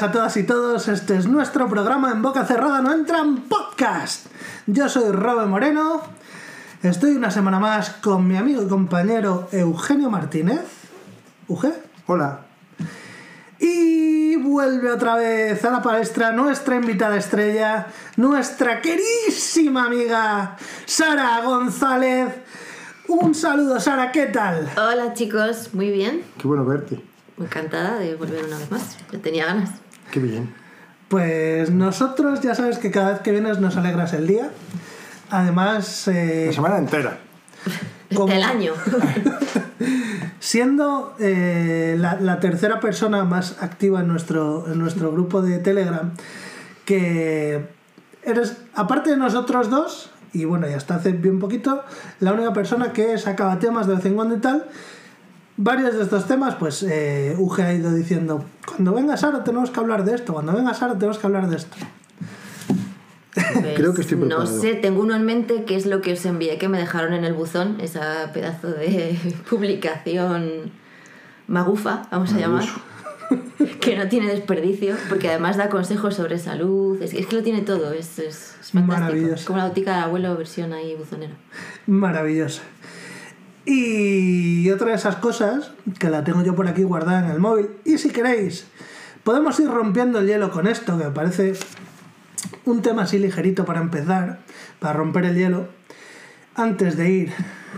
[0.00, 0.86] A todas y todos.
[0.86, 4.26] Este es nuestro programa en boca cerrada no entran podcast.
[4.66, 6.02] Yo soy Robe Moreno.
[6.84, 10.60] Estoy una semana más con mi amigo y compañero Eugenio Martínez.
[11.48, 11.72] ¿Uge?
[12.06, 12.42] Hola.
[13.58, 22.34] Y vuelve otra vez a la palestra nuestra invitada estrella, nuestra querísima amiga Sara González.
[23.08, 24.70] Un saludo, Sara, ¿qué tal?
[24.76, 26.22] Hola chicos, muy bien.
[26.40, 27.00] Qué bueno verte.
[27.36, 28.96] Encantada de volver una vez más.
[29.12, 29.70] Ya tenía ganas.
[30.10, 30.54] Qué bien.
[31.08, 34.50] Pues nosotros ya sabes que cada vez que vienes nos alegras el día.
[35.30, 37.18] Además, eh, La semana entera.
[38.14, 38.72] Como- El año.
[40.40, 46.12] siendo eh, la, la tercera persona más activa en nuestro, en nuestro grupo de Telegram,
[46.84, 47.66] que
[48.22, 51.82] eres, aparte de nosotros dos, y bueno, y hasta hace bien poquito,
[52.20, 54.64] la única persona que sacaba temas de vez en cuando y tal.
[55.60, 59.80] Varios de estos temas, pues eh, Uge ha ido diciendo, cuando venga Sara tenemos que
[59.80, 61.76] hablar de esto, cuando venga Sara tenemos que hablar de esto.
[63.34, 64.60] Pues, Creo que estoy No preparado.
[64.60, 67.24] sé, tengo uno en mente que es lo que os envié, que me dejaron en
[67.24, 69.18] el buzón, esa pedazo de
[69.50, 70.70] publicación
[71.48, 72.64] magufa, vamos a llamar.
[73.80, 77.02] Que no tiene desperdicio, porque además da consejos sobre salud.
[77.02, 78.86] Es, es que lo tiene todo, es, es, es fantástico.
[78.86, 79.34] Maravilloso.
[79.34, 81.34] Es como la botica del abuelo, versión ahí buzonera.
[81.86, 82.62] Maravillosa.
[83.70, 87.68] Y otra de esas cosas, que la tengo yo por aquí guardada en el móvil,
[87.84, 88.66] y si queréis,
[89.24, 91.52] podemos ir rompiendo el hielo con esto, que me parece
[92.64, 94.38] un tema así ligerito para empezar,
[94.78, 95.68] para romper el hielo,
[96.54, 97.32] antes de ir.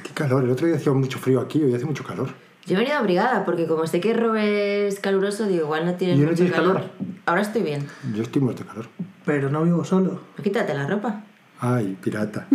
[0.05, 0.44] Qué calor.
[0.44, 2.28] El otro día hacía mucho frío aquí, hoy hace mucho calor.
[2.66, 6.19] Yo he venido abrigada, porque como sé que Robe es caluroso, digo, igual no tienes
[6.19, 6.82] ¿Y no mucho tienes calor?
[7.26, 7.88] Ahora estoy bien.
[8.14, 8.87] Yo estoy muerto de calor.
[9.25, 10.20] Pero no vivo solo.
[10.41, 11.25] Quítate la ropa.
[11.60, 12.47] Ay, pirata.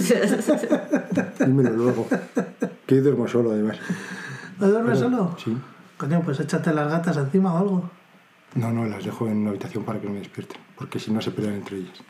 [1.46, 2.08] Dímelo luego.
[2.88, 3.78] Que duermo solo, además.
[4.60, 5.36] ¿No duermes solo?
[5.44, 5.56] Sí.
[5.98, 7.90] Coño, pues échate las gatas encima o algo.
[8.56, 10.60] No, no, las dejo en una habitación para que no me despierten.
[10.76, 12.02] Porque si no se pelean entre ellas.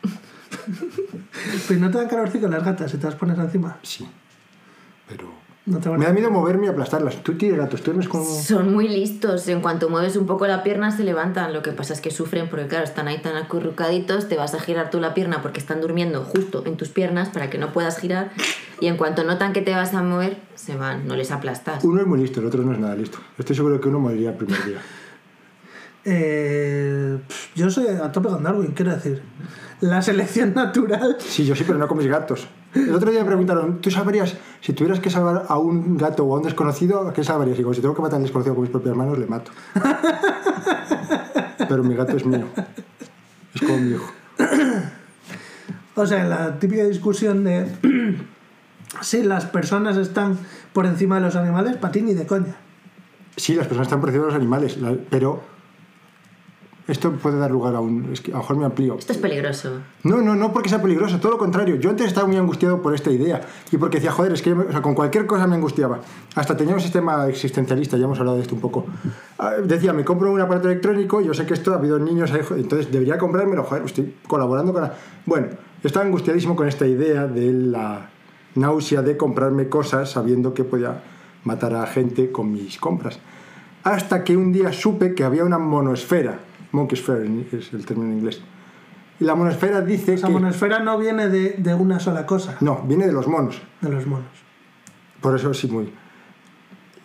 [1.68, 3.78] Pero no te dan calorcito las gatas si te las pones encima.
[3.82, 4.08] Sí.
[5.08, 5.45] Pero.
[5.66, 7.24] No te van Me da miedo moverme y aplastarlas.
[7.24, 8.24] Tú tienes gatos, tú como.
[8.24, 9.48] Son muy listos.
[9.48, 11.54] En cuanto mueves un poco la pierna se levantan.
[11.54, 14.28] Lo que pasa es que sufren porque, claro, están ahí tan acurrucaditos.
[14.28, 17.50] Te vas a girar tú la pierna porque están durmiendo justo en tus piernas para
[17.50, 18.32] que no puedas girar.
[18.80, 21.08] Y en cuanto notan que te vas a mover, se van.
[21.08, 21.84] No les aplastas.
[21.84, 23.18] Uno es muy listo, el otro no es nada listo.
[23.40, 24.82] Estoy seguro que uno moriría el primer día.
[26.08, 27.18] Eh,
[27.56, 29.24] yo soy a tope con Darwin, quiero decir.
[29.82, 32.48] La selección natural Sí, yo sí, pero no con mis gatos.
[32.74, 36.36] El otro día me preguntaron, ¿tú sabrías, si tuvieras que salvar a un gato o
[36.36, 37.56] a un desconocido, ¿a qué salvarías?
[37.56, 39.52] Y digo, si tengo que matar a un desconocido con mis propias manos, le mato.
[41.70, 42.46] Pero mi gato es mío.
[43.54, 44.12] Es como mi hijo.
[45.96, 47.68] O sea, la típica discusión de
[49.02, 50.38] si las personas están
[50.74, 52.56] por encima de los animales, para ti ni de coña.
[53.38, 54.78] Sí, las personas están por encima de los animales,
[55.10, 55.42] pero
[56.88, 58.12] esto puede dar lugar a un...
[58.14, 58.96] Es que a lo mejor me amplío.
[58.98, 59.80] Esto es peligroso.
[60.04, 61.76] No, no, no porque sea peligroso, todo lo contrario.
[61.78, 63.42] Yo antes estaba muy angustiado por esta idea
[63.72, 66.02] y porque decía, joder, es que o sea, con cualquier cosa me angustiaba.
[66.36, 68.86] Hasta tenía un sistema existencialista, ya hemos hablado de esto un poco.
[69.40, 72.92] Ah, Decía, me compro un aparato electrónico, yo sé que esto ha habido niños entonces
[72.92, 74.94] debería comprármelo, joder, estoy colaborando con la...
[75.26, 75.48] Bueno,
[75.84, 78.10] estaba angustiadísimo con esta idea de la
[78.56, 81.02] náusea de comprarme cosas sabiendo que podía
[81.44, 83.20] matar a gente con mis compras.
[83.84, 86.40] Hasta que un día supe que había una monosfera,
[86.76, 88.42] monkey sphere es el término en inglés.
[89.20, 90.34] Y la monosfera dice Esa que...
[90.34, 93.62] monosfera no viene de, de una sola cosa, No, viene de los monos.
[93.82, 94.28] de los monos.
[95.22, 95.92] Por eso sí, muy.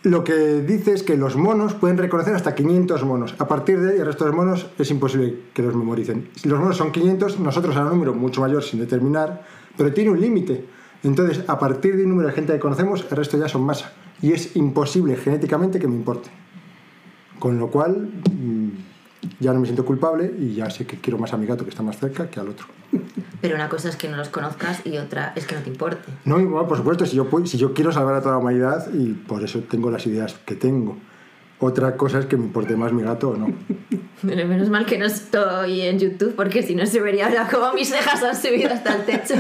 [0.03, 3.35] Lo que dice es que los monos pueden reconocer hasta 500 monos.
[3.39, 6.31] A partir de ahí, el resto de los monos es imposible que los memoricen.
[6.37, 9.45] Si los monos son 500, nosotros a un número mucho mayor sin determinar,
[9.77, 10.65] pero tiene un límite.
[11.03, 13.93] Entonces, a partir de un número de gente que conocemos, el resto ya son masa.
[14.23, 16.31] Y es imposible genéticamente que me importe.
[17.39, 18.69] Con lo cual, mm,
[19.39, 21.71] ya no me siento culpable y ya sé que quiero más a mi gato que
[21.71, 22.67] está más cerca que al otro.
[23.41, 26.11] Pero una cosa es que no los conozcas y otra es que no te importe.
[26.25, 29.13] No, bueno, por supuesto, si yo, si yo quiero salvar a toda la humanidad y
[29.13, 30.97] por eso tengo las ideas que tengo.
[31.59, 33.53] Otra cosa es que me importe más mi gato o no.
[34.23, 37.73] Pero menos mal que no estoy en YouTube porque si no se vería ahora cómo
[37.75, 39.35] mis cejas han subido hasta el techo.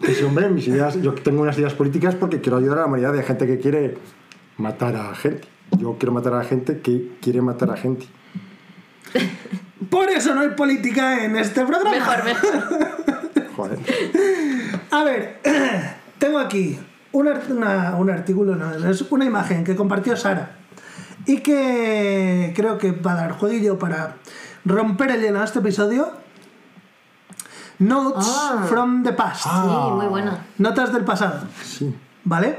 [0.00, 2.86] Que sí, hombre, mis ideas, yo tengo unas ideas políticas porque quiero ayudar a la
[2.86, 3.98] humanidad de gente que quiere
[4.56, 5.51] matar a gente.
[5.78, 8.06] Yo quiero matar a la gente que quiere matar a gente.
[9.90, 11.90] Por eso no hay política en este programa.
[11.90, 13.48] Mejor, mejor.
[13.56, 13.78] Joder.
[14.90, 15.40] A ver,
[16.18, 16.78] tengo aquí
[17.12, 20.56] un, art- una- un artículo, no, es una imagen que compartió Sara
[21.26, 24.16] y que creo que va a dar jueguillo para
[24.64, 26.10] romper el hielo a este episodio.
[27.78, 28.64] Notes Ah.
[28.68, 29.42] from the past.
[29.44, 29.48] Sí,
[29.92, 30.46] muy buena.
[30.58, 31.46] Notas del pasado.
[31.64, 31.94] Sí.
[32.24, 32.58] ¿Vale?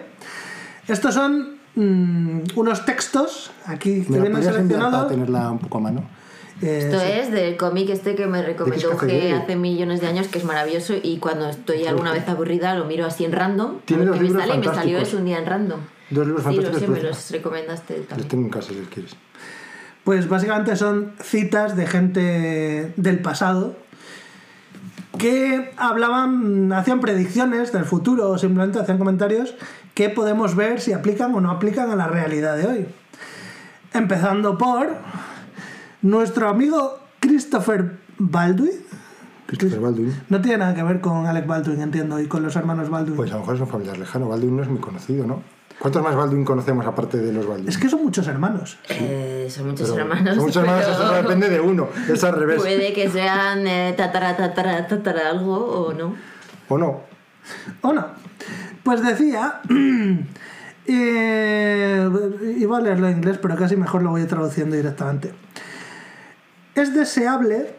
[0.88, 5.82] Estos son mm, unos textos aquí que ¿Me la vienen seleccionados tenerla un poco a
[5.82, 6.04] mano?
[6.62, 7.06] Eh, Esto sí.
[7.12, 10.94] es del cómic este que me recomendó G hace millones de años, que es maravilloso,
[11.02, 13.78] y cuando estoy alguna vez aburrida lo miro así en random.
[13.78, 15.46] a Tiene ver dos qué me libros sale, y me salió eso un día en
[15.46, 15.80] random.
[16.10, 18.30] Dos libros Sí, lo fantásticos, sé, me los recomendaste Los también.
[18.30, 19.16] tengo en casa si los quieres.
[20.04, 23.76] Pues básicamente son citas de gente del pasado
[25.18, 29.56] que hablaban, hacían predicciones del futuro o simplemente hacían comentarios
[29.94, 32.88] que podemos ver si aplican o no aplican a la realidad de hoy.
[33.94, 34.90] Empezando por
[36.02, 38.72] nuestro amigo Christopher Baldwin.
[39.46, 40.14] Christopher Baldwin.
[40.30, 43.16] No tiene nada que ver con Alec Baldwin, entiendo, y con los hermanos Baldwin.
[43.16, 44.28] Pues a lo mejor es un familiar lejano.
[44.28, 45.44] Baldwin no es muy conocido, ¿no?
[45.80, 47.68] ¿Cuántos más Baldwin conocemos aparte de los Baldwin?
[47.68, 48.78] es que son muchos hermanos.
[48.90, 50.36] Eh, son muchos Pero hermanos.
[50.36, 51.90] son Muchos hermanos, pero eso depende de uno.
[52.08, 52.62] Es al revés.
[52.62, 56.16] Puede que sean eh, tatara, tatara, tatara algo o no.
[56.70, 57.02] ¿O no?
[57.82, 58.08] ¿O no?
[58.84, 59.62] Pues decía,
[60.88, 62.10] eh,
[62.58, 65.34] iba a leerlo en inglés, pero casi mejor lo voy traduciendo directamente.
[66.76, 67.76] Es deseable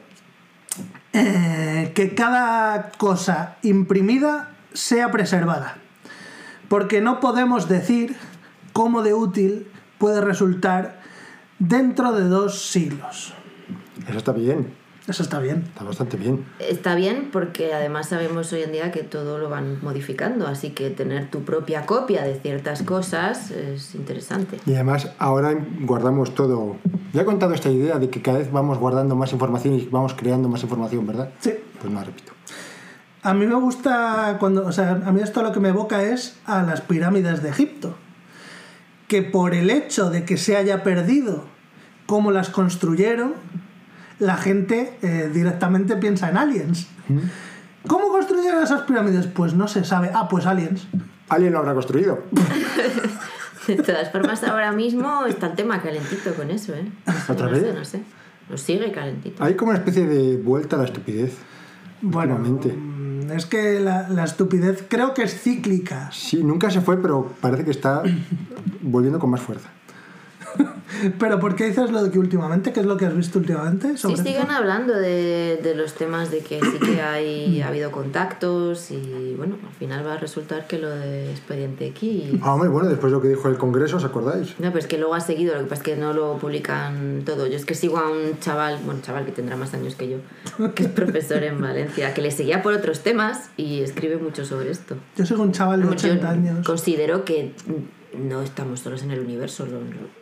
[1.12, 5.76] eh, que cada cosa imprimida sea preservada,
[6.69, 8.16] porque no podemos decir
[8.72, 9.66] cómo de útil
[9.99, 11.00] puede resultar
[11.58, 13.34] dentro de dos siglos.
[14.08, 14.84] Eso está bien.
[15.06, 15.64] Eso está bien.
[15.66, 16.46] Está bastante bien.
[16.58, 20.88] Está bien porque además sabemos hoy en día que todo lo van modificando, así que
[20.88, 24.58] tener tu propia copia de ciertas cosas es interesante.
[24.64, 26.76] Y además ahora guardamos todo.
[27.12, 30.14] Ya he contado esta idea de que cada vez vamos guardando más información y vamos
[30.14, 31.31] creando más información, ¿verdad?
[31.38, 31.52] Sí.
[31.81, 32.34] Pues no la repito.
[33.25, 36.37] A mí me gusta cuando, o sea, a mí esto lo que me evoca es
[36.44, 37.97] a las pirámides de Egipto,
[39.09, 41.47] que por el hecho de que se haya perdido
[42.05, 43.32] cómo las construyeron,
[44.19, 46.87] la gente eh, directamente piensa en aliens.
[47.87, 49.26] ¿Cómo construyeron esas pirámides?
[49.26, 50.11] Pues no se sabe.
[50.12, 50.87] Ah, pues aliens.
[51.31, 52.25] Alguien lo habrá construido.
[53.67, 56.87] De todas formas, ahora mismo está el tema calentito con eso, ¿eh?
[57.26, 57.62] ¿Otra no vez?
[57.62, 58.03] Sé, no sé.
[58.50, 59.43] Nos sigue calentito.
[59.43, 61.38] Hay como una especie de vuelta a la estupidez.
[62.03, 62.94] Bueno, últimamente.
[63.31, 66.11] Es que la, la estupidez creo que es cíclica.
[66.12, 68.03] Sí, nunca se fue, pero parece que está
[68.82, 69.71] volviendo con más fuerza.
[71.11, 72.73] Pero ¿por qué dices lo de que últimamente?
[72.73, 73.97] ¿Qué es lo que has visto últimamente?
[73.97, 74.53] Sí, siguen esto?
[74.53, 79.56] hablando de, de los temas de que sí que hay, ha habido contactos y bueno,
[79.67, 82.39] al final va a resultar que lo de Expediente X...
[82.43, 84.59] Ah, hombre, bueno, después de lo que dijo el Congreso, ¿os acordáis?
[84.59, 87.47] No, pues que luego ha seguido, lo que pasa es que no lo publican todo.
[87.47, 90.19] Yo es que sigo a un chaval, bueno, chaval que tendrá más años que yo,
[90.75, 94.71] que es profesor en Valencia, que le seguía por otros temas y escribe mucho sobre
[94.71, 94.97] esto.
[95.17, 96.67] Yo soy un chaval de Vamos, yo 80 años.
[96.67, 97.53] Considero que
[98.19, 99.66] no estamos solos en el universo.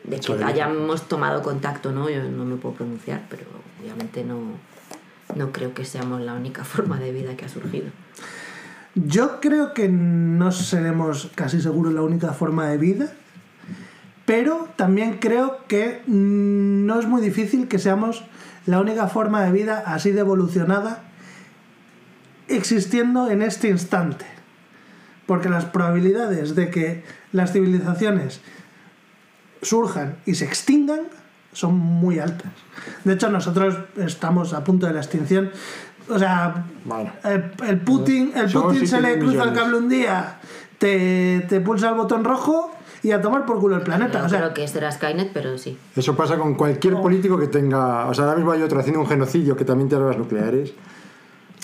[0.05, 2.09] De que hayamos tomado contacto, ¿no?
[2.09, 3.45] Yo no me puedo pronunciar, pero
[3.81, 4.41] obviamente no,
[5.35, 7.87] no creo que seamos la única forma de vida que ha surgido.
[8.95, 13.13] Yo creo que no seremos casi seguro la única forma de vida,
[14.27, 18.25] pero también creo que mm, no es muy difícil que seamos
[18.67, 21.05] la única forma de vida así de evolucionada
[22.49, 24.32] existiendo en este instante.
[25.33, 28.43] Porque las probabilidades de que las civilizaciones
[29.63, 31.01] surjan y se extingan
[31.55, 32.53] son muy altas.
[33.05, 35.51] De hecho, nosotros estamos a punto de la extinción.
[36.11, 37.13] O sea, Bueno.
[37.25, 39.59] el, el Putin, el Putin se le 7.000 cruza el millones.
[39.59, 40.39] cable un día,
[40.77, 42.71] te, te pulsa el botón rojo
[43.03, 44.19] y a tomar por culo el planeta.
[44.19, 45.79] No o sea, creo que será Skynet, pero sí.
[45.97, 48.07] Eso pasa con cualquier político que tenga.
[48.07, 50.75] O sea, ahora mismo hay otro haciendo un genocidio que también tiene armas nucleares.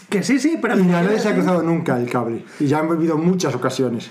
[0.09, 2.45] Que sí, sí, pero, Y a nadie se ha cruzado nunca el cable.
[2.61, 4.11] Y ya han vivido muchas ocasiones.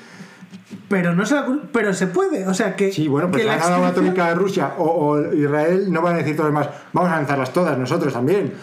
[0.89, 1.35] pero no se,
[1.71, 2.47] pero se puede.
[2.47, 5.91] O sea, que, Sí, bueno, pues que la extinción- atómica de Rusia o, o Israel
[5.91, 8.53] no van a decir todos los demás, vamos a lanzarlas todas, nosotros también.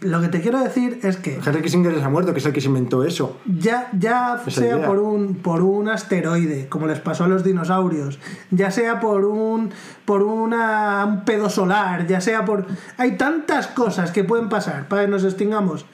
[0.00, 2.52] Lo que te quiero decir es que Henry Kissinger se ha muerto, que es el
[2.52, 3.38] que se inventó eso.
[3.46, 4.86] ya, ya Esa sea idea.
[4.86, 8.18] por un, por un asteroide, como les pasó a los dinosaurios,
[8.50, 9.70] ya sea por un
[10.04, 12.66] por una, un pedo solar, ya sea por...
[12.98, 15.86] Hay tantas cosas que pueden pasar para que nos extingamos,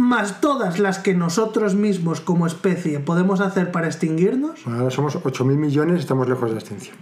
[0.00, 5.16] más todas las que nosotros mismos como especie podemos hacer para extinguirnos, Bueno, ahora somos
[5.16, 6.96] 8.000 millones, estamos lejos de la extinción.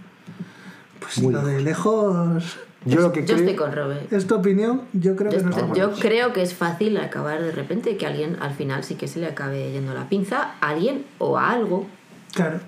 [0.99, 2.57] pues Muy lo de lejos...
[2.85, 3.37] Yo lo que Yo creo...
[3.39, 4.13] estoy con Robert.
[4.13, 7.41] Es tu opinión, yo creo Yo, que no estoy- yo creo que es fácil acabar
[7.43, 10.69] de repente que alguien al final sí que se le acabe yendo la pinza a
[10.69, 11.87] alguien o a algo.
[12.33, 12.59] Claro.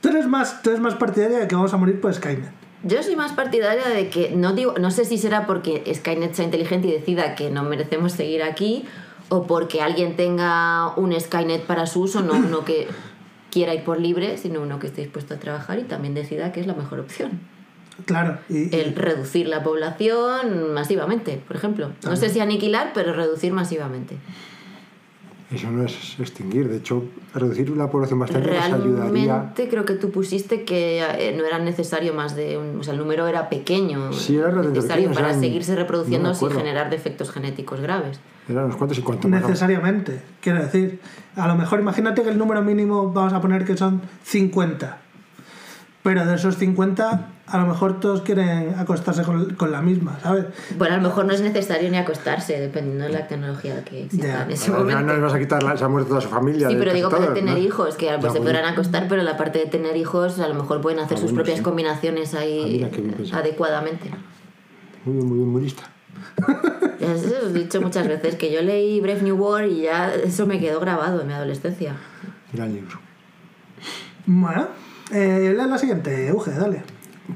[0.00, 2.50] Tú eres más, tú eres más partidaria de que vamos a morir por Skynet.
[2.84, 6.44] Yo soy más partidaria de que no digo, no sé si será porque Skynet sea
[6.44, 8.84] inteligente y decida que no merecemos seguir aquí
[9.28, 12.86] o porque alguien tenga un Skynet para su uso, no uno que
[13.50, 16.60] quiera ir por libre, sino uno que esté dispuesto a trabajar y también decida que
[16.60, 17.40] es la mejor opción.
[18.04, 18.38] Claro.
[18.48, 21.90] Y, y- El reducir la población masivamente, por ejemplo.
[22.04, 24.16] No sé si aniquilar, pero reducir masivamente.
[25.50, 26.68] Eso no es extinguir.
[26.68, 29.10] De hecho, reducir la población bastante nos ayudaría.
[29.26, 32.78] Realmente creo que tú pusiste que eh, no era necesario más de un...
[32.80, 34.12] O sea, el número era pequeño.
[34.12, 38.20] Sí, era necesario pequeño, para eran- seguirse no reproduciendo sin generar defectos genéticos graves.
[38.46, 39.40] Eran unos cuantos y cuanto más.
[39.42, 41.00] Necesariamente, quiero decir.
[41.36, 44.98] A lo mejor imagínate que el número mínimo vamos a poner que son 50.
[46.02, 50.46] Pero de esos 50, a lo mejor todos quieren acostarse con, con la misma, ¿sabes?
[50.78, 54.26] Bueno, a lo mejor no es necesario ni acostarse, dependiendo de la tecnología que exista
[54.26, 54.42] Ya.
[54.44, 55.00] en ese momento.
[55.02, 56.68] no les vas a quitar, la, se ha muerto toda su familia.
[56.68, 57.60] Sí, pero digo para tener ¿no?
[57.60, 60.80] hijos, que pues, se podrán acostar, pero la parte de tener hijos a lo mejor
[60.80, 61.62] pueden hacer Ah, sus propias sí.
[61.64, 63.40] combinaciones Ah, ahí pensado.
[63.40, 64.08] adecuadamente.
[65.04, 65.82] Muy bien, muy bien, muy lista.
[67.00, 70.46] Ya os he dicho muchas veces que yo leí Brave New World y ya eso
[70.46, 71.94] me quedó grabado en mi adolescencia.
[72.52, 72.98] Gran libro.
[74.26, 74.66] Bueno,
[75.12, 76.82] eh, lee la siguiente, Uge, dale.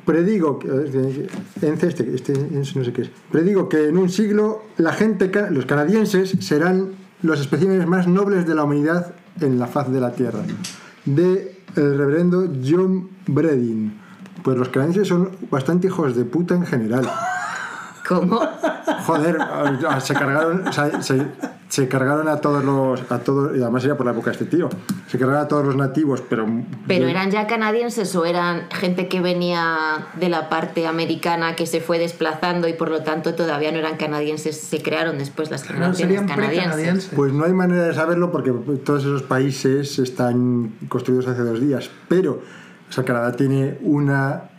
[0.06, 3.10] Predigo, en este, este es- no sé qué es.
[3.30, 8.54] Predigo que en un siglo la gente, los canadienses serán los especímenes más nobles de
[8.54, 10.40] la humanidad en la faz de la Tierra.
[11.04, 13.98] De el reverendo John Bredin.
[14.42, 17.08] Pues los canadienses son bastante hijos de puta en general.
[18.08, 18.40] ¿Cómo?
[19.06, 19.38] Joder,
[20.00, 21.22] se cargaron, o sea, se,
[21.72, 24.44] se cargaron a todos los, a todos, y además era por la época de este
[24.44, 24.68] tío,
[25.06, 26.46] se cargaron a todos los nativos, pero...
[26.86, 31.80] ¿Pero eran ya canadienses o eran gente que venía de la parte americana que se
[31.80, 34.60] fue desplazando y por lo tanto todavía no eran canadienses?
[34.60, 37.10] Se crearon después las generaciones serían canadienses.
[37.16, 38.52] Pues no hay manera de saberlo porque
[38.84, 41.88] todos esos países están construidos hace dos días.
[42.06, 42.42] Pero
[42.90, 44.50] o sea, Canadá tiene una,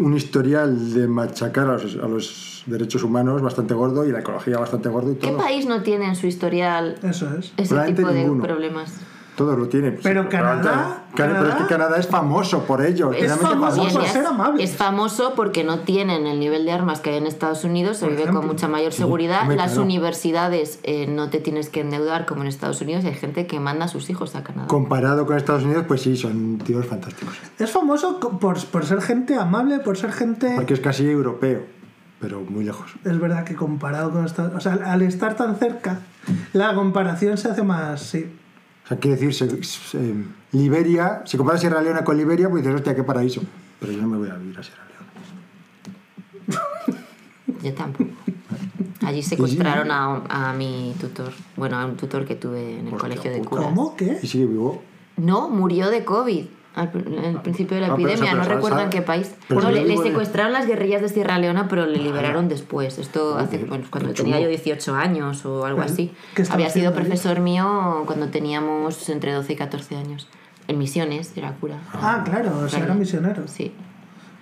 [0.00, 4.58] un historial de machacar a los, a los derechos humanos bastante gordo y la ecología
[4.58, 5.38] bastante gordo y ¿Qué todo.
[5.38, 7.52] país no tiene en su historial Eso es.
[7.56, 8.42] ese tipo de ninguno.
[8.42, 8.94] problemas?
[9.36, 10.00] Todos lo tienen.
[10.02, 13.12] Pero Sí, Canadá- Canadá, pero es que Canadá- Canadá es famoso por ello.
[13.12, 14.68] Es famoso ya ser amables.
[14.68, 18.06] Es famoso porque no tienen el nivel de armas que hay en Estados Unidos, se
[18.06, 18.40] Por vive ejemplo.
[18.40, 19.46] con mucha mayor seguridad.
[19.46, 19.82] Las claro.
[19.82, 23.04] universidades eh, no te tienes que endeudar como en Estados Unidos.
[23.04, 24.66] Hay gente que manda a sus hijos a Canadá.
[24.66, 27.34] Comparado con Estados Unidos, pues sí, son tíos fantásticos.
[27.60, 30.52] Es famoso por, por ser gente amable, por ser gente...
[30.56, 31.60] Porque es casi europeo,
[32.20, 32.90] pero muy lejos.
[33.04, 36.00] Es verdad que comparado con Estados O sea, al estar tan cerca,
[36.52, 38.00] la comparación se hace más...
[38.02, 38.26] Sí.
[38.84, 40.14] O sea, quiere decir, se- se-
[40.52, 43.42] Liberia, si comparas Sierra Leona con Liberia, pues dices, hostia, qué paraíso.
[43.80, 44.82] Pero yo no me voy a vivir a Sierra
[46.48, 46.62] Leona.
[47.62, 48.10] Yo tampoco.
[49.04, 51.32] Allí secuestraron a, a mi tutor.
[51.56, 53.66] Bueno, a un tutor que tuve en el colegio de curas.
[53.66, 53.96] ¿Cómo?
[53.96, 54.18] ¿Qué?
[54.22, 54.82] Y sigue vivo.
[55.16, 56.46] No, murió de COVID.
[56.78, 59.34] Al, principio de la Ah, pero epidemia, no recuerdo en qué país.
[59.48, 62.98] No, le, secuestraron las guerrillas de Sierra Leona, pero le liberaron después.
[62.98, 66.12] Esto hace, bueno, cuando tenía yo 18 años o algo así.
[66.34, 66.94] ¿Qué estaba Había sido ahí?
[66.94, 70.28] profesor mío cuando teníamos entre 12 y 14 años.
[70.68, 71.78] En Misiones, era cura.
[71.94, 73.48] Ah, claro, o sea, era misionero.
[73.48, 73.72] Sí.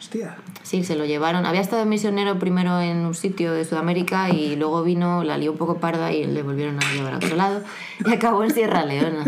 [0.07, 0.37] Hostia.
[0.63, 1.47] Sí, se lo llevaron.
[1.47, 5.59] Había estado misionero primero en un sitio de Sudamérica y luego vino, la lió un
[5.59, 7.63] poco parda y le volvieron a llevar a otro lado
[8.05, 9.25] y acabó en Sierra Leona.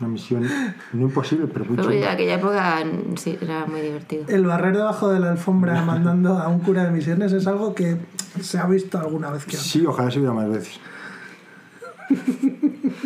[0.00, 0.48] Una misión
[0.94, 2.82] no imposible, pero muy Pero en aquella época
[3.16, 4.24] sí, era muy divertido.
[4.28, 7.98] El barrer debajo de la alfombra mandando a un cura de misiones es algo que
[8.40, 9.58] se ha visto alguna vez que.
[9.58, 10.80] Sí, ojalá se viera más veces.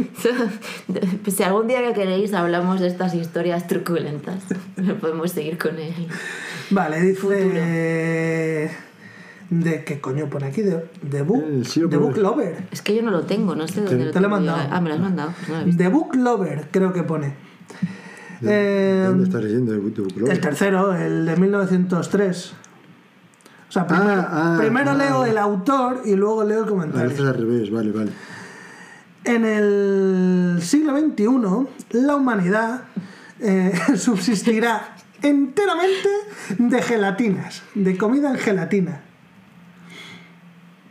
[1.25, 4.43] Pues si algún día que queréis hablamos de estas historias truculentas,
[5.01, 5.93] podemos seguir con él.
[6.71, 8.71] Vale, dice...
[9.51, 10.61] ¿De qué coño pone aquí?
[10.61, 12.19] De, de, book, de primero.
[12.19, 12.67] Lover.
[12.71, 14.69] Es que yo no lo tengo, no sé dónde lo te lo he mandado.
[14.71, 15.33] Ah, me lo has mandado.
[15.37, 15.83] pues no lo he visto.
[15.83, 17.35] The Book Lover, creo que pone.
[18.43, 19.73] ¿De Eh, dónde estás leyendo?
[19.73, 20.29] ¿De Book Club?
[20.31, 22.53] el tercero, el de 1903.
[23.69, 24.95] O sea, primero, ah, primero ah.
[24.95, 27.29] leo el autor y luego leo el A veces comentario.
[27.29, 28.11] al revés, vale, vale.
[29.25, 32.85] En el siglo XXI, la humanidad
[33.41, 36.09] eh, subsistirá enteramente
[36.59, 39.01] de gelatinas, de comida en gelatina.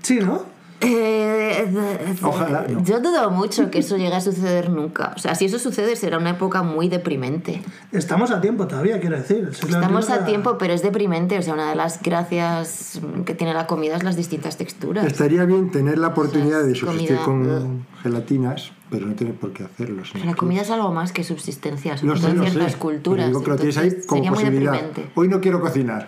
[0.01, 0.56] Sí, ¿no?
[0.79, 2.83] Eh, Ojalá, no.
[2.83, 5.13] Yo dudo mucho que eso llegue a suceder nunca.
[5.15, 7.61] O sea, si eso sucede será una época muy deprimente.
[7.91, 9.49] Estamos a tiempo todavía, quiero decir.
[9.53, 11.37] Siglo Estamos a tiempo, pero es deprimente.
[11.37, 15.05] O sea, una de las gracias que tiene la comida es las distintas texturas.
[15.05, 19.53] Estaría bien tener la oportunidad de es subsistir comida, con gelatinas, pero no tener por
[19.53, 20.03] qué hacerlo.
[20.05, 22.77] sino La comida es algo más que subsistencia, sobre todo en ciertas sé.
[22.77, 23.25] culturas.
[23.27, 25.11] Pero digo tienes ahí Entonces, como sería muy deprimente.
[25.15, 26.07] Hoy no quiero cocinar.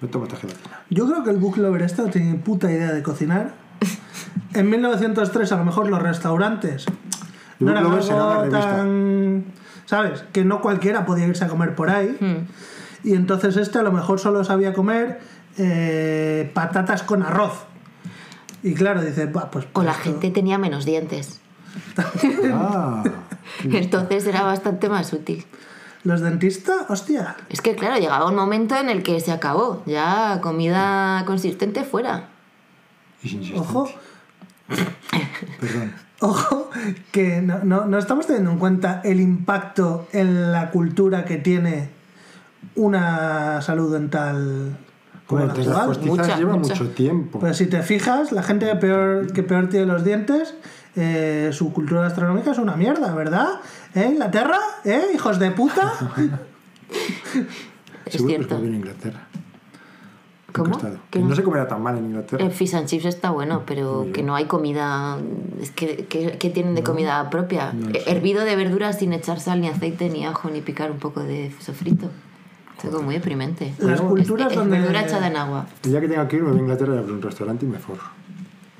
[0.00, 0.80] No tomo esta gelatina.
[0.90, 3.52] Yo creo que el book lover este no tiene ni puta idea de cocinar.
[4.54, 6.86] En 1903 a lo mejor los restaurantes
[7.60, 9.44] El no eran será algo tan...
[9.86, 10.24] ¿Sabes?
[10.32, 12.16] Que no cualquiera podía irse a comer por ahí.
[12.20, 12.46] Hmm.
[13.08, 15.20] Y entonces este a lo mejor solo sabía comer
[15.56, 17.64] eh, patatas con arroz.
[18.62, 19.66] Y claro, dice, "Buah, pues...
[19.72, 21.40] O la esto- gente tenía menos dientes.
[22.52, 23.02] Ah,
[23.64, 25.44] Entonces era bastante más útil.
[26.04, 27.36] Los dentistas, hostia.
[27.50, 29.82] Es que, claro, llegaba un momento en el que se acabó.
[29.86, 32.28] Ya comida consistente fuera.
[33.22, 33.62] y sin sistema.
[33.62, 33.88] Ojo.
[35.60, 35.92] Perdón.
[36.20, 36.70] Ojo,
[37.12, 41.90] que no, no, no estamos teniendo en cuenta el impacto en la cultura que tiene
[42.74, 44.76] una salud dental
[45.26, 45.96] como Bueno, la pues las actual.
[45.96, 46.74] postizas Mucha, lleva mucha.
[46.74, 47.38] mucho tiempo.
[47.38, 50.54] Pues si te fijas, la gente que peor, que peor tiene los dientes,
[50.96, 53.60] eh, su cultura gastronómica es una mierda, ¿verdad?
[53.94, 54.58] ¿Eh, Inglaterra?
[54.84, 55.92] ¿Eh, hijos de puta?
[58.06, 58.56] Es Seguro que cierto.
[58.56, 59.20] es en Inglaterra.
[60.52, 60.78] ¿Cómo?
[61.10, 62.42] Que no no- se comerá tan mal en Inglaterra.
[62.42, 65.18] El fish and chips está bueno, pero que no hay comida.
[65.60, 67.74] Es que, que- ¿qué tienen de comida propia?
[67.92, 71.22] Eh, Hervido de verduras sin echar sal, ni aceite, ni ajo, ni picar un poco
[71.22, 72.10] de sofrito.
[72.78, 73.74] Es algo muy deprimente.
[73.78, 75.66] Las Es- culturas es, donde- verdura echada en agua.
[75.84, 77.68] El día que tenga que ir, me voy a Inglaterra y abro un restaurante y
[77.68, 78.04] me forro.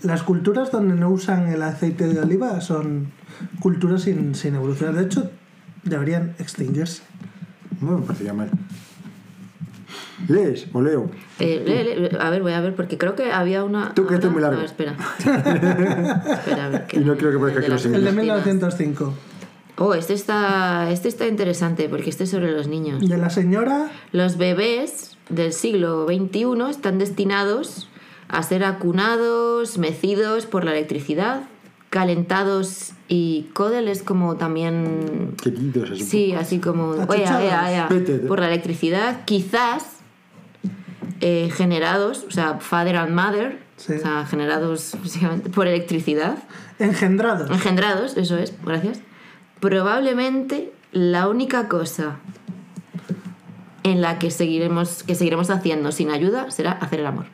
[0.02, 3.08] Las culturas donde no usan el aceite de oliva son
[3.60, 4.94] culturas sin, sin evolucionar.
[4.94, 5.30] De hecho,
[5.82, 7.02] deberían extinguirse.
[7.80, 8.50] No me parecería mal.
[10.28, 11.10] ¿Lees o leo?
[11.38, 13.94] Eh, lee, lee, a ver, voy a ver, porque creo que había una.
[13.94, 14.56] Tú, que este es muy largo.
[14.58, 14.96] A ver, espera.
[15.18, 16.86] espera, a ver.
[16.86, 17.76] que- Y no creo que parezca que lo.
[17.76, 18.14] El de Filipinas.
[18.16, 19.14] 1905.
[19.80, 23.08] Oh, este está, este está interesante porque este es sobre los niños.
[23.08, 27.87] De la señora Los bebés del siglo XXI están destinados
[28.28, 31.42] a ser acunados, mecidos por la electricidad,
[31.90, 35.34] calentados y codel es como también...
[35.42, 36.02] Queridos, así.
[36.04, 36.90] Sí, así como...
[36.90, 39.96] Oye, oye, oye, por la electricidad, quizás
[41.20, 43.92] eh, generados, o sea, father and mother, Sí.
[43.92, 46.36] o sea, generados básicamente por electricidad,
[46.80, 47.48] engendrados.
[47.48, 48.98] engendrados, eso es, gracias.
[49.60, 52.18] Probablemente la única cosa
[53.84, 57.26] en la que seguiremos, que seguiremos haciendo sin ayuda será hacer el amor.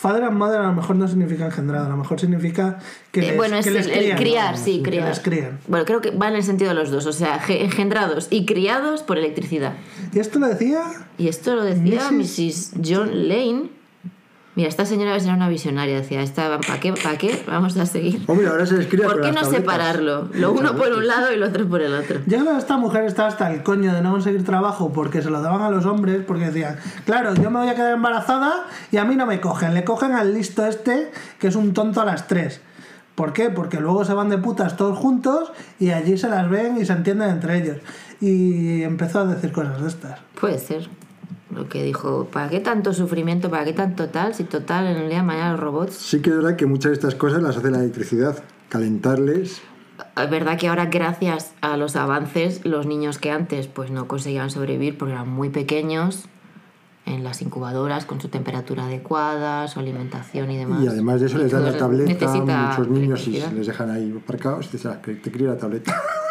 [0.00, 2.78] Father and mother a lo mejor no significa engendrado, a lo mejor significa
[3.12, 4.18] que Eh, les, bueno, es que les el, el crían.
[4.18, 5.08] criar, sí, Que criar.
[5.08, 5.58] les crían.
[5.68, 8.46] Bueno, creo que va en el sentido de los dos, o sea, ge- engendrados y
[8.46, 9.74] criados por electricidad.
[10.14, 10.82] Y esto lo decía
[11.18, 12.12] Y esto lo decía Mrs.
[12.12, 12.72] Mrs.
[12.88, 13.70] John Lane.
[14.56, 16.92] Mira, esta señora era una visionaria, decía, esta, ¿para qué?
[16.92, 17.44] ¿Para qué?
[17.46, 18.24] Vamos a seguir.
[18.26, 19.48] Hombre, ahora se ¿Por qué no tabletas.
[19.48, 20.28] separarlo?
[20.34, 22.20] Lo uno por un lado y lo otro por el otro.
[22.28, 25.62] Que esta mujer estaba hasta el coño de no conseguir trabajo porque se lo daban
[25.62, 29.14] a los hombres, porque decían, claro, yo me voy a quedar embarazada y a mí
[29.14, 32.60] no me cogen, le cogen al listo este que es un tonto a las tres.
[33.14, 33.50] ¿Por qué?
[33.50, 36.92] Porque luego se van de putas todos juntos y allí se las ven y se
[36.92, 37.76] entienden entre ellos.
[38.20, 40.18] Y empezó a decir cosas de estas.
[40.40, 40.88] Puede ser.
[41.54, 43.50] Lo que dijo, ¿para qué tanto sufrimiento?
[43.50, 44.34] ¿Para qué tanto tal?
[44.34, 45.94] Si total, en el día de mañana los robots.
[45.94, 48.42] Sí que es verdad que muchas de estas cosas las hace la electricidad.
[48.68, 49.60] Calentarles.
[50.16, 54.50] Es verdad que ahora, gracias a los avances, los niños que antes pues no conseguían
[54.50, 56.28] sobrevivir porque eran muy pequeños
[57.06, 60.84] en las incubadoras con su temperatura adecuada, su alimentación y demás.
[60.84, 64.70] Y además de eso les dan la tableta muchos niños y les dejan ahí aparcados
[64.72, 66.00] y ah, que te cría la tableta.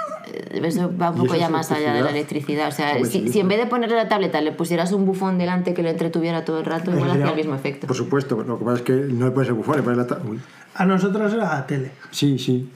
[0.51, 2.67] Eso va un poco ya más allá de la electricidad.
[2.67, 5.73] O sea, si, si en vez de ponerle la tableta le pusieras un bufón delante
[5.73, 7.87] que lo entretuviera todo el rato, igual hacía el mismo efecto.
[7.87, 10.07] Por supuesto, lo que pasa es que no le pones el bufón, le pones la
[10.07, 10.39] ta- Uy.
[10.75, 11.91] A nosotros era la tele.
[12.11, 12.69] Sí, sí.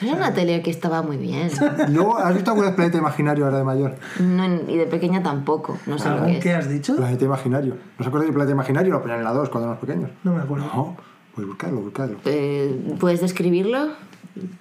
[0.00, 1.48] Pero era una tele que estaba muy bien.
[1.90, 3.94] Luego, ¿has visto alguna Planeta Imaginario ahora de mayor?
[4.18, 5.78] No, y de pequeña tampoco.
[5.86, 6.56] No sé lo ¿Algún que que es.
[6.56, 6.96] has dicho?
[6.96, 7.74] Planeta Imaginario.
[7.74, 8.92] ¿No os acordáis de Planeta Imaginario?
[8.92, 10.10] Lo ponían en la 2 cuando éramos pequeños.
[10.24, 10.64] No me acuerdo.
[10.66, 10.96] No,
[11.34, 12.16] pues buscarlo, buscarlo.
[12.24, 13.90] Eh, ¿Puedes describirlo?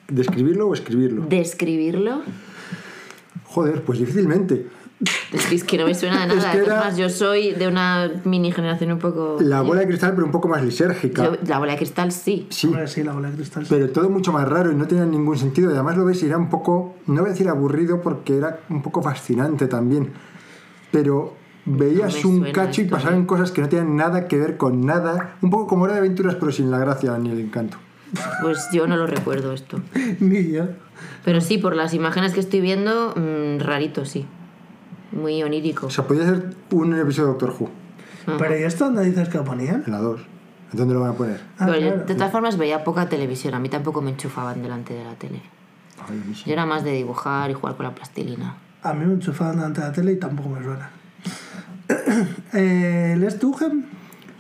[0.08, 1.26] ¿Describirlo o escribirlo?
[1.28, 2.22] ¿Describirlo?
[3.46, 4.68] Joder, pues difícilmente.
[5.34, 6.52] Es que, no me suena de Es nada.
[6.54, 9.38] que Es, era- más, yo soy de una mini generación un poco.
[9.42, 11.26] La bola de cristal, pero un poco más lisérgica.
[11.26, 12.48] Yo- la bola de cristal sí.
[12.50, 13.66] Sí, sí, la bola de cristal.
[13.66, 13.74] sí.
[13.74, 15.70] pero todo mucho más raro y no tenía ningún sentido.
[15.72, 18.62] Y además lo ves y era un poco, no voy a decir aburrido porque era
[18.70, 20.12] un poco fascinante también.
[20.92, 23.26] Pero veías un cacho y pasaban ¿eh?
[23.26, 25.36] cosas que no tenían nada que ver con nada.
[25.42, 27.78] Un poco como era de aventuras, pero sin la gracia ni el encanto.
[28.41, 29.82] Pues yo no lo recuerdo esto.
[30.19, 30.67] Ni yo.
[31.26, 34.26] Pero sí, por las imágenes que estoy viendo, mm, rarito, sí.
[35.12, 35.88] Muy onírico.
[35.88, 37.69] O sea, podía ser un episodio de Doctor Who,
[38.38, 39.84] Pero ¿y esto dónde dices que lo ponían?
[39.86, 40.21] en la 2.
[40.71, 41.39] ¿En dónde lo van a poner?
[41.60, 43.54] Ah, Pero yo, de todas formas veía poca televisión.
[43.54, 45.41] A mí tampoco me enchufaban delante de la tele.
[46.10, 46.34] Ay.
[46.45, 48.56] Yo era más de dibujar y jugar con la plastilina.
[48.82, 50.89] A mí me enchufaban delante de la tele y tampoco me suena.
[52.54, 53.86] eh, ¿Les Tugen?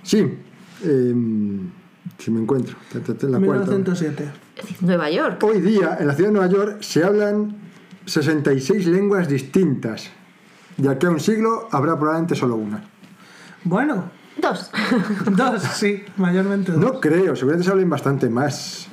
[0.01, 0.37] Sí,
[0.83, 1.69] em,
[2.17, 2.75] si me encuentro.
[2.93, 3.71] La cuarta.
[3.71, 4.31] 1907.
[4.81, 5.43] Nueva York.
[5.43, 7.55] Hoy día, en la ciudad de Nueva York, se hablan
[8.05, 10.09] 66 lenguas distintas.
[10.77, 12.83] De aquí a un siglo habrá probablemente solo una.
[13.63, 14.71] Bueno, Dos.
[15.37, 16.81] dos, sí, mayormente dos.
[16.81, 18.87] No creo, seguramente se hablen bastante más.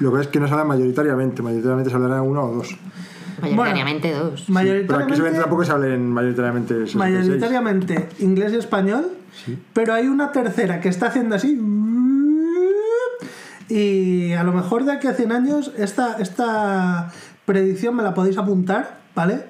[0.00, 2.76] Lo que es que no se habla mayoritariamente, mayoritariamente se hablará una o dos.
[3.40, 4.30] Mayoritariamente dos.
[4.30, 6.96] Pero aquí Mayoritariamente, seguramente tampoco se hablen mayoritariamente 66.
[6.96, 9.12] mayoritariamente inglés y español,
[9.72, 11.56] pero hay una tercera que está haciendo así.
[13.74, 17.12] Y a lo mejor de aquí a 100 años, esta, esta
[17.44, 19.46] predicción me la podéis apuntar, ¿vale?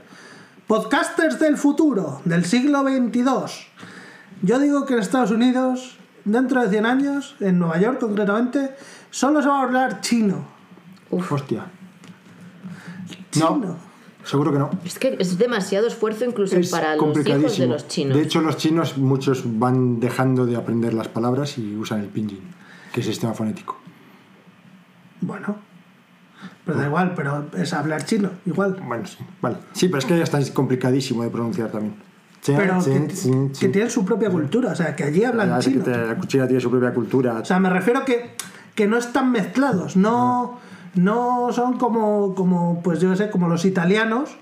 [0.66, 3.66] Podcasters del futuro, del siglo 22.
[4.40, 8.70] Yo digo que en Estados Unidos, dentro de 100 años, en Nueva York concretamente,
[9.10, 10.44] Solo se va a hablar chino.
[11.08, 11.66] Hostia.
[13.30, 13.56] Chino.
[13.58, 13.76] No,
[14.24, 14.70] seguro que no.
[14.84, 18.16] Es que es demasiado esfuerzo incluso Es para los hijos de los chinos.
[18.16, 22.42] De hecho, los chinos, muchos van dejando de aprender las palabras y usan el pinyin,
[22.92, 23.83] que es el sistema fonético.
[25.26, 25.56] Bueno.
[26.64, 28.76] Pero da igual, pero es hablar chino, igual.
[28.86, 29.56] Bueno, sí, vale.
[29.72, 31.94] Sí, pero es que ya está es complicadísimo de pronunciar también.
[32.42, 33.72] Chen, Pero chen, que, chen, que chen.
[33.72, 35.84] tienen su propia cultura, o sea, que allí hablan que chino.
[35.84, 37.34] te- La cuchilla tiene su propia cultura.
[37.34, 38.34] O sea, me refiero que,
[38.74, 40.58] que no están mezclados, no,
[40.94, 44.36] no son como, como, pues yo sé, como los italianos,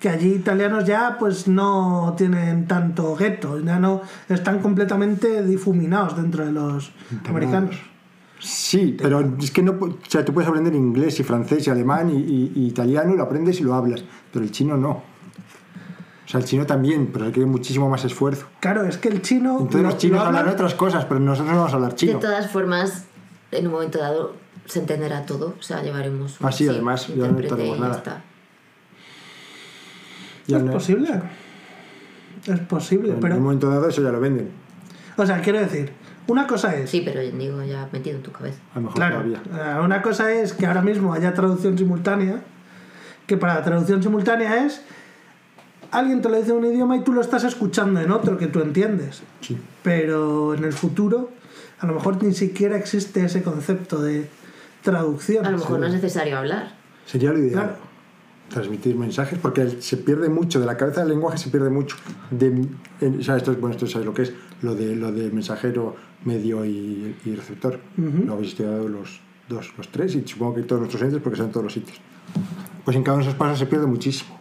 [0.00, 6.44] que allí italianos ya pues no tienen tanto gueto, ya no están completamente difuminados dentro
[6.44, 6.92] de los
[7.26, 7.76] americanos.
[8.46, 9.72] Sí, pero es que no.
[9.72, 13.16] O sea, tú puedes aprender inglés y francés y alemán y, y- y italiano y
[13.16, 14.90] lo aprendes y lo hablas, pero el chino no.
[14.90, 18.46] O sea, el chino también, pero requiere muchísimo más esfuerzo.
[18.60, 19.52] Claro, es que el chino...
[19.60, 21.90] Entonces lo- los chinos lo hablan hablan- otras cosas, pero nosotros no vamos a hablar
[21.92, 22.18] De chino.
[22.18, 23.04] todas formas,
[23.50, 24.34] en un momento dado
[24.66, 25.54] se entenderá todo.
[25.58, 27.96] O sea, llevaremos un Ah, sí, además, ya no ya nada.
[27.96, 28.22] está.
[30.46, 31.08] Ya es no- posible.
[32.46, 33.36] Es posible, En pero...
[33.36, 34.50] un momento dado eso ya lo venden.
[35.16, 35.92] O sea, quiero decir,
[36.26, 36.90] una cosa es...
[36.90, 38.58] Sí, pero digo, ya metido en tu cabeza.
[38.72, 39.42] A lo mejor Claro, todavía.
[39.76, 42.40] eh, una cosa es que ahora mismo haya traducción simultánea,
[43.26, 44.82] que para la traducción simultánea es
[45.90, 48.46] alguien te lo dice en un idioma y tú lo estás escuchando en otro que
[48.48, 49.22] tú entiendes.
[49.40, 49.56] Sí.
[49.82, 51.30] Pero en el futuro
[51.80, 54.28] a lo mejor ni siquiera existe ese concepto de
[54.82, 55.44] traducción.
[55.46, 56.72] A lo mejor no es necesario hablar.
[57.06, 57.52] Sería lo ideal.
[57.52, 57.76] Claro.
[58.48, 61.96] Transmitir mensajes, porque se pierde mucho, de la cabeza del lenguaje se pierde mucho.
[62.30, 62.46] De,
[63.00, 65.30] en- o sea, esto, es- bueno, esto sabes lo que es, lo de, lo de
[65.30, 67.80] mensajero, medio y, y receptor.
[67.96, 71.46] Lo habéis estudiado los dos, los tres, y supongo que todos nuestros entes, porque están
[71.48, 71.98] en todos los sitios.
[72.84, 74.38] Pues en cada uno de esos pasos se pierde muchísimo.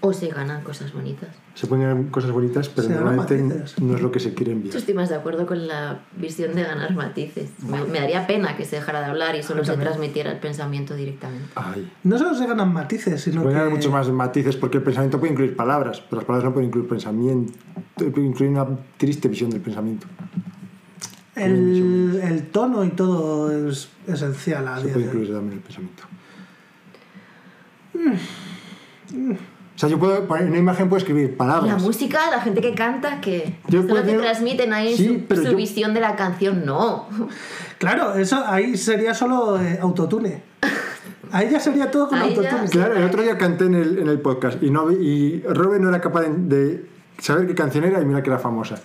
[0.00, 1.30] O se ganan cosas bonitas.
[1.54, 4.52] Se pueden ganar cosas bonitas, pero Se ganan normalmente no es lo que se quiere
[4.52, 4.76] Yo enviar.
[4.76, 7.50] estoy más de acuerdo con la visión de ganar matices.
[7.68, 9.88] Me, me daría pena que se dejara de hablar y solo se también.
[9.88, 11.48] transmitiera el pensamiento directamente.
[11.56, 11.90] Ay.
[12.04, 13.64] No solo se ganan matices, sino Pueden que...
[13.64, 16.68] ganar muchos más matices porque el pensamiento puede incluir palabras, pero las palabras no pueden
[16.68, 17.52] incluir pensamiento,
[17.96, 18.66] pueden incluir una
[18.98, 20.06] triste visión del pensamiento.
[21.34, 26.02] El, el tono y todo es esencial a Se día puede incluir también el pensamiento.
[29.78, 31.80] O sea, yo puedo, en una imagen puedo escribir La palabras.
[31.80, 35.50] música, la gente que canta, que Yo solo te transmiten ahí Sí, su, pero su
[35.52, 36.66] yo- visión de la canción.
[36.66, 37.06] No.
[37.78, 40.42] Claro, eso ahí sería solo eh, autotune.
[41.30, 42.68] Ahí ya sería todo con autotune.
[42.70, 45.80] Claro, el otro día canté en el, en el podcast y, no, vi- y Robin
[45.82, 46.86] no era capaz de, de
[47.18, 48.80] saber qué canción era y mira que era famosa.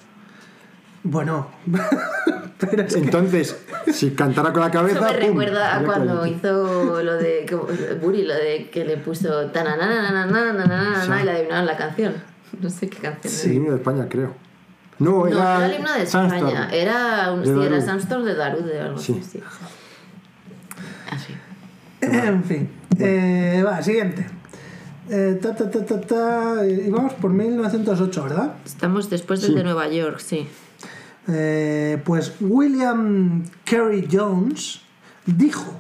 [1.04, 1.50] Bueno,
[2.60, 3.92] pero es entonces, que...
[3.92, 5.00] si cantara con la cabeza.
[5.00, 7.46] Eso me recuerda a cuando hizo lo de
[8.02, 9.52] Buri, lo de que le puso
[11.22, 12.14] y le adivinaron la canción.
[12.62, 13.34] No sé qué canción.
[13.34, 13.72] Sí, era.
[13.72, 14.34] de España, creo.
[15.00, 16.30] No, era, no, era el himno de España.
[16.30, 16.74] Sandstorm.
[16.74, 19.20] Era un de sí, era Sandstorm de Darud de algo sí.
[19.22, 19.42] así.
[21.12, 21.34] Así.
[22.02, 22.70] Ah, en fin.
[22.92, 23.06] Bueno.
[23.06, 24.26] Eh, va, siguiente.
[25.10, 28.54] Eh, ta, ta, ta, ta y vamos por 1908, ¿verdad?
[28.66, 29.56] Estamos después del sí.
[29.58, 30.48] de Nueva York, sí.
[31.28, 34.82] Eh, pues William Carey Jones
[35.26, 35.80] dijo,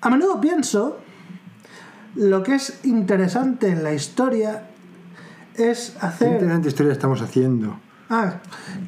[0.00, 0.98] a menudo pienso,
[2.14, 4.68] lo que es interesante en la historia
[5.54, 6.40] es ¿Qué hacer...
[6.40, 7.78] interesante historia estamos haciendo?
[8.08, 8.40] Ah,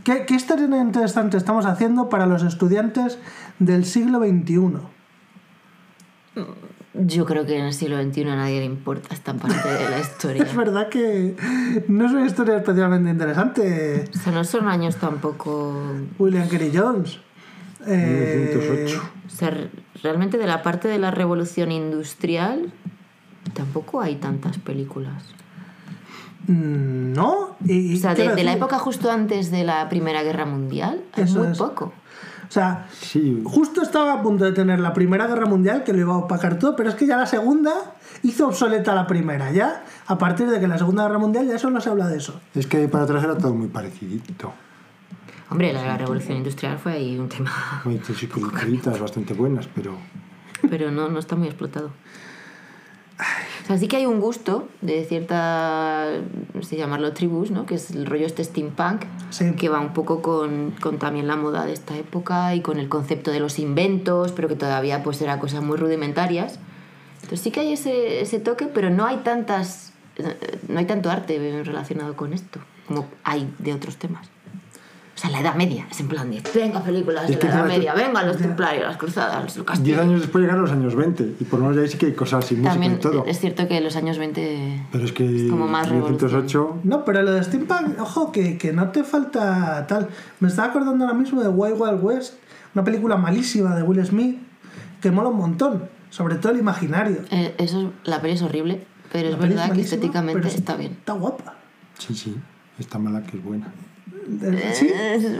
[0.04, 3.18] ¿qué, qué historia interesante estamos haciendo para los estudiantes
[3.58, 4.80] del siglo XXI?
[6.94, 9.98] Yo creo que en el siglo XXI a nadie le importa esta parte de la
[10.00, 10.42] historia.
[10.42, 11.36] Es verdad que
[11.88, 15.74] no es una historia especialmente interesante, O sea, no son años tampoco...
[16.18, 17.18] William Carey Jones.
[17.86, 19.02] Eh, 1908.
[19.26, 19.70] O sea, re-
[20.02, 22.72] realmente de la parte de la revolución industrial
[23.54, 25.24] tampoco hay tantas películas.
[26.46, 31.02] mm, No, y, O sea, de, la época justo antes de la Primera Guerra Mundial
[31.14, 31.58] hay Eso muy es.
[31.58, 31.92] poco.
[32.52, 36.00] O sea, Sí, justo estaba a punto de tener la Primera Guerra Mundial que lo
[36.00, 39.50] iba a opacar todo, pero es que ya la Segunda hizo obsoleta la Primera.
[39.52, 42.38] Ya, a partir de que la Segunda Guerra Mundial ya solo se habla de eso.
[42.54, 44.52] es que para atrás era todo muy parecidito.
[45.48, 47.50] Hombre, la, la revolución industrial fue ahí un tema,
[47.86, 49.96] Muy películas bastante buenas, pero.
[50.68, 51.90] pero no, no está muy explotado.
[53.62, 56.08] O sea, sí que hay un gusto de cierta,
[56.52, 57.64] no sé llamarlo tribus, ¿no?
[57.64, 59.52] Que es el rollo este steampunk, Sí.
[59.52, 62.88] que va un poco con, con también la moda de esta época y con el
[62.88, 66.58] concepto de los inventos, pero que todavía pues era cosas muy rudimentarias.
[67.22, 69.92] Entonces sí que hay ese, ese toque, pero no hay tantas,
[70.68, 74.28] no hay tanto arte relacionado con esto como hay de otros temas.
[75.22, 78.24] Sea, la Edad Media, es en plan de, venga películas de la Edad Media, venga
[78.24, 80.00] los templarios, las cruzadas, los Diez castillos.
[80.00, 82.12] años después llegaron los años 20 y por lo menos ya ahí sí que hay
[82.12, 83.24] cosas sin música También y todo.
[83.26, 84.86] es cierto que los años 20...
[84.90, 88.88] Pero es que como más 1908 No, pero lo de Steampunk, ojo, que, que no
[88.90, 90.08] te falta tal.
[90.40, 92.34] Me estaba acordando ahora mismo de Wild Wild West,
[92.74, 94.40] una película malísima de Will Smith,
[95.00, 97.18] que mola un montón, sobre todo el imaginario.
[97.30, 100.92] eh, eso, la peli es horrible, pero es La verdad que malísima, estéticamente está bien.
[100.98, 101.54] Está guapa.
[101.98, 102.36] Sí, sí,
[102.80, 103.72] está mala que es buena.
[104.42, 104.90] Eh, Sí,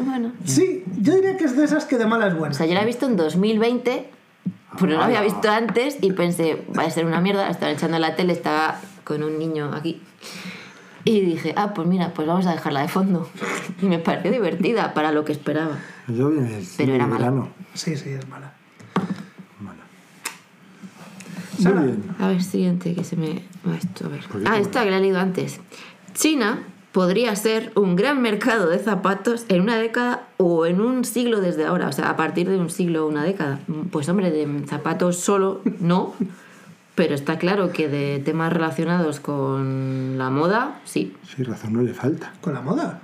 [0.05, 0.33] bueno.
[0.45, 2.55] sí, yo diría que es de esas que de mala es O buena.
[2.55, 4.11] sea, yo la he visto en 2020,
[4.79, 7.99] pero no la había visto antes y pensé, va a ser una mierda, estaba echando
[7.99, 10.01] la tele, estaba con un niño aquí.
[11.05, 13.29] Y dije, ah, pues mira, pues vamos a dejarla de fondo.
[13.81, 15.79] Y me pareció divertida para lo que esperaba.
[16.09, 16.31] Yo
[16.63, 17.19] cine era mala.
[17.19, 17.49] verano.
[17.75, 18.53] Sí, sí, es mala.
[19.61, 19.83] Mala.
[21.59, 21.85] Sara.
[22.21, 23.43] A ver, siguiente, que se me
[23.77, 24.07] esto.
[24.07, 24.21] A ver.
[24.29, 24.49] ¿Por qué?
[24.49, 25.59] Ah, esta que la he leído antes.
[26.15, 26.61] China
[26.93, 31.65] podría ser un gran mercado de zapatos en una década o en un siglo desde
[31.65, 31.89] ahora.
[31.89, 33.61] O sea, a partir de un siglo o una década.
[33.91, 36.15] Pues hombre, de zapatos solo no.
[36.95, 41.17] Pero está claro que de temas relacionados con la moda, sí.
[41.25, 42.35] Sí, razón no le falta.
[42.41, 43.01] Con la moda.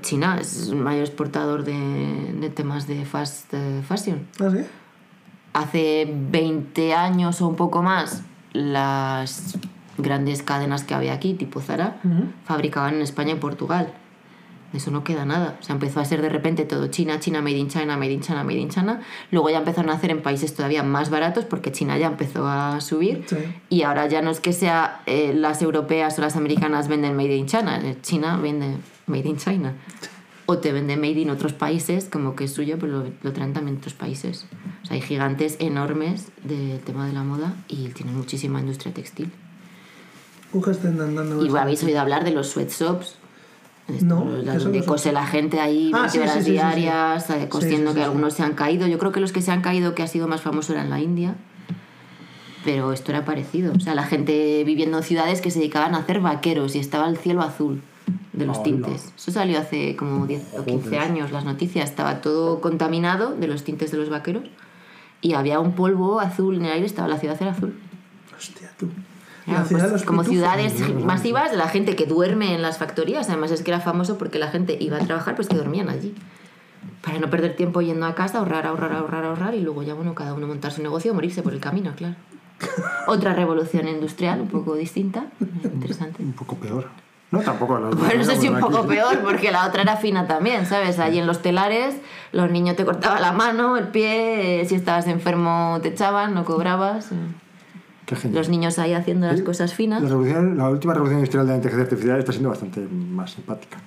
[0.00, 3.52] China es el mayor exportador de, de temas de fast
[3.86, 4.26] fashion.
[4.40, 4.64] ¿Ah, sí?
[5.58, 9.58] hace 20 años o un poco más, las
[9.98, 12.24] grandes cadenas que había aquí, tipo Zara, Ujú.
[12.44, 13.92] fabricaban en España y Portugal.
[14.72, 15.56] De eso no queda nada.
[15.60, 18.20] O sea, empezó a ser de repente todo China, China, Made in China, Made in
[18.20, 19.00] China, Made in China.
[19.30, 22.78] Luego ya empezaron a hacer en países todavía más baratos porque China ya empezó a
[22.82, 23.24] subir.
[23.26, 23.36] Sí.
[23.70, 27.34] Y ahora ya no es que sea eh, las europeas o las americanas venden Made
[27.34, 29.72] in China, eh, China vende Made in China.
[30.44, 33.54] O te vende Made in otros países, como que es suyo, pero lo, lo traen
[33.54, 34.44] también otros países.
[34.82, 39.26] O sea, hay gigantes enormes del tema de la moda y tienen muchísima industria textil.
[39.26, 43.16] Uh, que estén dando Y habéis oído hablar de los sweatshops.
[43.88, 46.42] Esto, No, los- ¿qué son donde cose la gente ahí Ah, 20 sí, horas sí,
[46.44, 48.04] sí, diarias, eh, Sí, cosiendo sí, que sí, sí.
[48.04, 48.86] algunos se han caído.
[48.86, 50.90] Yo creo que los que se han caído, que ha sido más famoso, era en
[50.90, 51.36] la India.
[52.64, 53.72] Pero esto era parecido.
[53.74, 57.08] O sea, la gente viviendo en ciudades que se dedicaban a hacer vaqueros y estaba
[57.08, 57.80] el cielo azul
[58.34, 58.64] de los Hola.
[58.64, 59.12] tintes.
[59.16, 61.00] Eso salió hace como 10 o 15 Joder.
[61.00, 61.88] años, las noticias.
[61.88, 64.44] Estaba todo contaminado de los tintes de los vaqueros
[65.22, 67.78] y había un polvo azul en el aire, estaba la ciudad era azul.
[68.36, 68.88] Hostia, tú.
[69.48, 73.28] La pues, como ciudades masivas la gente que duerme en las factorías.
[73.28, 76.14] Además es que era famoso porque la gente iba a trabajar, pues que dormían allí.
[77.02, 80.14] Para no perder tiempo yendo a casa, ahorrar, ahorrar, ahorrar, ahorrar y luego ya, bueno,
[80.14, 82.14] cada uno montar su negocio o morirse por el camino, claro.
[83.06, 85.26] Otra revolución industrial, un poco distinta,
[85.64, 86.22] interesante.
[86.22, 86.88] Un poco peor.
[87.30, 87.78] No, tampoco.
[87.78, 90.64] las- Bueno, no sé si un aquí- poco peor, porque la otra era fina también,
[90.66, 90.98] ¿sabes?
[90.98, 91.94] Allí en los telares,
[92.32, 96.44] los niños te cortaban la mano, el pie, eh, si estabas enfermo te echaban, no
[96.44, 97.10] cobrabas.
[98.32, 100.02] Los niños ahí haciendo las cosas finas.
[100.02, 103.78] La, última revolución industrial de la inteligencia artificial está siendo bastante más simpática.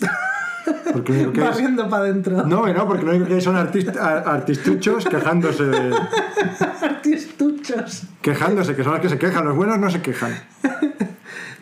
[0.92, 1.60] Porque lo que Va es-
[1.90, 2.44] para adentro.
[2.46, 5.92] No, no, porque lo único que hay son artist- a- artistuchos quejándose de-
[6.82, 8.04] Artistuchos.
[8.20, 9.44] Quejándose, que son los que se quejan.
[9.44, 10.32] Los buenos no se quejan.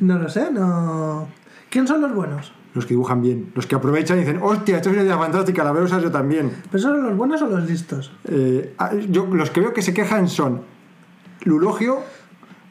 [0.00, 1.28] No lo sé, no.
[1.68, 2.52] ¿Quién son los buenos?
[2.74, 3.52] Los que dibujan bien.
[3.54, 6.10] Los que aprovechan y dicen, hostia, esto es una idea fantástica, la veo usar yo
[6.10, 6.50] también.
[6.70, 8.10] ¿Pero son los buenos o los listos?
[8.24, 10.62] Eh, ah, yo, los que veo que se quejan son
[11.44, 12.00] Lulogio,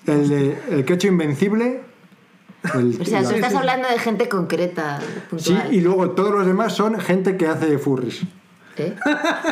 [0.06, 1.82] el, de- el quecho invencible.
[2.74, 3.58] el- O sea, la- tú estás sí.
[3.58, 5.00] hablando de gente concreta,
[5.38, 8.22] Sí, y luego todos los demás son gente que hace furries.
[8.78, 8.96] ¿Eh?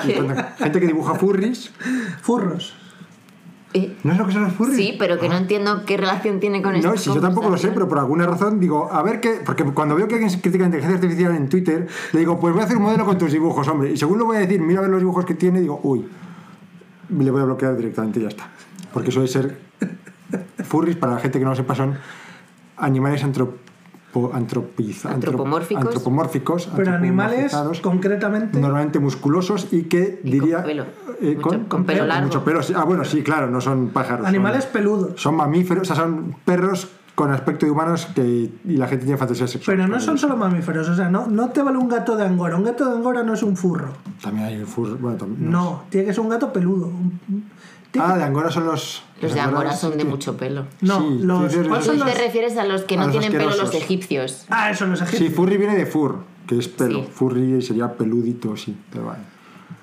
[0.05, 0.23] ¿Qué?
[0.57, 1.71] Gente que dibuja furries.
[2.21, 2.75] Furros.
[3.73, 3.95] ¿Eh?
[4.03, 4.77] ¿No es lo que son los furries?
[4.77, 6.89] Sí, pero que no entiendo qué relación tiene con esto.
[6.89, 9.41] No, si yo tampoco lo sé, pero por alguna razón digo, a ver qué.
[9.45, 12.61] Porque cuando veo que alguien critica la inteligencia artificial en Twitter, le digo, pues voy
[12.61, 13.91] a hacer un modelo con tus dibujos, hombre.
[13.91, 16.07] Y según lo voy a decir, mira a ver los dibujos que tiene, digo, uy,
[17.09, 18.49] le voy a bloquear directamente y ya está.
[18.97, 19.57] Porque suele ser.
[20.63, 21.95] Furries, para la gente que no lo sepa, son
[22.77, 25.85] animales antropo, antropiza- Antropomórficos.
[25.85, 28.59] antropomórficos, Pero animales concretamente.
[28.59, 30.57] normalmente musculosos y que Y diría.
[30.57, 30.85] con pelo.
[31.21, 32.25] eh, Mucho- con pelo largo.
[32.25, 32.59] mucho pelo.
[32.75, 34.19] Ah, bueno, sí, claro, no son pájaros.
[34.21, 35.21] son- Animales peludos.
[35.21, 39.17] son mamíferos, o sea, son perros con aspecto de humanos que, y la gente tiene
[39.17, 39.77] fantasías sexuales.
[39.79, 42.23] Pero no con son solo mamíferos, o sea, no, no te vale un gato de
[42.25, 42.55] Angora.
[42.57, 43.89] Un gato de Angora no es un furro.
[44.21, 44.97] También hay fur...
[44.99, 46.91] Bueno, también, No, tiene que ser un gato peludo.
[47.99, 49.03] Ah, de Angora son los...
[49.21, 50.07] Los de Angora son de sí.
[50.07, 50.65] mucho pelo.
[50.81, 51.51] No, sí, los.
[51.51, 52.13] sí, sí, ¿cuáles sí, son los?
[52.13, 53.81] te refieres a los que A no los tienen pelo los asquerosos.
[53.81, 54.45] egipcios.
[54.49, 55.33] Ah, eso, los Sí, egipcios.
[55.33, 56.99] furry viene de fur, que es pelo.
[57.03, 57.09] Sí.
[57.11, 58.77] Furry sería peludito, sí.
[58.91, 59.19] Pero vale.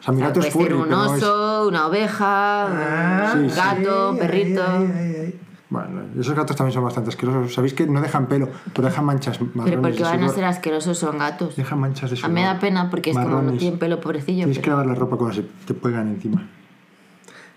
[0.01, 1.23] O sea, mi O sea, gato puede es furry, ser un pero no es...
[1.23, 4.63] oso, una oveja, Ah, un sí, gato, sí, perrito.
[4.67, 5.41] ay, ay, ay, ay.
[5.71, 7.53] Bueno, esos gatos también son bastante asquerosos.
[7.53, 10.97] Sabéis que no dejan pelo, pero dejan manchas marrones Pero porque van a ser asquerosos,
[10.99, 11.57] son gatos.
[11.57, 12.31] Dejan manchas de A sudor.
[12.31, 13.59] mí me da pena porque es como no marrones.
[13.59, 14.45] tienen pelo, pobrecillo.
[14.45, 16.47] Tienes que pero- lavar la ropa cuando se te pegan encima.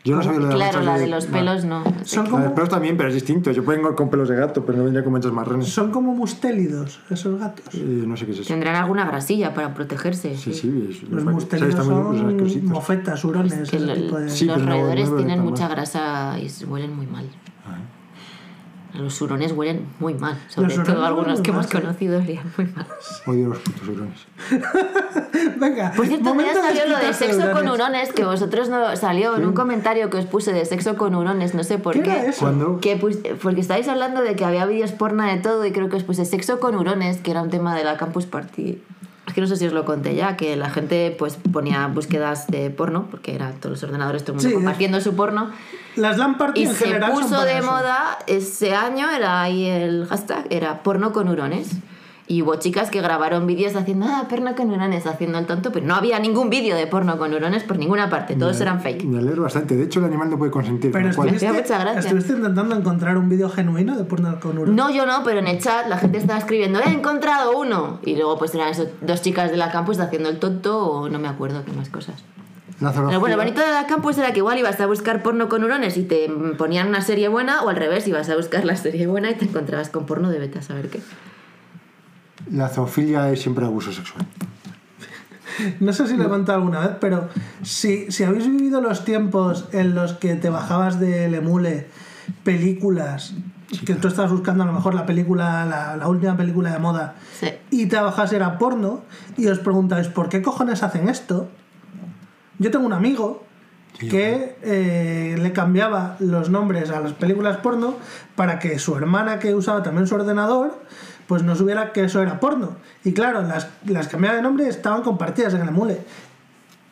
[0.04, 1.32] Yo no sabía lo de las Claro, la de los no.
[1.34, 1.84] pelos no.
[2.06, 3.52] Son La de como, pelos también, pero es distinto.
[3.52, 5.68] Yo puedo ir con pelos de gato, pero no vendría con manchas marrones.
[5.68, 7.66] son como mustélidos esos gatos.
[7.76, 8.48] Eh, no sé qué es eso.
[8.48, 10.38] Tendrán alguna grasilla para protegerse.
[10.38, 10.88] Sí, sí.
[10.90, 12.70] es- Los sí, mustélidos muy- son los asquerositos.
[12.70, 14.30] mofetas, hurones, Es que ese lo- tipo de...
[14.30, 17.26] Sí, los roedores tienen mucha grasa y huelen muy mal.
[17.66, 17.78] Ah.
[18.98, 20.38] Los hurones huelen muy mal.
[20.48, 22.88] Sobre todo algunos que hemos conocido olían muy mal.
[23.28, 24.26] Odio los putos hurones.
[25.58, 28.12] Venga, Por cierto, ya salió lo de sexo con hurones.
[28.12, 31.64] que vosotros no salió en un comentario que os puse de sexo con hurones, no
[31.64, 32.12] sé por ¿Qué qué.
[32.12, 32.40] era eso?
[32.42, 32.80] ¿Cuándo?
[32.80, 32.96] Que
[33.42, 36.26] porque estáis hablando de que había vídeos porno de todo y creo que os puse
[36.26, 38.82] sexo con hurones, que era un tema de la Campus Party.
[39.38, 42.72] Que no sé si os lo conté ya, que la gente pues ponía búsquedas de
[42.72, 45.52] porno, porque era todos los ordenadores, todo el mundo Sí, compartiendo su porno.
[45.96, 47.72] Las LAN party Y en se general son puso para de eso.
[47.72, 51.70] moda ese año, era ahí el hashtag, era porno con hurones.
[52.30, 55.86] Y hubo chicas que grabaron vídeos haciendo, ah, porno con hurones, haciendo el tonto, pero
[55.86, 59.06] no había ningún vídeo de porno con hurones por ninguna parte, todos eran fake.
[59.06, 59.78] Me alegro bastante.
[59.78, 60.92] De hecho, el animal no puede consentir.
[60.92, 62.00] Pero con estuviste, hacía mucha gracia.
[62.00, 64.76] estuviste intentando encontrar un vídeo genuino de porno con hurones.
[64.76, 68.00] No, yo no, pero en el chat la gente estaba escribiendo, he encontrado uno.
[68.04, 71.20] Y luego pues eran eso, dos chicas de la campus haciendo el tonto o no
[71.20, 72.24] me acuerdo qué más cosas.
[72.80, 75.64] Pero bueno, lo bonito de la campus era que igual ibas a buscar porno con
[75.64, 79.08] hurones y te ponían una serie buena o al revés, ibas a buscar la serie
[79.08, 81.00] buena y te encontrabas con porno de vete a saber qué.
[82.52, 84.26] La zoofilia es siempre abuso sexual.
[85.80, 87.30] No sé si lo he contado alguna vez, pero
[87.64, 91.88] si, si habéis vivido los tiempos en los que te bajabas del emule
[92.44, 93.34] películas,
[93.86, 97.16] que tú estabas buscando a lo mejor la película, la, la última película de moda,
[97.40, 97.48] Sí.
[97.72, 99.02] y te bajas era porno,
[99.36, 101.50] y os preguntáis, ¿por qué cojones hacen esto?
[102.60, 103.44] Yo tengo un amigo
[104.00, 107.96] que eh, le cambiaba los nombres a las películas porno
[108.36, 110.84] para que su hermana que usaba también su ordenador
[111.28, 112.78] pues no supiera que eso era porno.
[113.04, 116.00] Y claro, las, las cambiaba de nombre estaban compartidas en el emule.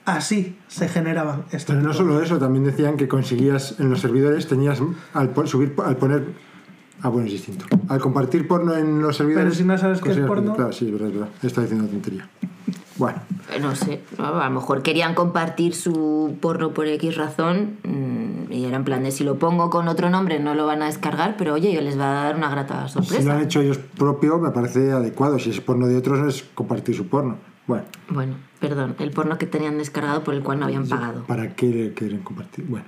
[0.06, 4.48] Así se generaban este Pero no solo eso, también decían que conseguías en los servidores,
[4.48, 4.80] tenías
[5.14, 6.26] al subir, al poner.
[7.02, 7.66] Ah, bueno, es distinto.
[7.88, 9.46] Al compartir porno en los servidores.
[9.46, 10.56] Pero si no sabes qué es porno.
[10.56, 11.30] Claro, sí, es verdad, es verdad.
[11.42, 12.30] Está diciendo tontería.
[12.98, 13.20] Bueno,
[13.54, 14.26] Eh, No sé, ¿no?
[14.40, 19.04] a lo mejor querían compartir su porno por X razón mm, y era en plan
[19.04, 22.00] de si lo pongo con otro nombre no lo van a descargar, pero oye, les
[22.00, 23.42] va a dar una grata si lo han sorpresa.
[23.42, 25.40] hecho ellos propio, me parece adecuado.
[25.40, 27.38] Si es porno de otros, es compartir su porno.
[27.68, 31.24] Bueno, Bueno, perdón, el porno que tenían descargado por el cual no habían pagado.
[31.24, 32.66] ¿para qué quieren compartir?
[32.68, 32.86] Bueno,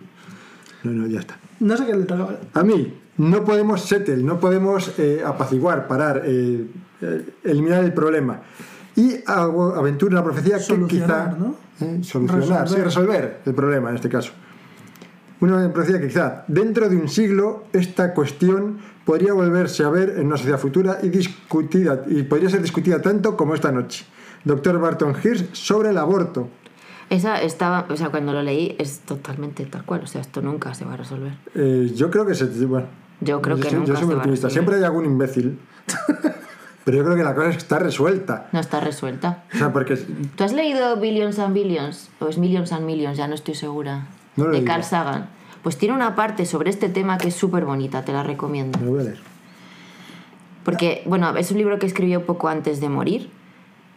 [0.84, 1.38] no, no, ya está.
[1.60, 2.38] No sé qué le tocaba.
[2.54, 6.68] A mí, no podemos settle, no podemos eh, apaciguar, parar, eh,
[7.02, 8.42] eh, eliminar el problema.
[8.98, 11.38] Y hago aventura una profecía que Solucionar, quizá.
[11.40, 11.56] ¿no?
[11.80, 12.84] eh, solucionar, sí, Resolver.
[12.86, 14.32] resolver el problema en este caso.
[15.40, 20.26] Una profecía que quizá dentro de un siglo esta cuestión podría volverse a ver en
[20.26, 24.06] una sociedad futura y discutida y podría ser discutida tanto como esta noche.
[24.44, 26.50] Doctor Barton Hirsch sobre el aborto.
[27.10, 30.74] Esa estaba, o sea, cuando lo leí es totalmente tal cual, o sea, esto nunca
[30.74, 31.34] se va a resolver.
[31.56, 32.46] Eh, yo creo que se.
[32.66, 32.88] Bueno,
[33.22, 34.48] Yo creo que soy- nunca yo soy se muy va a optimista.
[34.48, 34.52] resolver.
[34.52, 35.60] Siempre hay algún imbécil.
[36.88, 38.48] Pero yo creo que la cosa está resuelta.
[38.54, 39.44] No está resuelta.
[39.54, 39.98] O sea, porque.
[39.98, 42.10] ¿Tú has leído Billions and Billions?
[42.22, 43.18] ¿O es Millions and Millions?
[43.18, 44.08] Ya no estoy segura.
[44.38, 44.64] No lo de.
[44.64, 45.28] Carl Sagan.
[45.64, 48.80] Pues tiene una parte sobre este tema que es súper bonita, te la recomiendo.
[48.80, 49.20] Me voy a leer.
[50.64, 53.32] Porque, bueno, es un libro que escribió poco antes de morir.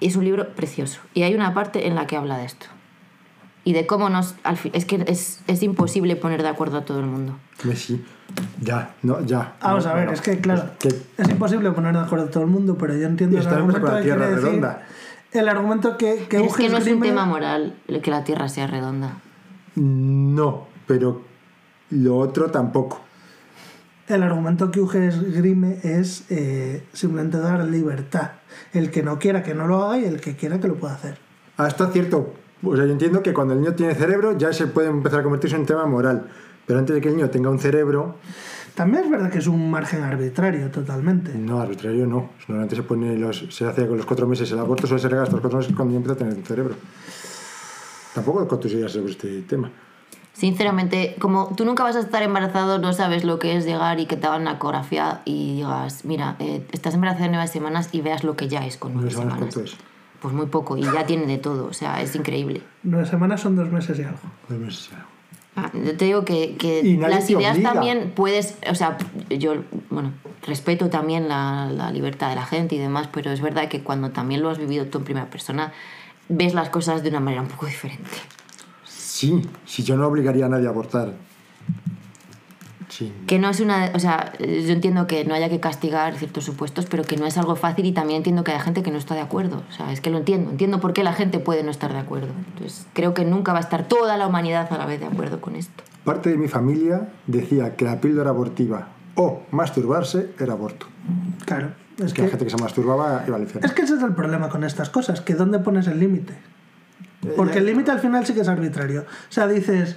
[0.01, 1.01] Y es un libro precioso.
[1.15, 2.67] Y hay una parte en la que habla de esto.
[3.63, 4.35] Y de cómo nos...
[4.43, 7.39] Al fin, es que es, es imposible poner de acuerdo a todo el mundo.
[7.63, 8.05] Messi.
[8.61, 9.55] Ya, no, ya.
[9.63, 10.13] Vamos No, a ver, no.
[10.13, 13.07] es que claro, Que- es imposible poner de acuerdo a todo el mundo, pero yo
[13.07, 14.83] entiendo Y el argumento con la que Tierra quiere decir- redonda.
[15.33, 18.49] El argumento que, que es que no es un tema moral el que la Tierra
[18.49, 19.19] sea redonda.
[19.77, 21.23] No, pero
[21.91, 23.01] lo otro tampoco.
[24.09, 28.33] El argumento que Uge esgrime es eh, simplemente dar libertad.
[28.73, 30.95] El que no quiera que no lo haga y el que quiera que lo pueda
[30.95, 31.19] hacer.
[31.57, 32.35] Hasta cierto.
[32.65, 35.23] O sea, yo entiendo que cuando el niño tiene cerebro ya se puede empezar a
[35.23, 36.27] convertirse en un tema moral.
[36.67, 38.17] Pero antes de que el niño tenga un cerebro,
[38.75, 41.33] También es verdad que es un margen arbitrario totalmente.
[41.35, 42.31] no, arbitrario no.
[42.49, 45.33] Normalmente se pone los, se hace con los cuatro meses el aborto, suele ser hasta
[45.33, 46.75] los cuatro meses cuando ya empieza a tener un cerebro.
[48.15, 49.71] Tampoco con tus ideas sobre este tema.
[50.33, 54.07] Sinceramente, como tú nunca vas a estar embarazado, no sabes lo que es llegar y
[54.07, 58.01] que te hagan una ecografía y digas, mira, eh, estás embarazada en nueve semanas y
[58.01, 59.37] veas lo que ya es con nueve semanas.
[59.39, 59.77] cuánto es.
[60.21, 62.63] Pues muy poco y ya tiene de todo, o sea, es increíble.
[62.83, 64.19] Nueve semanas son dos meses y algo.
[64.49, 64.99] Dos meses ya.
[64.99, 65.20] Ah, Yo
[65.73, 68.97] te digo que, que las ideas también puedes, o sea,
[69.31, 70.13] yo, bueno,
[70.47, 74.11] respeto también la, la libertad de la gente y demás, pero es verdad que cuando
[74.11, 75.73] también lo has vivido tú en primera persona,
[76.29, 78.11] ves las cosas de una manera un poco diferente.
[78.87, 81.13] Sí, si yo no obligaría a nadie a abortar.
[83.27, 83.93] Que no es una.
[83.95, 87.39] O sea, yo entiendo que no haya que castigar ciertos supuestos, pero que no es
[87.39, 89.63] algo fácil y también entiendo que hay gente que no está de acuerdo.
[89.69, 90.51] O sea, es que lo entiendo.
[90.51, 92.33] Entiendo por qué la gente puede no estar de acuerdo.
[92.49, 95.41] Entonces, creo que nunca va a estar toda la humanidad a la vez de acuerdo
[95.41, 95.85] con esto.
[96.05, 100.87] Parte de mi familia decía que la píldora abortiva o masturbarse era aborto.
[101.45, 101.73] Claro.
[101.99, 103.67] Es que la gente que se masturbaba iba al infierno.
[103.67, 106.35] es que ese es el problema con estas cosas, que dónde pones el límite.
[107.37, 109.03] Porque el límite al final sí que es arbitrario.
[109.03, 109.97] O sea, dices,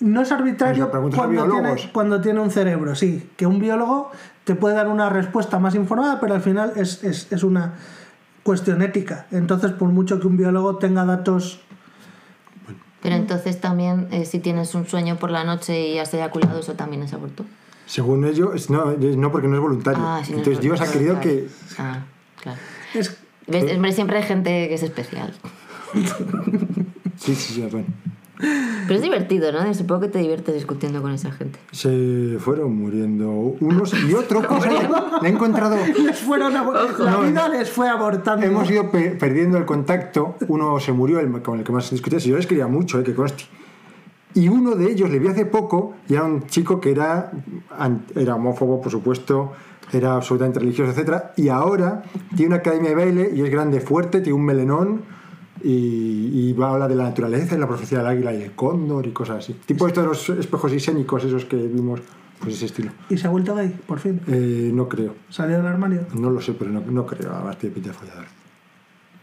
[0.00, 1.88] no es arbitrario cuando tiene, biólogos.
[1.92, 3.30] cuando tiene un cerebro, sí.
[3.36, 4.10] Que un biólogo
[4.44, 7.74] te puede dar una respuesta más informada, pero al final es, es, es una
[8.42, 9.26] cuestión ética.
[9.30, 11.60] Entonces, por mucho que un biólogo tenga datos...
[13.02, 16.74] Pero entonces también, eh, si tienes un sueño por la noche y has eyaculado, eso
[16.74, 17.46] también es aborto.
[17.86, 20.02] Según ellos, no, no porque no es voluntario.
[20.04, 21.28] Ah, sí, no es Entonces Dios ha querido claro.
[21.28, 21.48] que...
[21.78, 22.02] Ah,
[22.42, 22.58] claro.
[22.92, 23.74] Es, ¿Ves?
[23.74, 25.34] Hombre, siempre hay gente que es especial.
[27.20, 27.86] Sí, sí, sí, bueno.
[28.40, 29.72] Pero es divertido, ¿no?
[29.74, 31.58] Supongo que te diviertes discutiendo con esa gente.
[31.72, 33.30] Se fueron muriendo
[33.60, 34.44] unos y otros.
[35.22, 35.76] Le, he encontrado...
[36.02, 38.44] les fueron abor- la vida les fue abortando.
[38.46, 40.36] Hemos ido pe- perdiendo el contacto.
[40.48, 42.18] Uno se murió, el con el que más discutía.
[42.20, 43.44] Si yo les quería mucho, eh, que conste.
[44.34, 47.32] Y uno de ellos le vi hace poco y era un chico que era,
[47.76, 49.52] an- era homófobo, por supuesto,
[49.92, 51.24] era absolutamente religioso, etc.
[51.36, 52.02] Y ahora
[52.36, 55.02] tiene una academia de baile y es grande, fuerte, tiene un melenón
[55.62, 58.52] y, y va a hablar de la naturaleza y la profecía del águila y el
[58.52, 59.54] cóndor y cosas así.
[59.66, 62.00] Tipo estos los espejos isénicos, esos que vimos,
[62.40, 62.90] pues ese estilo.
[63.08, 64.20] Y se ha vuelto gay, por fin.
[64.26, 65.14] Eh, no creo.
[65.28, 66.06] Salió del armario.
[66.14, 67.32] No lo sé, pero no, no creo.
[67.34, 68.24] Además tiene pinta de follador.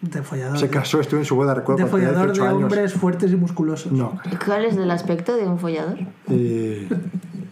[0.01, 0.57] De follador.
[0.59, 2.63] Se casó, estuvo en su boda, recuerdo, de follador de 18 años.
[2.63, 3.91] hombres fuertes y musculosos.
[3.91, 5.97] No, ¿Y cuál es el aspecto de un follador?
[6.29, 6.87] eh,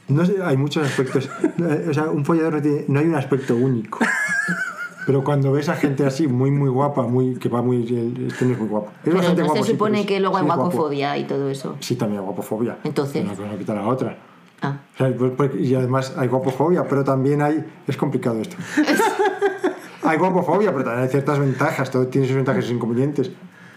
[0.08, 1.28] no sé, hay muchos aspectos.
[1.58, 3.98] Eh, O sea, un follador no, tiene, no hay un aspecto único.
[5.06, 7.84] Pero cuando ves a gente así, muy, muy guapa, muy, que va muy.
[8.28, 8.88] Este no es muy guapo.
[8.88, 9.62] Es Pero bastante no guapo.
[9.62, 10.70] se sí, supone es- que luego hay sí es guapo.
[10.72, 11.76] guapofobia y todo eso.
[11.80, 12.78] Sí, también hay guapofobia.
[12.84, 13.24] Entonces.
[13.24, 14.18] Una cosa no quita la otra.
[14.62, 14.78] Ah.
[14.94, 17.64] O sea, pues, pues, y además hay guapofobia, pero también hay.
[17.88, 18.56] Es complicado esto.
[20.04, 21.92] hay guapofobia, pero también hay ciertas ventajas.
[21.92, 23.32] Todo tiene sus ventajas y sus inconvenientes.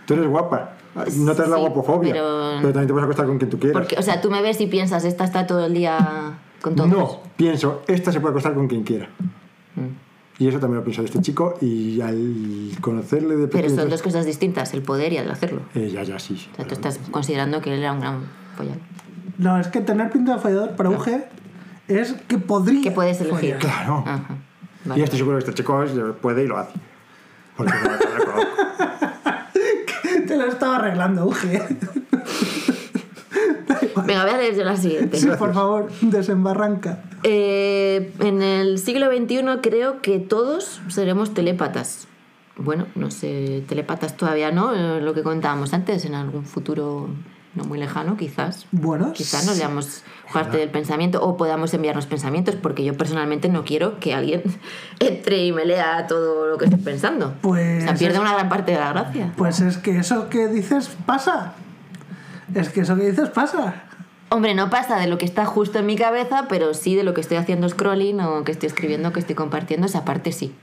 [0.07, 0.75] Tú eres guapa.
[0.95, 2.13] No te das la Sí, guapofobia.
[2.15, 2.73] pero- Pero...
[2.73, 3.79] también te puedes acostar con quien tú quieras.
[3.79, 6.89] Porque, o sea, tú me ves y piensas, esta está todo el día con todos.
[6.89, 9.09] No, pienso, esta se puede acostar con quien quiera.
[9.77, 10.08] Mm.
[10.39, 11.55] Y eso también lo pienso de este chico.
[11.61, 13.81] Y al conocerle de Pero pequeño.
[13.83, 15.63] son dos cosas distintas, el poder y el hacerlo.
[15.75, 16.49] eh, ya, ya, sí.
[16.53, 18.23] O sea, tú estás considerando que él era un gran
[18.57, 18.79] follador.
[19.39, 21.25] No, es que tener pinta de follador para un G
[21.89, 22.83] es que podría.
[22.83, 23.57] Que puedes elegir.
[23.57, 23.59] follar.
[23.59, 24.05] Claro.
[24.07, 24.37] Ajá.
[24.85, 25.05] Y Vale.
[25.05, 25.85] estoy seguro que este chico
[26.23, 26.73] puede y lo hace.
[27.57, 28.39] Porque no, no.
[30.29, 32.07] Te lo estaba arreglando, un G.
[34.07, 35.19] Venga, voy a leer yo la siguiente.
[35.19, 37.03] Sí, por favor, desembarranca.
[37.23, 42.07] Eh, en el siglo XXI creo que todos seremos telépatas.
[42.57, 47.09] Bueno, no sé, telépatas todavía no, eh, lo que contábamos antes, en algún futuro
[47.55, 48.67] no muy lejano, quizás.
[48.73, 53.65] Bueno, Quizás nos leamos parte del pensamiento o podamos enviarnos pensamientos, porque yo personalmente no
[53.65, 54.43] quiero que alguien
[55.01, 57.35] entre y me lea todo lo que estoy pensando.
[57.41, 59.33] Pues o sea, pierde es- una gran parte de la gracia.
[59.37, 61.55] Pues es que eso que dices pasa.
[62.55, 63.85] Es que eso que dices pasa.
[64.31, 67.15] Hombre, no pasa de lo que está justo en mi cabeza, pero sí de lo
[67.15, 70.55] que estoy haciendo scrolling o que estoy escribiendo, que estoy compartiendo, esa parte sí.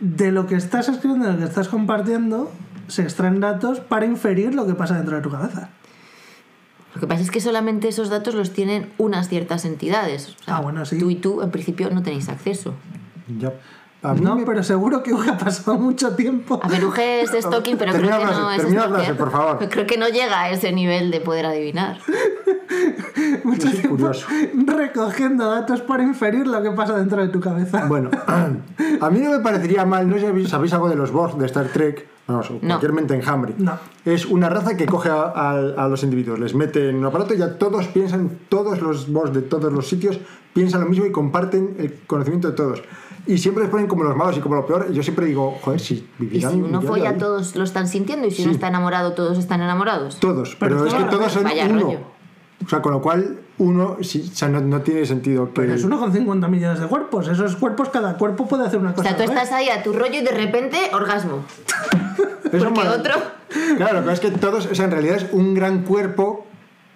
[0.00, 2.50] De lo que estás escribiendo, de lo que estás compartiendo,
[2.88, 5.68] se extraen datos para inferir lo que pasa dentro de tu cabeza.
[6.94, 10.36] Lo que pasa es que solamente esos datos los tienen unas ciertas entidades.
[10.40, 10.98] O sea, Ah, bueno, sí.
[10.98, 12.74] Tú y tú, en principio, no tenéis acceso.
[13.38, 13.52] Ya.
[14.04, 16.58] A mí No, me- pero seguro que ha pasado mucho tiempo.
[16.62, 19.30] A ver, Uge es stalking, pero creo Termina que la no frase, es frase, por
[19.30, 19.68] favor.
[19.70, 21.98] Creo que no llega a ese nivel de poder adivinar.
[23.44, 24.26] mucho soy tiempo curioso.
[24.66, 27.86] recogiendo datos para inferir lo que pasa dentro de tu cabeza.
[27.86, 31.36] Bueno, a mí no me parecería mal, no sé si sabéis algo de los Borg
[31.38, 32.60] de Star Trek, vamos, o No.
[32.60, 33.54] cualquier mente enjambre.
[33.58, 33.78] No.
[34.04, 37.34] Es una raza que coge a, a- a los individuos, les mete en un aparato
[37.34, 40.18] y ya todos piensan, todos los Borg de todos los sitios
[40.54, 42.82] piensan lo mismo y comparten el conocimiento de todos.
[43.26, 44.86] Y siempre les ponen como los malos y como lo peor.
[44.90, 46.52] Y yo siempre digo, joder, si Y vivirán.
[46.52, 47.18] si uno folla, la vida.
[47.24, 48.42] todos lo están sintiendo, y si Sí.
[48.44, 50.18] uno está enamorado, todos están enamorados.
[50.18, 51.80] Todos, pero, Pero es que todo- todos son uno.
[51.80, 51.98] rollo.
[52.64, 55.60] O sea, con lo cual uno sí, o sea, no, no tiene sentido que.
[55.62, 57.26] Pero es uno con 50 millones de cuerpos.
[57.28, 59.08] Esos cuerpos, cada cuerpo puede hacer una O cosa.
[59.08, 61.44] sea, tú estás ahí a tu rollo y de repente orgasmo.
[62.52, 63.14] Eso Porque mal- otro.
[63.76, 66.46] Claro, lo que pasa es que todos, o sea, en realidad es un gran cuerpo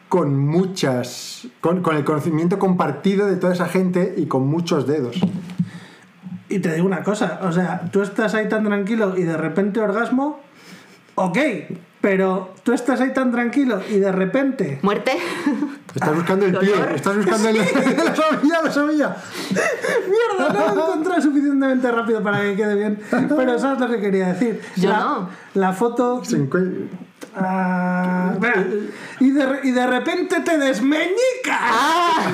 [0.08, 1.48] con muchas.
[1.60, 5.16] Con, con el conocimiento compartido de toda esa gente y con muchos dedos.
[6.48, 9.80] Y te digo una cosa, o sea, tú estás ahí tan tranquilo y de repente
[9.80, 10.40] orgasmo,
[11.16, 11.38] ok,
[12.00, 14.78] pero tú estás ahí tan tranquilo y de repente...
[14.82, 15.12] Muerte.
[15.92, 16.92] Estás buscando el pie, dolor.
[16.92, 17.56] estás buscando el.
[17.96, 19.16] la sabía, la sabía.
[20.06, 24.00] Mierda, no lo he encontrado suficientemente rápido para que quede bien, pero sabes lo que
[24.00, 24.60] quería decir.
[24.76, 25.30] Yo la, no.
[25.54, 26.22] La foto...
[27.34, 28.66] Ah, espera.
[29.20, 31.60] y, de, y de repente te desmeñicas.
[31.60, 32.30] ¡Ah!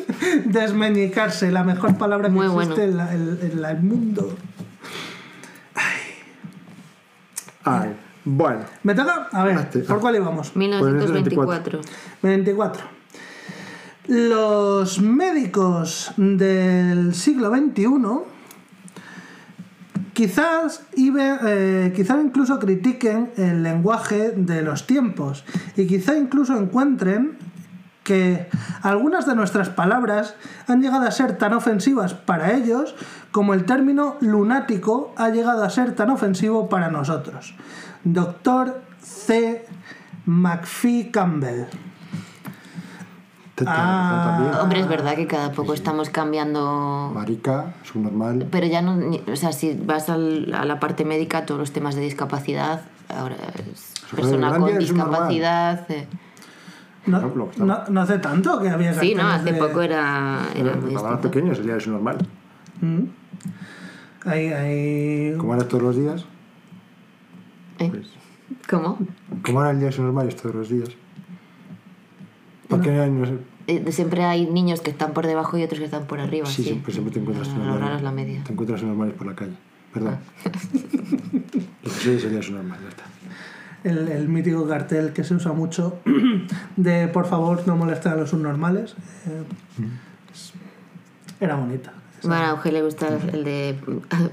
[0.44, 2.82] Desmeñicarse, la mejor palabra que Muy existe bueno.
[2.82, 4.36] en, la- en- en la- el mundo.
[7.64, 7.94] Ay,
[8.24, 8.60] bueno.
[8.82, 9.28] ¿Me toca?
[9.32, 9.80] A ver, Hazte.
[9.80, 10.54] ¿por cuál íbamos?
[10.56, 11.80] 1924.
[12.22, 12.82] 24.
[14.06, 17.86] Los médicos del siglo XXI
[20.12, 25.44] quizás, ibe- eh, quizás incluso critiquen el lenguaje de los tiempos
[25.76, 27.38] y quizá incluso encuentren
[28.04, 28.48] que
[28.82, 30.34] algunas de nuestras palabras
[30.68, 32.94] han llegado a ser tan ofensivas para ellos
[33.32, 37.54] como el término lunático ha llegado a ser tan ofensivo para nosotros.
[38.04, 39.66] Doctor C.
[40.26, 41.64] McPhee Campbell.
[43.66, 44.32] Ah.
[44.36, 44.54] también.
[44.60, 47.12] Hombre, es verdad que cada poco estamos cambiando.
[47.14, 48.46] Marica, subnormal.
[48.50, 48.98] Pero ya no.
[49.32, 53.36] O sea, si vas al- a la parte médica, todos los temas de discapacidad, ahora
[53.72, 55.86] es persona con discapacidad.
[55.90, 56.08] eh.
[57.06, 60.74] No, ejemplo, no, no hace tanto que había Sí, no, hace de- poco era, era
[60.76, 62.16] muy para pequeños día es normal.
[62.80, 63.00] Mm.
[64.26, 66.24] Hay, hay- Como ahora todos los días.
[67.78, 67.88] ¿Eh?
[67.90, 68.06] Pues,
[68.68, 68.98] ¿Cómo?
[69.44, 70.88] como ahora el día es normal es todos los días.
[72.68, 73.34] ¿Por qué no sé?
[73.66, 76.46] Eh, siempre hay niños que están por debajo y otros que están por arriba.
[76.46, 77.80] Sí, Sí, siempre, siempre te encuentras Lo normales.
[77.82, 78.42] raro es la media.
[78.44, 79.54] Te encuentras normales por la calle.
[79.92, 80.18] Perdón.
[81.82, 83.04] Lo que sí es el día es normal, ya está.
[83.84, 85.98] El, el mítico cartel que se usa mucho
[86.76, 88.94] de por favor no molestar a los subnormales.
[89.26, 89.42] eh,
[91.40, 91.92] era bonita.
[92.22, 93.76] Bueno, a Euge le gusta el de.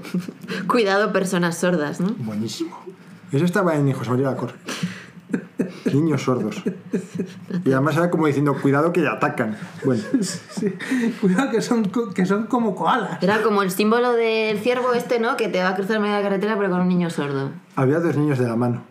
[0.66, 2.14] Cuidado, personas sordas, ¿no?
[2.18, 2.78] Buenísimo.
[3.30, 4.54] Eso estaba en José María Lacorre.
[5.92, 6.62] Niños sordos.
[7.64, 9.56] Y además era como diciendo, cuidado que atacan.
[9.84, 10.72] Bueno, Sí,
[11.20, 13.22] Cuidado que son, co- que son como koalas.
[13.22, 15.36] Era como el símbolo del ciervo este, ¿no?
[15.36, 17.50] Que te va a cruzar media carretera pero con un niño sordo.
[17.76, 18.82] había dos niños de la mano.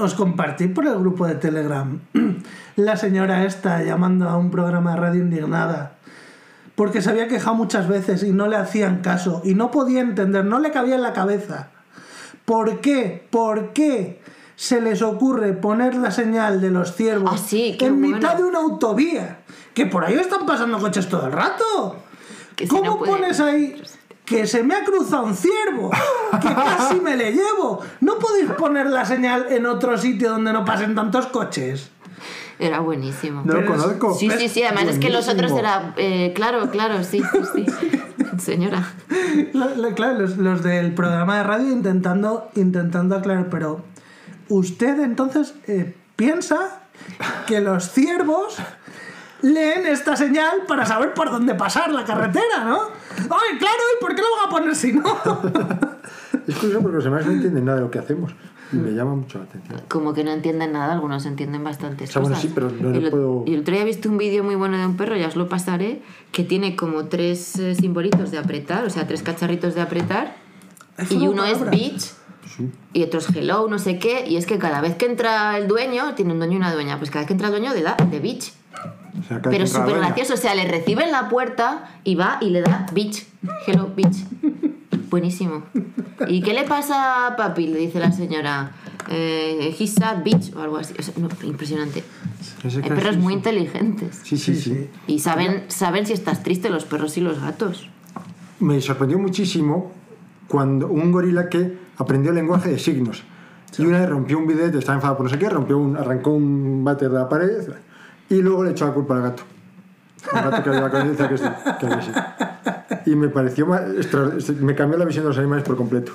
[0.00, 2.00] Os compartí por el grupo de Telegram
[2.76, 5.92] la señora esta llamando a un programa de radio indignada
[6.74, 10.44] porque se había quejado muchas veces y no le hacían caso y no podía entender,
[10.46, 11.68] no le cabía en la cabeza.
[12.46, 13.26] ¿Por qué?
[13.30, 14.22] ¿Por qué
[14.56, 18.60] se les ocurre poner la señal de los ciervos Ah, sí, en mitad de una
[18.60, 19.40] autovía?
[19.74, 21.96] Que por ahí están pasando coches todo el rato.
[22.56, 23.80] Que si ¿Cómo puede- pones ahí
[24.30, 25.90] que se me ha cruzado un ciervo?
[26.40, 27.80] Que casi me le llevo.
[28.00, 31.90] ¿No podéis poner la señal en otro sitio donde no pasen tantos coches?
[32.60, 33.42] Era buenísimo.
[33.44, 34.14] No lo conozco.
[34.14, 35.94] Sí, sí, sí, además es que los otros era...
[35.96, 38.00] eh, claro, claro, sí, sí, sí.
[38.38, 38.86] Señora.
[39.96, 43.82] Claro, los, los del programa de radio intentando, intentando aclarar, pero
[44.48, 46.82] usted entonces eh, piensa
[47.48, 48.58] que los ciervos
[49.42, 52.99] leen esta señal para saber por dónde pasar la carretera, ¿no?
[53.18, 53.82] ¡Ay, claro!
[53.98, 55.02] ¿Y por qué lo van a poner si no?
[56.46, 58.32] Es curioso porque los demás no entienden nada de lo que hacemos.
[58.72, 59.80] Y me llama mucho la atención.
[59.88, 62.48] Como que no entienden nada, algunos entienden bastantes O sea, bueno, cosas.
[62.48, 64.78] sí, pero no el, puedo- y el otro día he visto un vídeo muy bueno
[64.78, 66.02] de un perro, ya os lo pasaré,
[66.32, 70.36] que tiene como tres eh, simbolitos de apretar, o sea, tres cacharritos de apretar.
[70.98, 71.70] Es Y uno es palabra.
[71.72, 72.12] bitch
[72.56, 72.68] Sí.
[72.94, 74.24] y otro es hello, no sé qué.
[74.26, 76.98] Y es que cada vez que entra el dueño, tiene un dueño y una dueña,
[76.98, 78.52] pues cada vez que entra el dueño le da de bitch.
[79.18, 82.38] O sea, cada Pero súper gracioso, o sea, le recibe en la puerta y va
[82.40, 83.26] y le da bitch.
[83.66, 84.24] Hello, bitch.
[85.10, 85.64] Buenísimo.
[86.28, 87.66] ¿Y qué le pasa a papi?
[87.66, 88.72] Le dice la señora.
[89.08, 90.94] Eh, he's bitch, o algo así.
[90.98, 92.04] O sea, no, impresionante.
[92.64, 93.38] Hay perros sí, muy sí.
[93.38, 94.20] inteligentes.
[94.22, 94.90] Sí, sí, Sí, sí, sí.
[95.06, 97.88] Y saben, saben si estás triste los perros y los gatos.
[98.60, 99.90] Me sorprendió muchísimo
[100.46, 103.24] cuando un gorila que aprendió el lenguaje de signos.
[103.78, 106.30] Y una vez rompió un bidete, estaba enfadado por no sé qué, rompió un, arrancó
[106.32, 107.68] un váter de la pared
[108.30, 109.42] y luego le echó la culpa al gato.
[110.34, 111.44] El gato que había la conciencia que, sí,
[111.78, 112.22] que había sido.
[113.06, 116.12] Y me pareció extra- me cambió la visión de los animales por completo.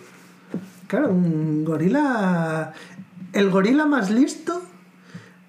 [0.87, 2.71] Claro, un gorila.
[3.33, 4.61] El gorila más listo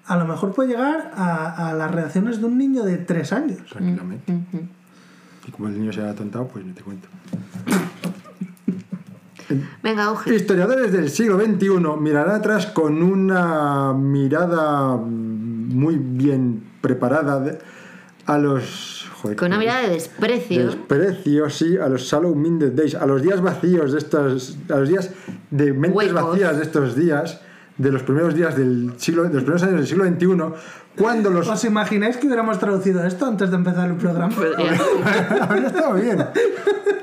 [0.07, 3.59] a lo mejor puede llegar a, a las reacciones de un niño de tres años.
[3.69, 4.33] Tranquilamente.
[5.47, 7.07] Y como el niño se ha atontado, pues ni te cuento.
[9.81, 10.35] Venga, Auge.
[10.35, 11.69] Historiadores del siglo XXI
[12.01, 14.97] mirarán atrás con una mirada
[15.67, 17.57] muy bien preparada
[18.25, 19.07] a los.
[19.21, 20.65] joder, Con una mirada de desprecio.
[20.67, 24.57] Desprecio, sí, a los Shallow Minded Days, a los días vacíos de estos.
[24.69, 25.11] a los días
[25.51, 26.29] de mentes Huecos.
[26.31, 27.41] vacías de estos días,
[27.77, 29.23] de los primeros días del siglo.
[29.23, 30.55] de los primeros años del siglo XXI,
[30.97, 31.47] cuando los.
[31.47, 34.33] ¿Os imagináis que hubiéramos traducido esto antes de empezar el programa?
[34.35, 34.79] Podría-
[35.49, 36.25] Habría estado bien.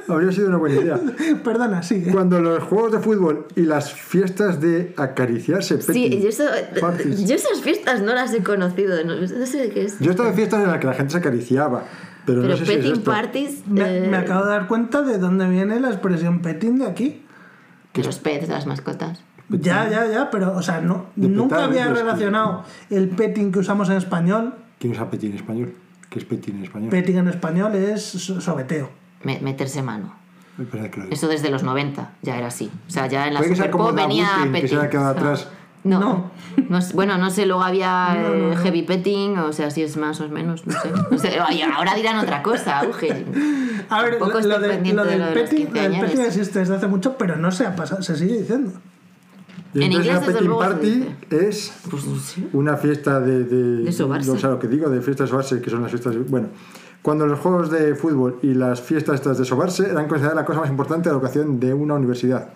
[0.06, 1.00] Habría sido una buena idea.
[1.42, 2.12] Perdona, sigue.
[2.12, 6.44] Cuando los juegos de fútbol y las fiestas de acariciarse Sí, petting yo, eso-
[6.80, 7.26] parties.
[7.26, 9.02] yo esas fiestas no las he conocido.
[9.04, 9.98] No, no sé qué es.
[10.00, 11.84] Yo he estado en fiestas en las que la gente se acariciaba,
[12.26, 13.10] pero, Pero no sé si es petting esto.
[13.10, 13.66] parties.
[13.66, 17.22] Me, eh, me acabo de dar cuenta de dónde viene la expresión petting de aquí.
[17.94, 19.22] De los pets, de las mascotas.
[19.50, 23.58] Ya, ya, ya, pero, o sea, no, De nunca petar, había relacionado el petting que
[23.58, 24.54] usamos en español.
[24.78, 25.74] ¿Quién usa petting en español?
[26.08, 26.90] ¿Qué es petting en español?
[26.90, 28.90] Petting en español es so- sobeteo.
[29.22, 30.14] Me- meterse mano.
[31.10, 32.70] Eso desde los 90 ya era así.
[32.86, 34.78] O sea, ya en la Superpop venía Butin, que se petting.
[34.78, 35.48] haya quedado atrás.
[35.82, 36.30] No, No.
[36.70, 38.56] no sé- bueno, no sé, luego había No, no, eh, no.
[38.62, 41.38] heavy petting, o sea, si es más o menos, no sé.
[41.76, 43.26] Ahora dirán otra cosa, auge.
[43.90, 46.10] A ver, lo, de- de del de los petting, lo del quinceañeros.
[46.10, 48.72] petting existe desde hace mucho, pero no se ha pasado, se sigue diciendo.
[49.74, 52.42] Y En entonces inglés, la desde petting party es Pues no sé.
[52.52, 53.44] una fiesta de...
[53.44, 54.30] De, De sobarse.
[54.30, 56.14] O sea, lo que digo, de fiestas de sobarse, que son las fiestas...
[56.28, 56.48] Bueno,
[57.02, 60.60] cuando los juegos de fútbol y las fiestas estas de sobarse eran consideradas la cosa
[60.60, 62.50] más importante de la educación de una universidad.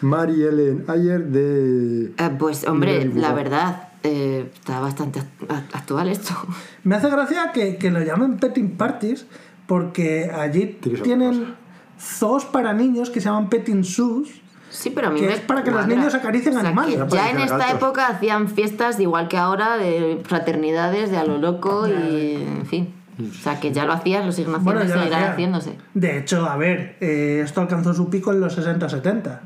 [0.00, 2.06] Mary Ellen Ayer de...
[2.16, 6.34] Eh, pues, hombre, la verdad, eh, está bastante act- actual esto.
[6.84, 9.26] Me hace gracia que, que lo llamen petting parties
[9.66, 11.54] porque allí tienen
[12.00, 14.41] zoos para niños que se llaman petting zoos.
[14.72, 16.98] Sí, pero a mí Que me es para que los niños acaricien O sea, animales.
[17.10, 17.74] Ya en esta gatos.
[17.74, 22.66] época hacían fiestas de igual que ahora, de fraternidades, de a lo loco y en
[22.66, 22.94] fin.
[23.20, 25.78] O sea, que ya lo hacían, lo siguen haciendo Bueno, y seguirán haciéndose.
[25.92, 29.40] De hecho, a ver, eh, esto alcanzó su pico en los 60-70.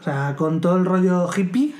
[0.00, 1.74] O sea, con todo el rollo hippie.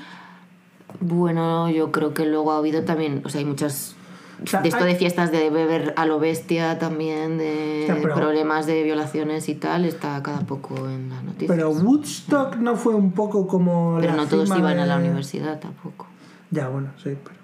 [0.99, 3.95] Bueno, yo creo que luego ha habido también, o sea, hay muchas...
[4.43, 7.85] O sea, de esto hay- de fiestas de beber a lo bestia también, de O
[7.93, 11.55] sea, pero- problemas de violaciones y tal, está cada poco en las noticias.
[11.55, 13.97] Pero Woodstock no fue un poco como.
[13.99, 16.07] Pero la no todos iban a de- la universidad tampoco.
[16.49, 17.41] Ya, bueno, sí, pero.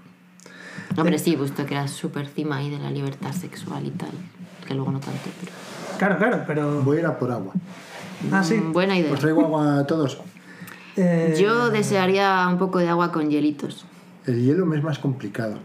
[1.02, 4.10] Hombre, sí, pues que era súper cima ahí de la libertad sexual y tal,
[4.68, 5.52] que luego no tanto, pero...
[5.98, 6.82] Claro, claro, pero.
[6.82, 7.54] Voy a ir a por agua.
[8.32, 8.56] Ah, sí.
[8.56, 9.14] Mm, Buena idea.
[9.14, 10.20] ¿Os traigo agua a todos?
[10.96, 13.86] Eh, Yo desearía un poco de agua con hielitos.
[14.26, 15.60] El hielo me es más complicado,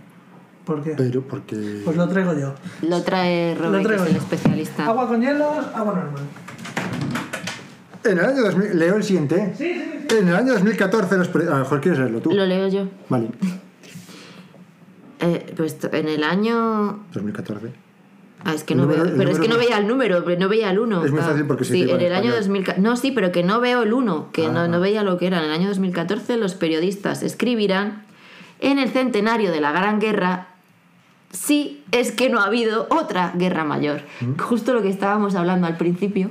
[0.65, 0.95] ¿Por qué?
[0.97, 1.81] pero porque...
[1.85, 2.55] Pues lo traigo yo.
[2.83, 4.23] Lo trae Robert, que traigo es el yo.
[4.23, 4.87] especialista.
[4.87, 6.23] Agua con hielos, agua normal.
[8.05, 8.79] En el año 2000...
[8.79, 9.35] Leo el siguiente.
[9.37, 9.55] ¿eh?
[9.57, 10.17] Sí, sí, sí.
[10.19, 11.29] En el año 2014 los...
[11.29, 12.31] pre- A lo mejor quieres leerlo tú.
[12.33, 12.89] Lo leo yo.
[13.09, 13.29] Vale,
[15.21, 17.05] Eh, pues en el año...
[17.13, 17.69] 2014.
[18.45, 19.15] Ah, es que no número- veo...
[19.17, 21.05] Pero es que no veía el número, pero no veía el 1.
[21.05, 22.65] Es muy fácil porque se Sí, en en el año español.
[22.65, 22.83] 2000...
[22.83, 24.69] No, sí, pero que no veo el 1, que no, Ah.
[24.69, 25.39] no veía lo que era.
[25.39, 28.05] En el año 2014 los periodistas escribirán
[28.59, 30.49] en el centenario de la Gran Guerra
[31.33, 34.03] sí es que no ha habido otra guerra mayor.
[34.21, 34.39] Mm.
[34.39, 36.31] Justo lo que estábamos hablando al principio,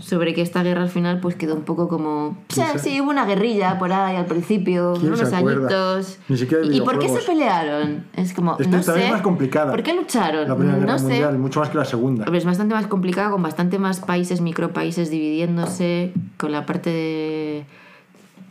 [0.00, 2.38] sobre que esta guerra al final pues quedó un poco como...
[2.48, 6.18] Sí, ¿Quién se- sí, hubo una guerrilla por ahí al principio, ¿Quién unos añitos.
[6.28, 8.04] Ni siquiera ¿Y por qué se pelearon?
[8.14, 8.56] Es como...
[8.58, 9.04] Esta no sé.
[9.06, 9.72] es más complicada.
[9.72, 10.48] ¿Por qué lucharon?
[10.48, 11.04] La Primera Guerra no sé.
[11.04, 12.24] Mundial, mucho más que la Segunda.
[12.32, 17.64] Es bastante más complicado, con bastante más países, micropaíses dividiéndose, con la parte de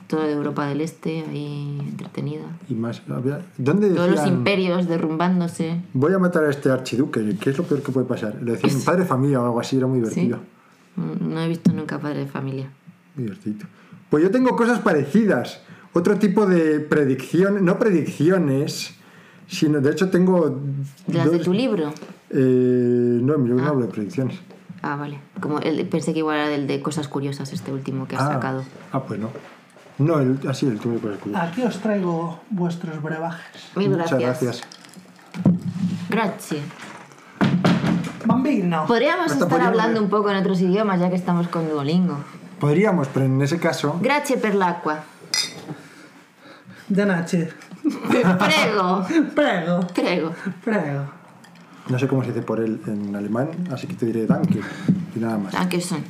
[0.08, 2.46] toda de Europa del Este ahí entretenida.
[2.70, 3.02] Y más...
[3.58, 5.82] ¿Dónde Todos los imperios derrumbándose.
[5.94, 8.42] Voy a matar a este archiduque, que es lo peor que puede pasar?
[8.42, 10.22] Le decían padre de familia o algo así, era muy ¿Sí?
[10.22, 10.40] divertido.
[10.96, 12.70] Mm, No he visto nunca Padre de Familia.
[13.16, 13.68] Divertido.
[14.10, 15.62] Pues yo tengo cosas parecidas.
[15.94, 18.94] Otro tipo de predicción, no predicciones,
[19.48, 20.60] sino de hecho tengo...
[21.08, 21.92] ¿De las de dos- tu libro?
[22.30, 24.40] Eh, no, en mi libro no hablo de predicciones.
[24.82, 25.20] Ah, vale.
[25.42, 28.34] Como el, pensé que igual era del de cosas curiosas este último que has ah,
[28.34, 28.64] sacado.
[28.92, 29.30] ah, pues no.
[30.00, 31.00] No, el, así el último.
[31.36, 33.72] Aquí os traigo vuestros brebajes.
[33.76, 34.42] Mil Muchas gracias.
[34.42, 34.62] gracias.
[36.10, 36.62] Gracias.
[38.26, 38.86] Bambino.
[38.86, 40.04] Podríamos Hasta estar podríamos hablando ver.
[40.04, 42.18] un poco en otros idiomas ya que estamos con Duolingo.
[42.60, 44.00] Podríamos, pero en ese caso...
[44.02, 45.04] Grazie per l'acqua.
[46.90, 47.50] De Nache.
[48.10, 49.06] Prego.
[49.36, 49.88] Prego.
[49.94, 50.34] Prego.
[50.64, 51.04] Prego.
[51.90, 54.60] No sé cómo se dice por él en alemán, así que te diré danke
[55.16, 55.54] y nada más.
[55.54, 56.04] Danke son.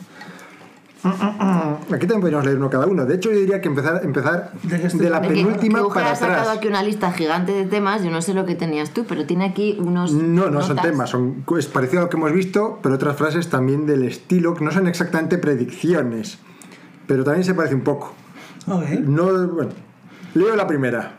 [1.04, 3.06] Aquí también podríamos leer uno cada uno.
[3.06, 6.16] De hecho, yo diría que empezar, empezar ¿De la que- penúltima que Euge para ha
[6.16, 6.58] sacado atrás.
[6.58, 9.46] aquí una lista gigante de temas, yo no sé lo que tenías tú, pero tiene
[9.46, 10.12] aquí unos.
[10.12, 10.92] No, no son notas.
[10.92, 14.54] temas, son, es parecido a lo que hemos visto, pero otras frases también del estilo,
[14.56, 16.40] que no son exactamente predicciones,
[17.06, 18.14] pero también se parece un poco.
[18.68, 18.84] Ok.
[19.06, 19.72] No, bueno,
[20.34, 21.14] leo la primera.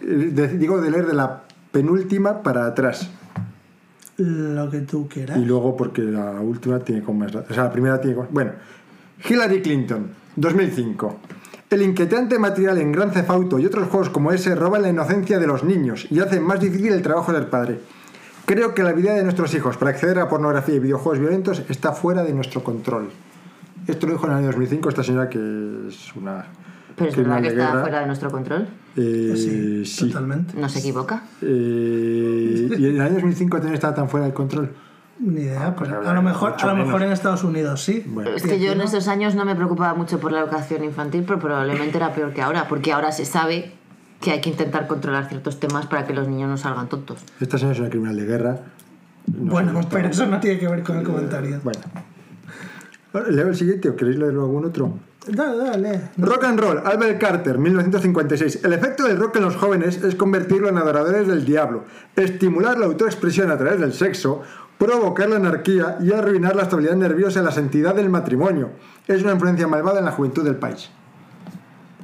[0.00, 1.42] De- digo de leer de la
[1.72, 3.10] penúltima para atrás.
[4.16, 5.38] Lo que tú quieras.
[5.38, 7.34] Y luego porque la última tiene con más...
[7.34, 8.26] O sea, la primera tiene con...
[8.30, 8.52] Bueno,
[9.28, 11.20] Hillary Clinton, 2005.
[11.68, 15.38] El inquietante material en Gran Theft Auto y otros juegos como ese roban la inocencia
[15.38, 17.80] de los niños y hacen más difícil el trabajo del padre.
[18.46, 21.92] Creo que la vida de nuestros hijos para acceder a pornografía y videojuegos violentos está
[21.92, 23.10] fuera de nuestro control.
[23.86, 25.38] Esto lo dijo en el año 2005 esta señora que
[25.88, 26.46] es una...
[26.96, 28.68] Pero es verdad que está fuera de nuestro control.
[28.96, 30.08] Eh, sí, sí.
[30.08, 30.58] totalmente.
[30.58, 31.22] No se equivoca.
[31.40, 34.70] Eh, y en el año 2005 también estaba tan fuera del control.
[35.20, 35.74] Ni idea.
[35.76, 38.02] pues pero habrá a lo mejor, a lo mejor en Estados Unidos sí.
[38.06, 38.30] Bueno.
[38.30, 41.38] Es que yo en esos años no me preocupaba mucho por la educación infantil, pero
[41.38, 43.72] probablemente era peor que ahora, porque ahora se sabe
[44.20, 47.18] que hay que intentar controlar ciertos temas para que los niños no salgan tontos.
[47.40, 48.60] Esta señora es una criminal de guerra.
[49.26, 51.60] No bueno, pero eso no tiene que ver con el comentario.
[51.62, 51.80] Bueno.
[53.28, 54.94] ¿Leo el siguiente o queréis leerlo algún otro?
[55.26, 56.00] Dale, dale.
[56.16, 58.64] Rock and Roll, Albert Carter, 1956.
[58.64, 61.84] El efecto del rock en los jóvenes es convertirlo en adoradores del diablo,
[62.16, 64.42] estimular la autoexpresión a través del sexo,
[64.84, 68.70] provocar la anarquía y arruinar la estabilidad nerviosa y la santidad del matrimonio.
[69.06, 70.88] Es una influencia malvada en la juventud del país.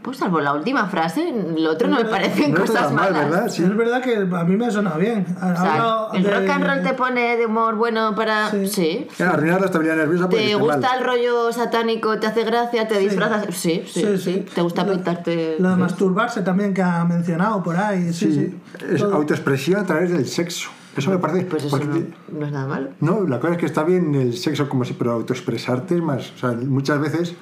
[0.02, 3.12] Pues salvo la última frase, lo otro no me parecen No está cosas tan mal,
[3.12, 3.30] malas.
[3.30, 3.48] ¿verdad?
[3.48, 3.64] Sí.
[3.64, 5.26] Es verdad que a mí me ha sonado bien.
[5.36, 8.50] O sea, Hablo el de- rock and roll te pone de humor bueno para...
[8.50, 8.68] Sí.
[8.68, 9.08] Sí.
[9.24, 10.98] Arruinar la estabilidad nerviosa ¿Te gusta mal.
[10.98, 12.20] el rollo satánico?
[12.20, 12.86] ¿Te hace gracia?
[12.86, 13.46] ¿Te disfrazas?
[13.56, 14.00] Sí, sí, sí.
[14.02, 14.46] Sí, sí.
[14.54, 15.56] ¿Te gusta pintarte?
[15.58, 18.12] Lo de masturbarse también que ha mencionado por ahí.
[18.12, 18.60] Sí, sí.
[18.78, 20.68] Sí, es autoexpresión a través del sexo.
[20.96, 21.44] Eso me parece...
[21.44, 22.90] Pues eso no, no es nada malo.
[23.00, 26.32] No, la cosa es que está bien el sexo como si, pero autoexpresarte es más.
[26.32, 27.34] O sea, muchas veces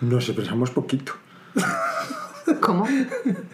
[0.00, 1.12] nos expresamos poquito.
[2.60, 2.86] ¿Cómo?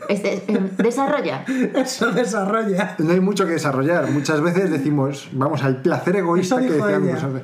[0.09, 1.45] Este, eh, desarrolla.
[1.74, 2.97] Eso desarrolla.
[2.99, 4.11] No hay mucho que desarrollar.
[4.11, 7.43] Muchas veces decimos, vamos al placer egoísta que nosotros.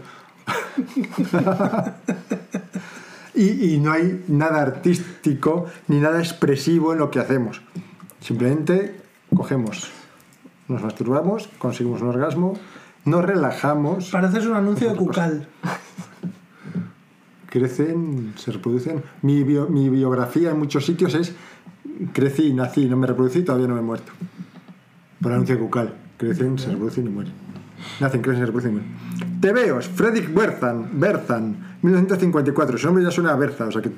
[3.34, 7.60] y, y no hay nada artístico ni nada expresivo en lo que hacemos.
[8.20, 9.00] Simplemente
[9.34, 9.90] cogemos,
[10.72, 12.54] nos masturbamos, conseguimos un orgasmo,
[13.04, 15.46] nos relajamos, Pareces un anuncio de Cucal.
[17.48, 19.02] crecen, se reproducen.
[19.22, 21.34] Mi, bio- mi biografía en muchos sitios es
[22.12, 24.12] crecí, nací, no me reproducí, todavía no me he muerto.
[25.20, 25.94] Por anuncio cucal.
[26.16, 27.32] Crecen, se reproducen y mueren.
[28.00, 29.40] Nacen, crecen, se reproducen y mueren.
[29.40, 32.78] Tebeos, Fredrik Berzan, Berzan, 1954.
[32.78, 33.90] Su nombre ya suena a Berza, o sea que.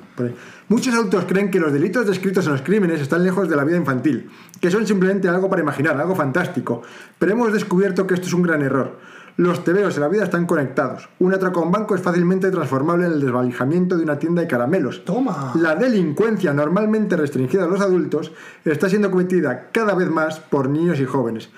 [0.69, 3.77] Muchos autores creen que los delitos descritos en los crímenes están lejos de la vida
[3.77, 4.29] infantil,
[4.59, 6.81] que son simplemente algo para imaginar, algo fantástico.
[7.19, 8.97] Pero hemos descubierto que esto es un gran error.
[9.37, 11.09] Los tebeos en la vida están conectados.
[11.19, 14.47] Un atraco a un banco es fácilmente transformable en el desvalijamiento de una tienda de
[14.47, 15.03] caramelos.
[15.03, 15.51] Toma.
[15.55, 18.31] La delincuencia normalmente restringida a los adultos
[18.63, 21.49] está siendo cometida cada vez más por niños y jóvenes.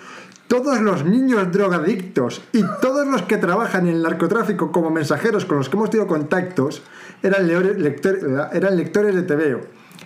[0.48, 5.58] Todos los niños drogadictos y todos los que trabajan en el narcotráfico como mensajeros con
[5.58, 6.84] los que hemos tenido contactos
[7.22, 9.62] eran, leore- lector- eran lectores de TVO.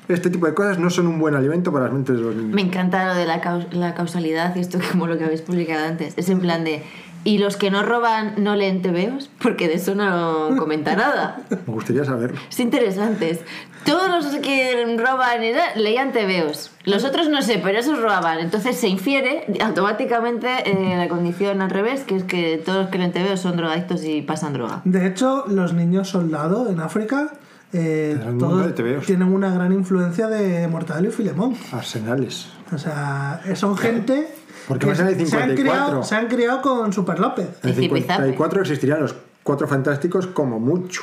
[0.07, 2.53] Este tipo de cosas no son un buen alimento para las mentes de los niños.
[2.55, 5.85] Me encanta lo de la, caus- la causalidad y esto como lo que habéis publicado
[5.87, 6.13] antes.
[6.17, 6.83] Es en plan de...
[7.23, 9.29] ¿Y los que no roban no leen TVOs?
[9.41, 11.41] Porque de eso no comenta nada.
[11.49, 12.39] Me gustaría saberlo.
[12.49, 13.29] Es interesante.
[13.29, 13.39] Es,
[13.85, 15.41] Todos los que roban
[15.75, 16.71] leían TVOs.
[16.83, 18.39] Los otros no sé, pero esos robaban.
[18.39, 22.97] Entonces se infiere automáticamente eh, la condición al revés, que es que todos los que
[22.97, 24.81] leen TVOs son drogadictos y pasan droga.
[24.85, 27.33] De hecho, los niños soldado en África
[27.73, 31.55] eh, todos tienen una gran influencia de Mortadelo y Filemón.
[31.71, 32.49] Arsenales.
[32.73, 34.27] O sea, son gente
[34.71, 35.55] Porque que más en el se, han 54.
[35.55, 37.49] criado, se han criado con Super López.
[37.61, 38.23] En el Y Zipizape.
[38.23, 41.01] 54 existirían los cuatro fantásticos como mucho.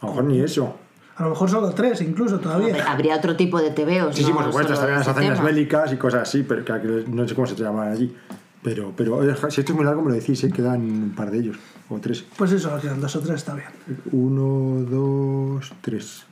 [0.00, 0.76] A lo mejor ni eso.
[1.14, 2.90] A lo mejor solo tres, incluso todavía.
[2.90, 4.16] Habría otro tipo de TVOs.
[4.16, 7.34] Sí, sí, por supuesto, estarían las hazañas bélicas y cosas así, pero que no sé
[7.36, 8.16] cómo se llaman allí.
[8.62, 10.50] Pero, pero oye, si esto es muy largo, me lo decís, ¿eh?
[10.50, 11.56] quedan un par de ellos,
[11.88, 12.24] o tres.
[12.36, 13.68] Pues eso, quedan dos o tres, está bien.
[14.10, 16.24] Uno, dos, tres,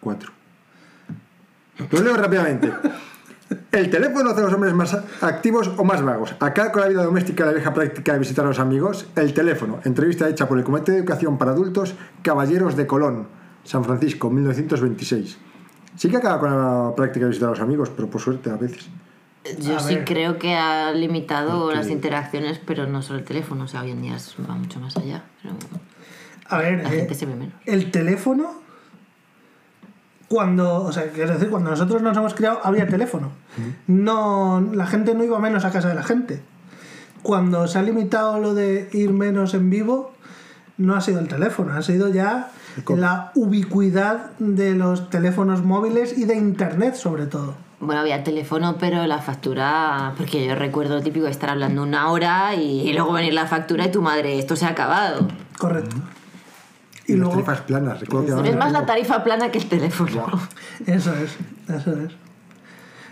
[0.00, 0.32] cuatro.
[1.88, 2.72] Lo leo rápidamente.
[3.72, 6.34] El teléfono hace a los hombres más activos o más vagos.
[6.40, 9.34] Acá con la vida doméstica y la vieja práctica de visitar a los amigos, el
[9.34, 9.80] teléfono.
[9.84, 13.26] Entrevista hecha por el Comité de Educación para Adultos Caballeros de Colón,
[13.64, 15.38] San Francisco, 1926.
[15.96, 18.56] Sí que acaba con la práctica de visitar a los amigos, pero por suerte a
[18.56, 18.88] veces.
[19.58, 20.04] Yo A sí ver.
[20.04, 23.64] creo que ha limitado las interacciones, pero no solo el teléfono.
[23.64, 24.16] O sea, hoy en día
[24.48, 25.24] va mucho más allá.
[25.42, 25.54] Pero
[26.48, 27.54] A ver, la eh, gente se ve menos.
[27.66, 28.60] el teléfono,
[30.30, 33.32] cuando, o sea, es decir, cuando nosotros nos hemos criado, había teléfono.
[33.88, 36.40] No, la gente no iba menos a casa de la gente.
[37.22, 40.12] Cuando se ha limitado lo de ir menos en vivo,
[40.76, 42.52] no ha sido el teléfono, ha sido ya
[42.86, 47.56] la ubicuidad de los teléfonos móviles y de internet sobre todo.
[47.80, 50.14] Bueno, había teléfono, pero la factura.
[50.16, 53.86] Porque yo recuerdo lo típico de estar hablando una hora y luego venir la factura
[53.86, 55.26] y tu madre, esto se ha acabado.
[55.58, 55.96] Correcto.
[57.10, 59.68] Y, Y las luego, tarifas planas, recuerdo que Es más la tarifa plana que el
[59.68, 60.26] teléfono.
[60.86, 61.36] Eso es,
[61.68, 62.12] eso es.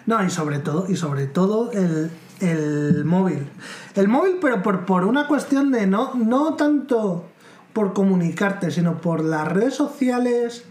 [0.06, 3.46] No, y sobre todo, y sobre todo el, el móvil.
[3.94, 7.26] El móvil, pero por, por una cuestión de no, no tanto
[7.72, 10.64] por comunicarte, sino por las redes sociales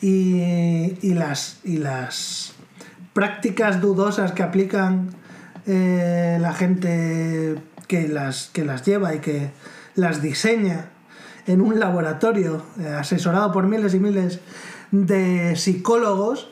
[0.00, 2.54] y, y las, y las
[3.12, 5.10] prácticas dudosas que aplican
[5.66, 7.56] eh, la gente
[7.88, 9.50] que las, que las lleva y que
[9.94, 10.90] las diseña
[11.46, 14.40] en un laboratorio eh, asesorado por miles y miles
[14.90, 16.48] de psicólogos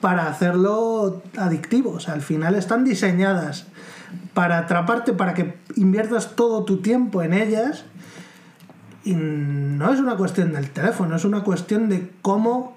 [0.00, 1.90] para hacerlo adictivo.
[1.92, 3.66] O sea, al final están diseñadas
[4.34, 7.84] para atraparte, para que inviertas todo tu tiempo en ellas.
[9.04, 12.76] Y no es una cuestión del teléfono, es una cuestión de cómo,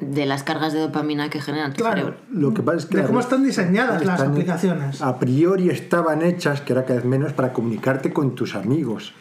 [0.00, 1.96] De las cargas de dopamina que generan tu Claro.
[1.96, 2.16] cerebro.
[2.32, 5.02] Lo que pasa es que de a cómo están diseñadas las aplicaciones.
[5.02, 9.12] A priori estaban hechas, que era cada vez menos, para comunicarte con tus amigos.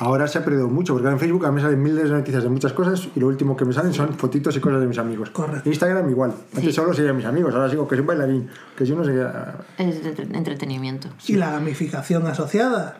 [0.00, 2.42] Ahora se ha perdido mucho, porque en Facebook a mí me salen miles de noticias
[2.44, 4.98] de muchas cosas y lo último que me salen son fotitos y cosas de mis
[4.98, 5.30] amigos.
[5.30, 5.68] Correcto.
[5.68, 6.32] Instagram igual.
[6.54, 6.72] Antes Sí.
[6.72, 9.22] solo seguía a mis amigos, ahora sigo que soy bailarín, que yo no sé qué.
[9.22, 11.08] ah, Es entre- entretenimiento.
[11.26, 12.96] Y la gamificación asociada.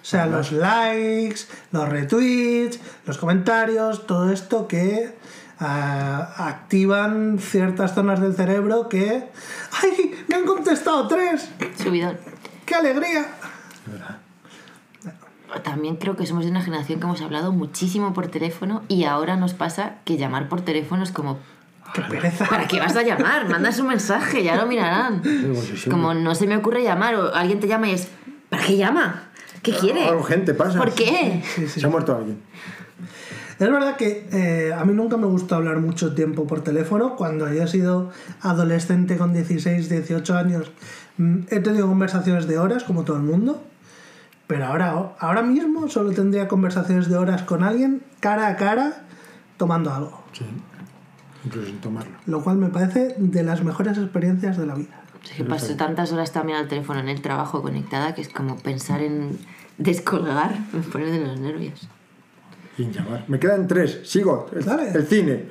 [0.00, 1.40] O sea, los likes,
[1.70, 5.14] los retweets, los comentarios, todo esto que
[5.60, 9.24] ah, activan ciertas zonas del cerebro que...
[9.82, 10.14] ¡Ay!
[10.28, 11.50] ¡Me han contestado tres!
[11.82, 12.16] Subidón.
[12.64, 13.26] ¡Qué alegría!
[15.62, 19.36] También creo que somos de una generación que hemos hablado muchísimo por teléfono y ahora
[19.36, 21.38] nos pasa que llamar por teléfono es como,
[21.94, 22.46] ¡Qué pereza!
[22.46, 23.48] ¿para qué vas a llamar?
[23.48, 25.22] Mandas un mensaje, ya lo mirarán.
[25.90, 28.08] Como no se me ocurre llamar o alguien te llama y es,
[28.50, 29.24] ¿para qué llama?
[29.62, 30.06] ¿Qué quiere?
[30.06, 30.78] Algo, gente, pasa.
[30.78, 31.42] ¿Por qué?
[31.66, 32.38] Se ha muerto alguien.
[33.58, 37.16] Es verdad que eh, a mí nunca me gustó hablar mucho tiempo por teléfono.
[37.16, 40.70] Cuando yo he sido adolescente con 16, 18 años,
[41.16, 43.64] mm, he tenido conversaciones de horas, como todo el mundo.
[44.48, 49.04] Pero ahora, ahora mismo solo tendría conversaciones de horas con alguien cara a cara
[49.56, 50.24] tomando algo.
[50.32, 50.44] Sí.
[51.44, 52.16] Incluso sin tomarlo.
[52.26, 55.02] Lo cual me parece de las mejores experiencias de la vida.
[55.36, 59.02] Que paso tantas horas también al teléfono en el trabajo conectada que es como pensar
[59.02, 59.38] en
[59.76, 61.88] descolgar, me pone de los nervios.
[62.76, 63.24] Sin llamar.
[63.28, 64.00] Me quedan tres.
[64.04, 64.46] Sigo.
[64.54, 64.90] El, Dale.
[64.92, 65.44] el cine.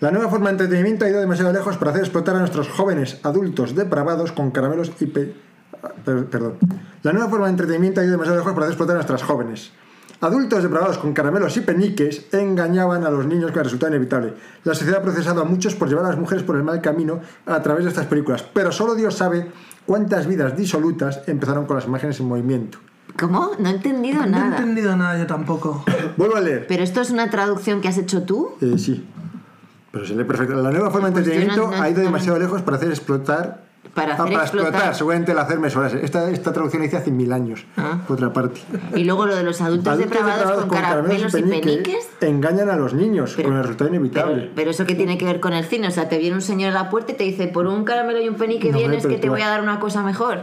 [0.00, 3.18] La nueva forma de entretenimiento ha ido demasiado lejos para hacer explotar a nuestros jóvenes
[3.24, 5.34] adultos depravados con caramelos y pe-
[6.04, 6.54] Perdón.
[7.02, 9.72] La nueva forma de entretenimiento ha ido demasiado lejos para hacer explotar a nuestras jóvenes.
[10.20, 14.34] Adultos depravados con caramelos y peniques engañaban a los niños que resultaba inevitable.
[14.64, 17.20] La sociedad ha procesado a muchos por llevar a las mujeres por el mal camino
[17.46, 19.46] a través de estas películas, pero solo Dios sabe
[19.86, 22.78] cuántas vidas disolutas empezaron con las imágenes en movimiento.
[23.16, 23.52] ¿Cómo?
[23.60, 24.58] No he entendido No he nada.
[24.58, 25.84] entendido nada yo tampoco.
[26.16, 26.66] Vuelvo a leer.
[26.66, 28.50] ¿Pero esto es una traducción que has hecho tú?
[28.60, 29.06] Eh, sí.
[29.92, 30.54] Pero se lee perfecto.
[30.56, 32.90] La nueva forma de Pues entretenimiento no- no- ha ido no- demasiado lejos para hacer
[32.90, 33.67] explotar.
[33.94, 34.68] Para Ah, hacer para explotar.
[34.72, 35.94] explotar, seguramente el hacer mesoras.
[35.94, 37.98] Esta, esta traducción la hice hace mil años, Ah.
[38.06, 38.60] por otra parte.
[38.94, 42.08] Y luego lo de los adultos, Adultos depravados, depravados con caramelos y peniques.
[42.20, 44.34] engañan a los niños Pero- con el resultado inevitable.
[44.42, 46.42] Pero, pero eso que tiene que ver con el cine, o sea, te viene un
[46.42, 49.06] señor a la puerta y te dice, por un caramelo y un penique No, vienes
[49.06, 50.42] que te voy a dar una cosa mejor.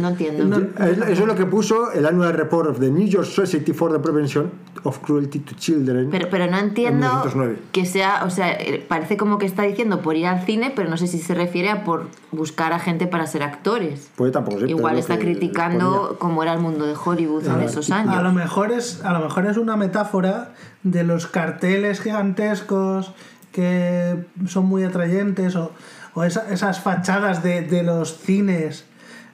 [0.00, 0.56] No entiendo.
[0.78, 3.92] Es- Eso es lo que puso el Annual Report of the New York Society for
[3.92, 4.50] the Prevention
[4.82, 6.08] of Cruelty to Children.
[6.10, 7.58] Pero, pero no entiendo 1909.
[7.70, 10.90] que sea, o sea, eh, parece como que está diciendo por ir al cine, pero
[10.90, 14.10] no sé si se refiere a por buscar a gente para ser actores.
[14.16, 16.18] Pues tampoco sé, Igual está criticando ponía.
[16.18, 18.34] cómo era el mundo de Hollywood en esos A lo, años.
[18.34, 20.52] mejor es, a lo mejor es una metáfora
[20.82, 23.12] de los carteles gigantescos
[23.52, 24.16] que
[24.46, 25.72] son muy atrayentes o,
[26.14, 28.84] o esa- esas fachadas de, de los cines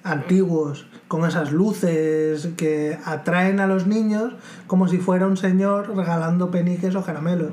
[0.06, 4.34] antiguos con esas luces que atraen a los niños
[4.66, 7.52] como si fuera un señor regalando peniques o caramelos.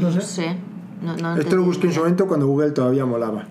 [0.00, 0.56] No No sé.
[1.02, 3.44] No, no Esto lo busqué en su momento cuando Google todavía molaba.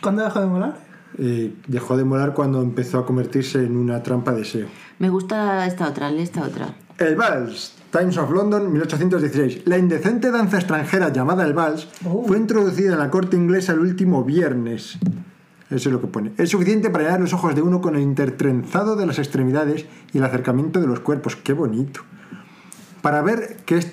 [0.00, 0.76] ¿Cuándo dejó de molar?
[1.18, 4.66] Eh, dejó de molar cuando empezó a convertirse en una trampa de SEO.
[4.98, 6.74] Me gusta esta otra, lee esta otra.
[6.98, 9.62] El Vals, Times of London, 1816.
[9.66, 12.24] La indecente danza extranjera llamada el Vals Oh.
[12.26, 14.98] fue introducida en la corte inglesa el último viernes.
[15.68, 16.32] Eso es lo que pone.
[16.38, 20.18] Es suficiente para llenar los ojos de uno con el intertrenzado de las extremidades y
[20.18, 21.34] el acercamiento de los cuerpos.
[21.36, 22.02] ¡Qué bonito!
[23.02, 23.92] Para ver que, es-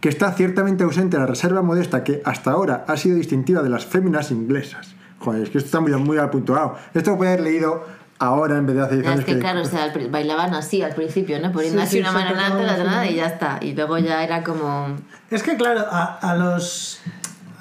[0.00, 3.84] que está ciertamente ausente la reserva modesta que hasta ahora ha sido distintiva de las
[3.84, 4.94] féminas inglesas.
[5.18, 6.76] Joder, es que esto está muy, muy apuntado.
[6.94, 7.84] Esto lo puede haber leído
[8.18, 9.20] ahora en vez de hace 10 Ya, años.
[9.28, 11.52] es que claro, o sea, bailaban así al principio, ¿no?
[11.52, 13.58] Poniendo Sí, así sí, una mano tocaban delante, la otra y ya está.
[13.60, 14.96] Y luego ya era como...
[15.30, 17.00] Es que claro, a, a los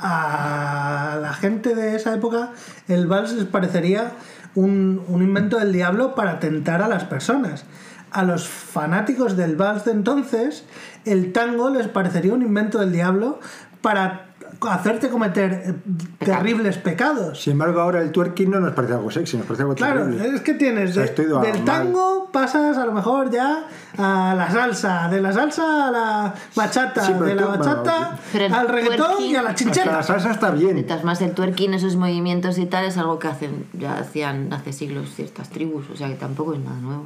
[0.02, 2.52] a la gente de esa época
[2.88, 4.14] el vals les parecería
[4.56, 7.66] un, un invento del diablo para tentar a las personas.
[8.12, 10.66] A los fanáticos del vals de entonces,
[11.06, 13.40] el tango les parecería un invento del diablo
[13.82, 14.29] para
[14.70, 15.74] hacerte cometer eh,
[16.20, 17.42] terribles pecados.
[17.42, 20.36] Sin embargo, ahora el twerking no nos parece algo sexy, nos parece algo Claro, terrible.
[20.36, 21.66] es que tienes sea, de- del mal.
[21.66, 23.66] tango pasas a lo mejor ya
[23.98, 28.20] a la salsa, de la salsa a la bachata, Sí, de la tú- bueno, bachata
[28.34, 30.04] el al reggaetón twerking- y a la Hasta la chincheta.
[30.04, 30.86] salsa está bien.
[30.86, 34.74] todas más el twerking, esos movimientos y tal, es algo que hacen, ya hacían hace
[34.74, 37.04] siglos ciertas tribus, o sea que tampoco es nada nuevo.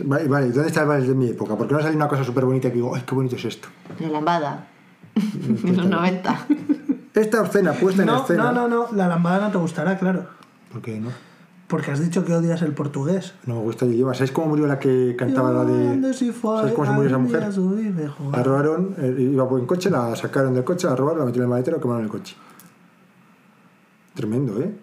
[0.00, 1.54] Vale, vale, ¿dónde está el vals de mi época?
[1.56, 3.68] Porque no sale una cosa súper bonita que digo, ¡ay, qué bonito es esto!
[4.00, 4.66] La lambada,
[5.64, 6.46] en los 90.
[7.14, 8.52] Esta escena puesta en No, escena.
[8.52, 10.26] no, no, no, la lambada no te gustará, claro.
[10.72, 11.10] ¿Por qué no?
[11.68, 13.34] Porque has dicho que odias el portugués.
[13.46, 14.12] No me gusta el idioma.
[14.14, 16.12] ¿Sabes cómo murió la que cantaba la de.
[16.12, 17.42] ¿Sabes cómo se murió esa mujer?
[18.32, 21.44] La robaron, eh, iba por en coche, la sacaron del coche, la robaron, la metieron
[21.44, 22.36] en el maletero, quemaron el coche.
[24.14, 24.74] Tremendo, ¿eh?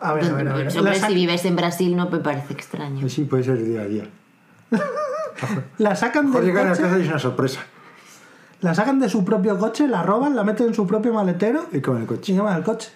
[0.00, 0.76] A ver, a ver, a ver.
[0.76, 3.08] Hombre, si vives en Brasil no me parece extraño.
[3.08, 4.04] Sí, puede ser día a día.
[5.78, 7.60] la sacan del llegar a coche, casa y es una sorpresa.
[8.64, 11.82] La sacan de su propio coche, la roban, la meten en su propio maletero Y
[11.82, 12.34] queman el y coche.
[12.34, 12.90] queman el coche.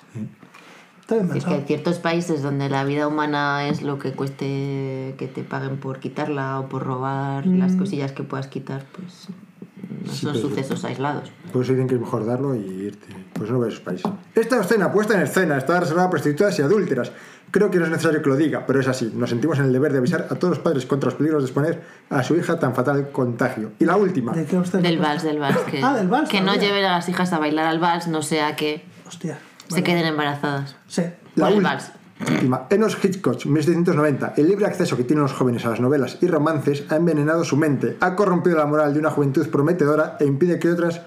[1.34, 5.42] Es que hay ciertos países donde la vida humana es lo que cueste que te
[5.42, 9.28] paguen por quitarla o por robar las cosillas que puedas quitar, pues
[10.04, 11.30] no Sí, son sucesos aislados.
[11.52, 13.06] Por eso dicen que es mejor darlo y irte.
[13.34, 14.10] Pues no ves esos países.
[14.34, 17.12] Esta escena puesta en escena está reservada a prostitutas y adúlteras.
[17.50, 19.10] Creo que no es necesario que lo diga, pero es así.
[19.14, 21.46] Nos sentimos en el deber de avisar a todos los padres contra los peligros de
[21.46, 23.72] exponer a su hija tan fatal contagio.
[23.78, 24.32] Y la última.
[24.32, 25.58] ¿De qué usted Del vals, del vals.
[25.60, 28.20] Que, Ah, del vals que no lleven a las hijas a bailar al vals, no
[28.22, 29.38] sea que Hostia.
[29.68, 30.76] se queden embarazadas.
[30.86, 31.02] Sí.
[31.36, 31.90] La el vals.
[32.30, 32.66] última.
[32.70, 34.34] Enos Hitchcock, 1790.
[34.36, 37.56] El libre acceso que tienen los jóvenes a las novelas y romances ha envenenado su
[37.56, 41.02] mente, ha corrompido la moral de una juventud prometedora e impide que otras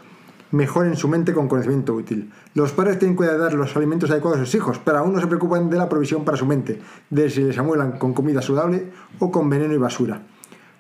[0.52, 2.32] mejoren su mente con conocimiento útil.
[2.54, 5.28] Los padres tienen que dar los alimentos adecuados a sus hijos, pero aún no se
[5.28, 6.80] preocupan de la provisión para su mente,
[7.10, 10.22] de si les amuelan con comida saludable o con veneno y basura.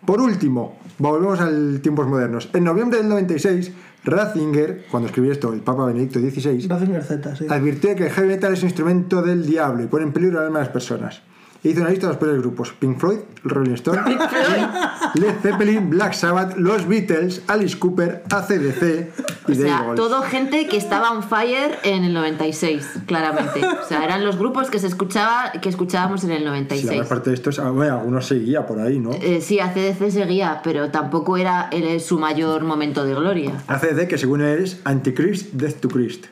[0.05, 1.49] Por último, volvemos a
[1.81, 2.49] tiempos modernos.
[2.53, 3.71] En noviembre del 96,
[4.03, 7.45] Ratzinger, cuando escribió esto, el Papa Benedicto XVI, Ratzinger Z, sí.
[7.47, 10.49] advirtió que el heavy metal es un instrumento del diablo y pone en peligro a
[10.49, 11.21] las personas.
[11.63, 14.01] E hizo una lista de los peores grupos: Pink Floyd, Rolling Stone,
[15.13, 19.11] Led Zeppelin, Black Sabbath, Los Beatles, Alice Cooper, ACDC
[19.47, 19.95] y O The sea, Eagles.
[19.95, 23.61] todo gente que estaba on fire en el 96, claramente.
[23.63, 26.85] O sea, eran los grupos que se escuchaba que escuchábamos en el Sí, la 96.
[26.91, 29.11] mayor parte de estos, ah, bueno, algunos seguía por ahí, ¿no?
[29.11, 33.51] Eh, sí, ACDC seguía, pero tampoco era el- su mayor momento de gloria.
[33.67, 36.25] ACDC, que según él es Antichrist, Death to Christ.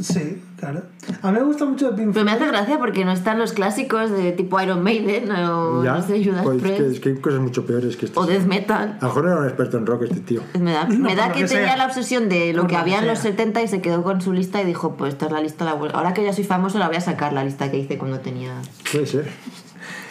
[0.00, 0.82] Sí, claro.
[1.22, 2.42] A mí me gusta mucho de Pink Pero me Floyd.
[2.42, 6.24] hace gracia porque no están los clásicos de tipo Iron Maiden o Ya, no sé,
[6.24, 8.20] Judas pues es que, Priest es que hay cosas mucho peores que esto.
[8.20, 8.96] o Death Metal.
[9.00, 10.40] A lo mejor era un experto en rock este tío.
[10.60, 12.96] Me da, No, me da que que tenía la obsesión de lo Por que había
[12.98, 13.32] que en los sea.
[13.32, 15.72] 70 y se quedó con su lista y dijo, pues esta es la lista, la
[15.72, 18.52] ahora que ya soy famoso la voy a sacar, la lista que hice cuando tenía...
[18.92, 19.28] Puede ser.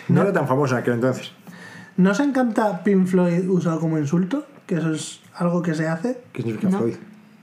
[0.10, 1.32] No, era tan famosa aquel entonces.
[1.96, 4.46] ¿No os encanta Pink Floyd usado como insulto?
[4.66, 6.22] Que eso es algo que se hace.
[6.34, 6.80] ¿Qué significa No.
[6.80, 6.96] Floyd?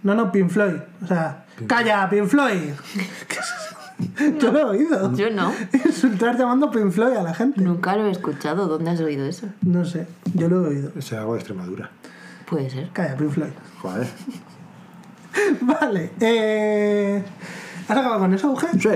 [0.03, 0.77] No, no, Pink Floyd.
[1.03, 2.71] O sea, ¡calla, Pink Floyd!
[3.29, 4.39] ¿Qué es eso?
[4.39, 5.13] Yo lo he oído.
[5.17, 5.53] Yo no,
[5.85, 7.61] Insultar llamando Pink Floyd a la gente.
[7.61, 8.69] nunca lo he escuchado.
[8.69, 9.47] ¿Dónde has oído eso?
[9.63, 10.93] No sé, yo lo he oído.
[10.97, 11.91] Es algo de Extremadura.
[12.49, 12.91] Puede ser.
[12.93, 13.51] Calla, Pink Floyd.
[13.83, 14.07] Joder.
[15.61, 17.23] Vale, eh...
[17.89, 18.67] ¿Has acabado con eso, Uge?
[18.79, 18.89] Sí,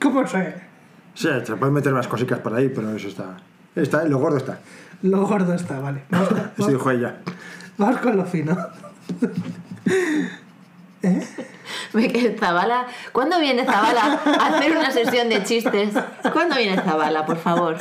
[0.00, 0.54] ¿Cómo sé?
[1.14, 3.36] sí, se pueden meter más cositas por ahí, pero eso está.
[3.74, 4.58] está lo gordo está.
[5.02, 6.04] Lo gordo está, vale.
[6.10, 7.16] Vamos, Eso vamos- dijo ella.
[7.78, 8.56] vamos con lo fino.
[11.02, 11.26] ¿Eh?
[11.92, 12.86] Quedé Zabala.
[13.12, 15.90] ¿Cuándo viene Zabala a hacer una sesión de chistes?
[16.32, 17.76] ¿Cuándo viene Zabala, por favor?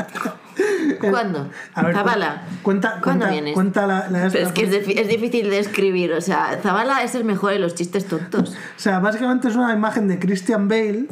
[1.09, 1.49] ¿Cuándo?
[1.73, 2.43] A ver, Zabala.
[2.61, 3.53] Cuenta, ¿Cuándo cuenta, vienes?
[3.53, 6.13] cuenta la, la esta, Pero es que es difícil de escribir.
[6.13, 8.51] O sea, Zabala es el mejor de los chistes tontos.
[8.51, 11.07] O sea, básicamente es una imagen de Christian Bale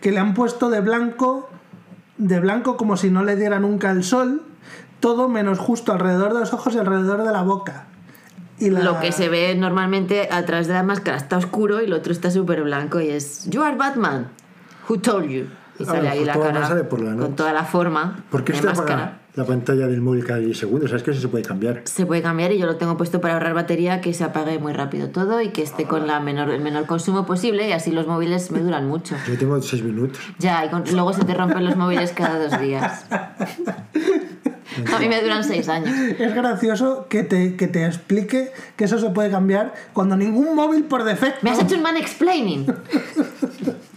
[0.00, 1.50] que le han puesto de blanco,
[2.16, 4.42] de blanco como si no le diera nunca el sol,
[5.00, 7.86] todo menos justo alrededor de los ojos y alrededor de la boca.
[8.60, 11.92] Y la- Lo que se ve normalmente atrás de la máscara está oscuro y el
[11.94, 14.28] otro está súper blanco y es You are Batman.
[14.88, 15.46] Who told you?
[15.78, 18.60] Y sale ahí la cara sale por la con toda la forma ¿Por qué de
[18.60, 19.20] máscara.
[19.34, 20.90] la pantalla del móvil cada 10 segundos?
[20.90, 21.80] ¿Sabes que eso se puede cambiar?
[21.84, 24.74] Se puede cambiar y yo lo tengo puesto para ahorrar batería, que se apague muy
[24.74, 28.06] rápido todo y que esté con la menor, el menor consumo posible y así los
[28.06, 29.16] móviles me duran mucho.
[29.26, 30.18] Yo tengo 6 minutos.
[30.38, 33.06] Ya, y con- luego se te rompen los móviles cada dos días.
[34.92, 35.90] A mí me duran seis años.
[36.18, 40.84] Es gracioso que te, que te explique que eso se puede cambiar cuando ningún móvil
[40.84, 41.38] por defecto.
[41.42, 42.66] Me has hecho un man explaining.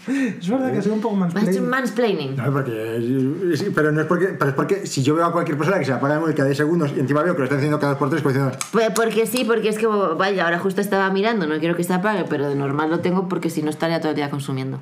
[0.05, 2.35] Es verdad que soy un poco más Me has hecho un mansplaining.
[2.35, 5.57] No, porque, sí, pero no es porque, pero es porque si yo veo a cualquier
[5.57, 7.55] persona que se apaga el móvil cada 10 segundos y encima veo que lo está
[7.55, 10.59] haciendo cada 2 por 3 pues diciendo, Pues porque sí, porque es que, vaya, ahora
[10.59, 13.61] justo estaba mirando, no quiero que se apague, pero de normal lo tengo porque si
[13.61, 14.81] no estaría todo el día consumiendo.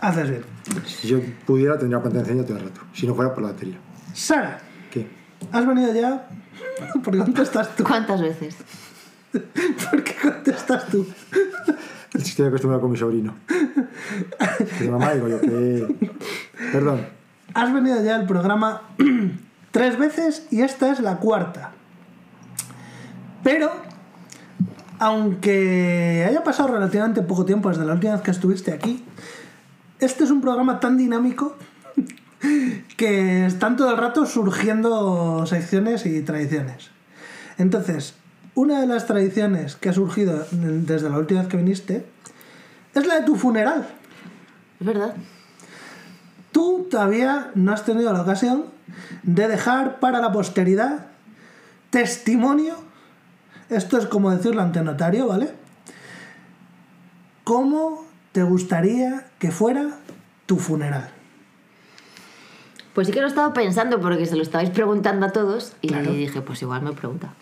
[0.00, 0.42] Haces bien.
[0.84, 3.78] si yo pudiera tendría la pantalla todo el rato, si no fuera por la batería.
[4.12, 4.60] Sara.
[5.50, 6.28] ¿Has venido ya?
[7.04, 7.84] ¿Por qué contestas tú?
[7.84, 8.56] ¿Cuántas veces?
[9.32, 11.06] ¿Por qué contestas tú?
[12.14, 13.34] Estoy acostumbrado con mi sobrino.
[14.78, 16.10] Que mamá digo yo que...
[16.72, 17.06] Perdón.
[17.54, 18.82] Has venido ya al programa
[19.70, 21.72] tres veces y esta es la cuarta.
[23.42, 23.72] Pero,
[24.98, 29.04] aunque haya pasado relativamente poco tiempo desde la última vez que estuviste aquí,
[29.98, 31.56] este es un programa tan dinámico
[32.96, 36.90] que están todo el rato surgiendo secciones y tradiciones.
[37.58, 38.14] Entonces,
[38.54, 42.06] una de las tradiciones que ha surgido desde la última vez que viniste
[42.94, 43.88] es la de tu funeral.
[44.80, 45.14] Es verdad.
[46.50, 48.66] Tú todavía no has tenido la ocasión
[49.22, 51.06] de dejar para la posteridad
[51.90, 52.74] testimonio,
[53.68, 55.50] esto es como decirlo ante notario, ¿vale?
[57.44, 59.98] ¿Cómo te gustaría que fuera
[60.46, 61.10] tu funeral?
[62.94, 65.88] Pues sí que lo he estado pensando porque se lo estabais preguntando a todos y
[65.88, 66.12] Claro.
[66.12, 67.32] dije, pues igual me pregunta.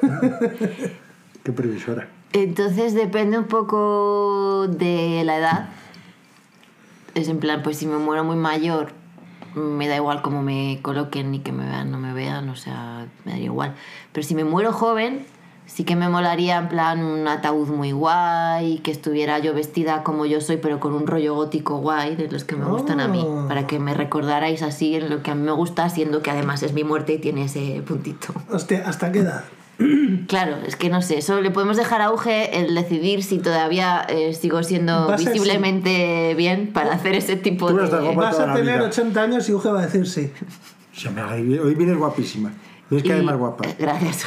[1.42, 2.08] Qué previsora.
[2.32, 5.68] Entonces depende un poco de la edad
[7.14, 8.92] es en plan, pues si me muero muy mayor,
[9.54, 13.06] me da igual cómo me coloquen ni que me vean, no me vean, o sea,
[13.24, 13.74] me daría igual.
[14.12, 15.26] Pero si me muero joven,
[15.68, 20.26] sí que me molaría en plan un ataúd muy guay, que estuviera yo vestida como
[20.26, 23.22] yo soy, pero con un rollo gótico guay, de los que me gustan a mí,
[23.24, 23.46] Oh.
[23.46, 26.62] para que me recordarais así en lo que a mí me gusta, siendo que además
[26.64, 28.32] es mi muerte y tiene ese puntito.
[28.50, 29.44] Hostia, ¿hasta qué edad?
[30.26, 34.04] Claro, es que no sé, eso le podemos dejar a Auge el decidir si todavía
[34.08, 38.14] eh, sigo siendo visiblemente bien para hacer ese tipo Tú de...
[38.16, 38.86] Vas a tener vida.
[38.88, 40.32] 80 años y Uge va a decir sí.
[41.62, 42.52] Hoy vienes guapísima.
[42.90, 43.64] Cada vez Y- más guapa.
[43.78, 44.26] Gracias.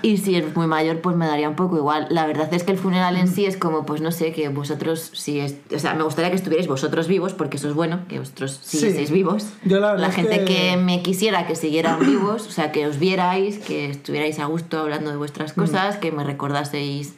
[0.00, 2.06] Y si es muy mayor, pues me daría un poco igual.
[2.10, 5.10] La verdad es que el funeral en sí es como, pues no sé, que vosotros,
[5.14, 8.18] si es, o sea, me gustaría que estuvierais vosotros vivos, porque eso es bueno, que
[8.20, 8.78] vosotros Sí.
[8.78, 9.46] siguieseis vivos.
[9.64, 10.76] Yo la verdad es gente que- que...
[10.76, 15.10] me quisiera que siguieran vivos, o sea, que os vierais, que estuvierais a gusto hablando
[15.10, 15.60] de vuestras Mm.
[15.60, 17.14] cosas, que me recordaseis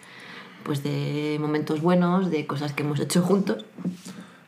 [0.62, 3.64] pues de momentos buenos, de cosas que hemos hecho juntos.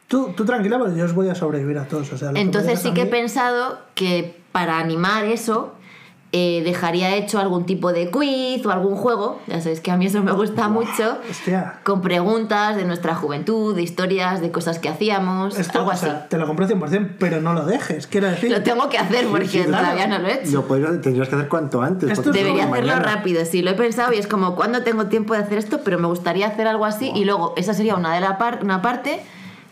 [0.08, 2.12] Tú, tú tranquila, porque yo os voy a sobrevivir a todos.
[2.12, 5.72] O sea, que Entonces digas sí que he pensado que para animar eso
[6.34, 10.06] eh, dejaría hecho algún tipo de quiz o algún juego, ya sabéis que a mí
[10.06, 11.80] eso me gusta mucho, Hostia.
[11.84, 16.06] con preguntas de nuestra juventud, de historias, de cosas que hacíamos, Esto, algo o así.
[16.06, 18.06] sea, te lo compro 100%, pero no lo dejes.
[18.06, 19.84] Quiero decir, Lo tengo que hacer porque sí, claro.
[19.84, 20.52] todavía no lo he hecho.
[20.52, 22.10] Lo podrías- tendrías que hacer cuanto antes.
[22.10, 23.14] Esto Debería hacerlo mañana.
[23.14, 25.80] rápido, sí, lo he pensado y es como, ¿cuándo tengo tiempo de hacer esto?
[25.84, 28.80] Pero me gustaría hacer algo así y luego esa sería una, de la par- una
[28.80, 29.20] parte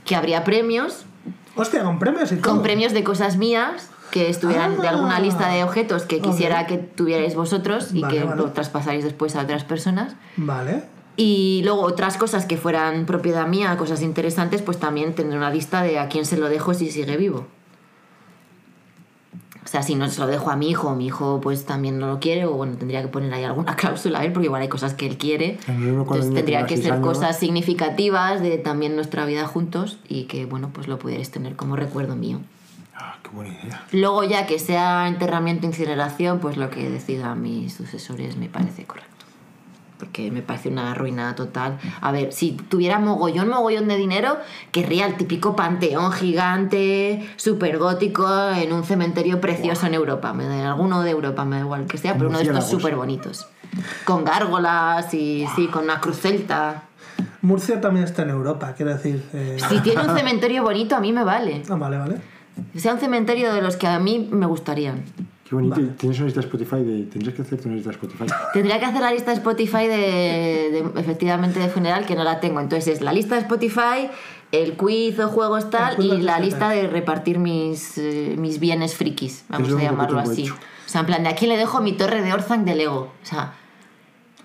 [0.05, 1.05] que habría premios
[1.57, 2.53] hostia, con premios y todo.
[2.53, 5.21] con premios de cosas mías que estuvieran de alguna Ah.
[5.21, 6.67] lista de objetos que quisiera Ok.
[6.69, 8.37] que tuvierais vosotros y Vale, que vale.
[8.41, 10.17] lo traspasaréis después a otras personas.
[10.37, 10.83] Vale.
[11.17, 15.83] Y luego otras cosas que fueran propiedad mía, cosas interesantes, pues también tendré una lista
[15.83, 17.47] de a quién se lo dejo si sigue vivo.
[19.63, 22.07] O sea, si no se lo dejo a mi hijo, mi hijo pues también no
[22.09, 24.69] lo quiere, o bueno, tendría que poner ahí alguna cláusula a él, porque igual hay
[24.69, 25.59] cosas que él quiere.
[25.69, 30.71] Entonces tendría que ser años- cosas significativas de también nuestra vida juntos y que, bueno,
[30.73, 32.41] pues lo pudierais tener como recuerdo mío.
[33.23, 33.85] Qué buena idea.
[33.93, 39.09] Luego ya que sea enterramiento incineración, pues lo que decidan mis sucesores me parece correcto.
[39.99, 41.79] Porque me parece una ruina total.
[42.01, 44.39] A ver, si tuviera mogollón, mogollón de dinero,
[44.73, 50.33] querría el típico panteón gigante, súper gótico, en un cementerio precioso en Europa.
[50.33, 52.71] Me da- En alguno de Europa, me da igual que sea, pero uno de estos
[52.71, 53.47] súper bonitos.
[54.05, 56.85] Con gárgolas y sí, con una cruz celta.
[57.43, 59.23] Murcia también está en Europa, quiero decir.
[59.35, 61.63] eh, Si tiene un cementerio bonito, a mí me vale.
[61.69, 62.17] Ah, vale, vale.
[62.73, 65.05] Que sea un cementerio de los que a mí me gustarían.
[65.49, 65.81] Qué bonito.
[65.99, 66.85] Tienes una lista de Spotify.
[66.85, 67.03] De...
[67.05, 68.25] Tendrías que hacerte una lista de Spotify.
[68.53, 69.97] Tendría que hacer la lista de Spotify de,
[70.95, 72.61] de- efectivamente de funeral que no la tengo.
[72.61, 74.11] Entonces es la lista de Spotify,
[74.53, 78.95] el quiz o juegos tal y la que lista de repartir mis, eh, mis bienes
[78.95, 80.43] frikis, vamos a que llamarlo así.
[80.43, 80.55] hecho.
[80.55, 83.13] O sea, en plan, ¿de a quién le dejo mi torre de Orzang de Lego?
[83.23, 83.55] O sea,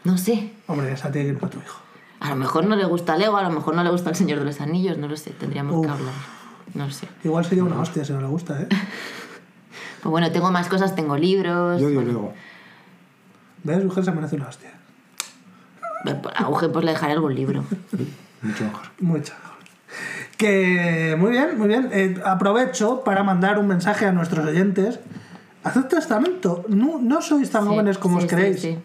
[0.03, 0.53] no sé.
[0.68, 1.80] Hombre, esa tiene que ir para tu hijo.
[2.20, 4.39] A lo mejor no le gusta Lego, a lo mejor no le gusta el Señor
[4.39, 5.93] de los Anillos, no lo sé, tendríamos que Uf.
[5.93, 6.14] hablar.
[6.76, 7.07] No sé.
[7.23, 8.67] Igual sería una hostia si no le gusta, ¿eh?
[10.01, 11.82] Pues bueno, tengo más cosas, tengo libros.
[11.82, 12.34] Yo odio bueno, luego.
[13.63, 13.84] ¿Ves?
[13.84, 14.69] Mujer se merece una hostia.
[16.36, 17.63] A Auge pues le dejaré algún libro.
[18.43, 18.82] Mucho mejor.
[18.99, 19.55] Mucho mejor.
[20.38, 21.89] Que muy bien, muy bien.
[21.91, 24.99] Eh, aprovecho para mandar un mensaje a nuestros oyentes.
[25.63, 26.63] Haced testamento.
[26.69, 28.61] No, no sois tan Sí, jóvenes como sí, os sí, creéis.
[28.61, 28.78] sí.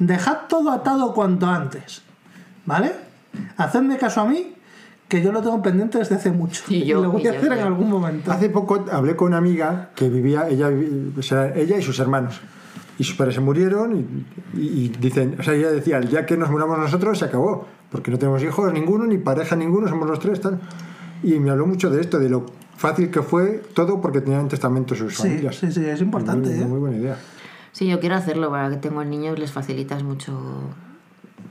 [0.00, 2.02] Dejad todo atado cuanto antes.
[2.64, 2.92] ¿Vale?
[3.56, 4.55] Hacedme caso a mí,
[5.08, 6.62] que yo lo tengo pendiente desde hace mucho.
[6.68, 7.66] Y yo, lo voy y a yo, hacer en yo.
[7.66, 8.30] algún momento.
[8.32, 10.70] Hace poco hablé con una amiga que vivía, ella,
[11.18, 12.40] o sea, ella y sus hermanos.
[12.98, 13.94] Y sus padres se murieron
[14.54, 17.26] y, y- y dicen, o sea, ella decía, el día que nos muramos nosotros se
[17.26, 20.58] acabó, porque no tenemos hijos ninguno, ni pareja ninguno, somos los tres, tal.
[21.22, 22.46] Y me habló mucho de esto, de lo
[22.76, 25.56] fácil que fue todo porque tenían en testamento sus Sí, familias.
[25.56, 26.48] sí, sí, es importante.
[26.50, 26.64] Muy, ¿eh?
[26.66, 27.18] muy buena idea.
[27.72, 30.38] Sí, yo quiero hacerlo para que tengo el niño y les facilitas mucho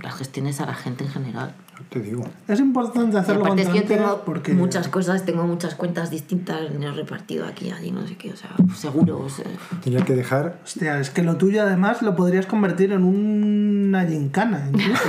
[0.05, 1.53] las gestiones a la gente en general.
[1.89, 2.23] Te digo.
[2.47, 6.09] Es importante hacerlo aparte es que yo antes tengo porque muchas cosas, tengo muchas cuentas
[6.09, 9.39] distintas, me he repartido aquí, allí, no sé qué, o sea, seguros.
[9.39, 9.43] eh.
[9.83, 10.57] Tenía que dejar.
[10.63, 15.03] Hostia, es que lo tuyo además lo podrías convertir en una gincana, incluso.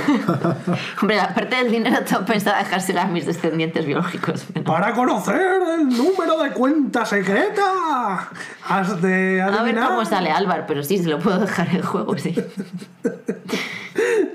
[1.01, 4.43] Hombre, aparte del dinero, tengo pensado dejársela a mis descendientes biológicos.
[4.53, 5.39] pero- Para conocer
[5.79, 8.29] el número de cuenta secreta,
[8.67, 9.87] has de A ver adivinar.
[9.87, 12.35] cómo sale Álvaro, pero sí, se lo puedo dejar en juego, sí.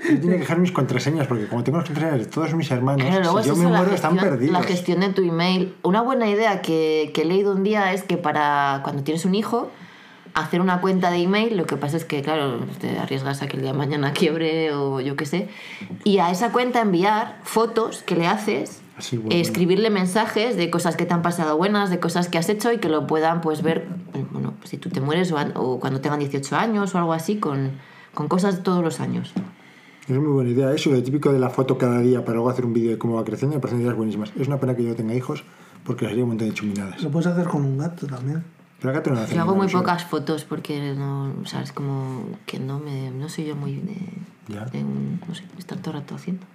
[0.09, 3.05] Yo tenía que dejar mis contraseñas, porque como tengo las contraseñas de todos mis hermanos,
[3.05, 4.51] Claro, si yo me muero están perdidos.
[4.51, 5.75] La gestión de tu email.
[5.83, 9.35] Una buena idea que, que he leído un día es que para cuando tienes un
[9.35, 9.71] hijo,
[10.33, 13.57] hacer una cuenta de email, lo que pasa es que, claro, te arriesgas a que
[13.57, 15.49] el día de mañana quiebre o yo qué sé,
[16.03, 20.95] y a esa cuenta enviar fotos que le haces, Así, bueno, escribirle mensajes de cosas
[20.95, 23.63] que te han pasado buenas, de cosas que has hecho y que lo puedan pues
[23.63, 27.37] ver, eh, bueno, si tú te mueres o cuando tengan 18 años o algo así,
[27.37, 27.71] con,
[28.13, 29.33] con cosas de todos los años.
[30.07, 30.71] Es muy buena idea.
[30.73, 33.15] Eso, lo típico de la foto cada día para luego hacer un vídeo de cómo
[33.15, 34.31] va creciendo, me parecen ideas buenísimas.
[34.37, 35.43] Es una pena que yo no tenga hijos
[35.85, 37.01] porque les haría un montón de chuminadas.
[37.01, 38.43] Lo puedes hacer con un gato también.
[38.79, 42.59] Pero acá te lo hacen Yo hago muy pocas fotos porque no, sabes, como que
[42.59, 43.95] no me, no soy yo muy de,
[44.53, 44.65] Ya.
[44.65, 46.45] de un- no sé, estar todo el rato haciendo.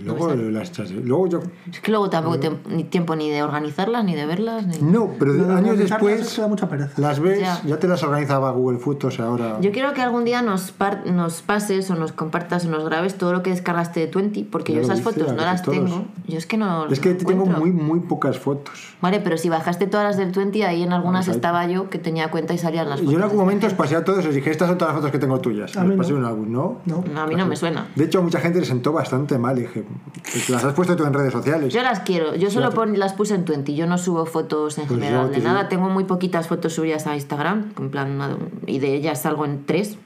[0.00, 0.92] Y Luego las echas.
[0.92, 1.40] Luego yo.
[1.72, 4.78] Es que luego tampoco tengo ni tiempo ni de organizarlas, ni de verlas, ni...
[4.78, 6.92] No, pero de años después que da mucha pereza.
[7.00, 7.60] las ves, Ya.
[7.66, 9.58] ya, te las organizaba Google Fotos ahora.
[9.60, 13.18] Yo quiero que algún día nos, par- nos pases o nos compartas o nos grabes
[13.18, 15.76] todo lo que descargaste de Twenty, porque Ya yo lo esas fotos no las todos.
[15.76, 16.04] tengo.
[16.28, 16.86] Yo es que no.
[16.86, 17.58] es que no tengo encuentro.
[17.60, 18.94] muy, muy pocas fotos.
[19.02, 21.34] Vale, pero si bajaste todas las del Twenty, ahí en algunas ahí.
[21.34, 23.12] estaba yo que tenía cuenta y salían las fotos.
[23.12, 25.00] yo en algún momento os pasé a todos y os dije, estas son todas las
[25.00, 25.76] fotos que tengo tuyas.
[25.76, 26.02] A Les mí no.
[26.02, 26.78] pasé un álbum, ¿no?
[26.86, 27.02] No.
[27.12, 27.88] No, a mí no me suena.
[27.96, 29.47] De hecho, a mucha gente le sentó bastante mal.
[29.56, 29.84] Y Dije,
[30.32, 31.72] "Pues las has puesto tú en redes sociales.
[31.72, 34.86] Yo las quiero, yo solo pon- las puse en Twenty, yo no subo fotos en
[34.86, 38.78] Pues general de nada, digo- tengo muy poquitas fotos subidas a Instagram, en plan, y
[38.80, 39.96] de ellas salgo en tres,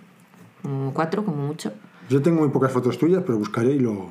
[0.92, 1.72] cuatro, como mucho.
[2.08, 4.10] Yo tengo muy pocas fotos tuyas, pero buscaré y lo...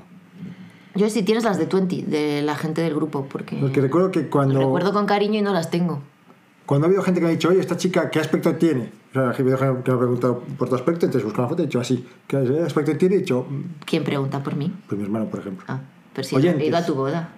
[0.96, 4.28] Yo sí tienes las de Twenty, de la gente del grupo, porque Porque recuerdo que
[4.28, 6.02] cuando, recuerdo con cariño y no las tengo.
[6.66, 8.92] cuando ha habido gente que me ha dicho, oye, esta chica, ¿qué aspecto tiene?
[9.12, 11.50] O sea, que me ha que me ha preguntado por tu aspecto, entonces busco una
[11.50, 13.16] foto y he dicho así, ¿qué aspecto tiene?
[13.16, 14.74] He dicho, "Mm, ¿Quién pregunta por mí?
[14.88, 15.66] pues mi hermano, por ejemplo.
[15.68, 15.80] Ah,
[16.14, 16.64] pero si Oyentes.
[16.64, 17.30] he ido a tu boda.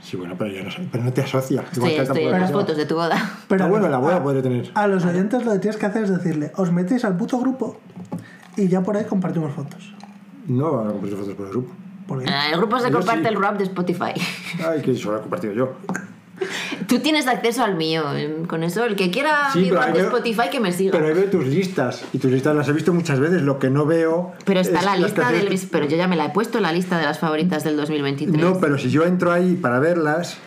[0.00, 1.62] Sí, bueno, pero, yo no, pero no te asocia.
[1.72, 3.16] Estoy, estoy en las fotos de tu boda.
[3.48, 4.70] Pero Ah, bueno, la boda podría tener.
[4.74, 7.80] A los oyentes lo que tienes que hacer es decirle, os metéis al puto grupo
[8.56, 9.94] y ya por ahí compartimos fotos.
[10.46, 11.72] No van a compartir fotos por el grupo.
[12.06, 13.34] Porque Ah, El grupo se Yo comparte sí.
[13.34, 14.12] el rap de Spotify.
[14.64, 15.72] Ay, que eso lo he compartido yo.
[16.86, 18.04] Tú tienes acceso al mío.
[18.14, 20.92] eh, Con eso, el que quiera Sí, mi de veo- Spotify que me siga.
[20.92, 22.04] Pero ahí veo tus listas.
[22.12, 23.42] Y tus listas las he visto muchas veces.
[23.42, 24.32] Lo que no veo.
[24.44, 25.48] Pero está es la lista del...
[25.48, 28.40] que- Pero yo ya me la he puesto, la lista de las favoritas del 2023.
[28.42, 30.38] No, pero si yo entro ahí para verlas.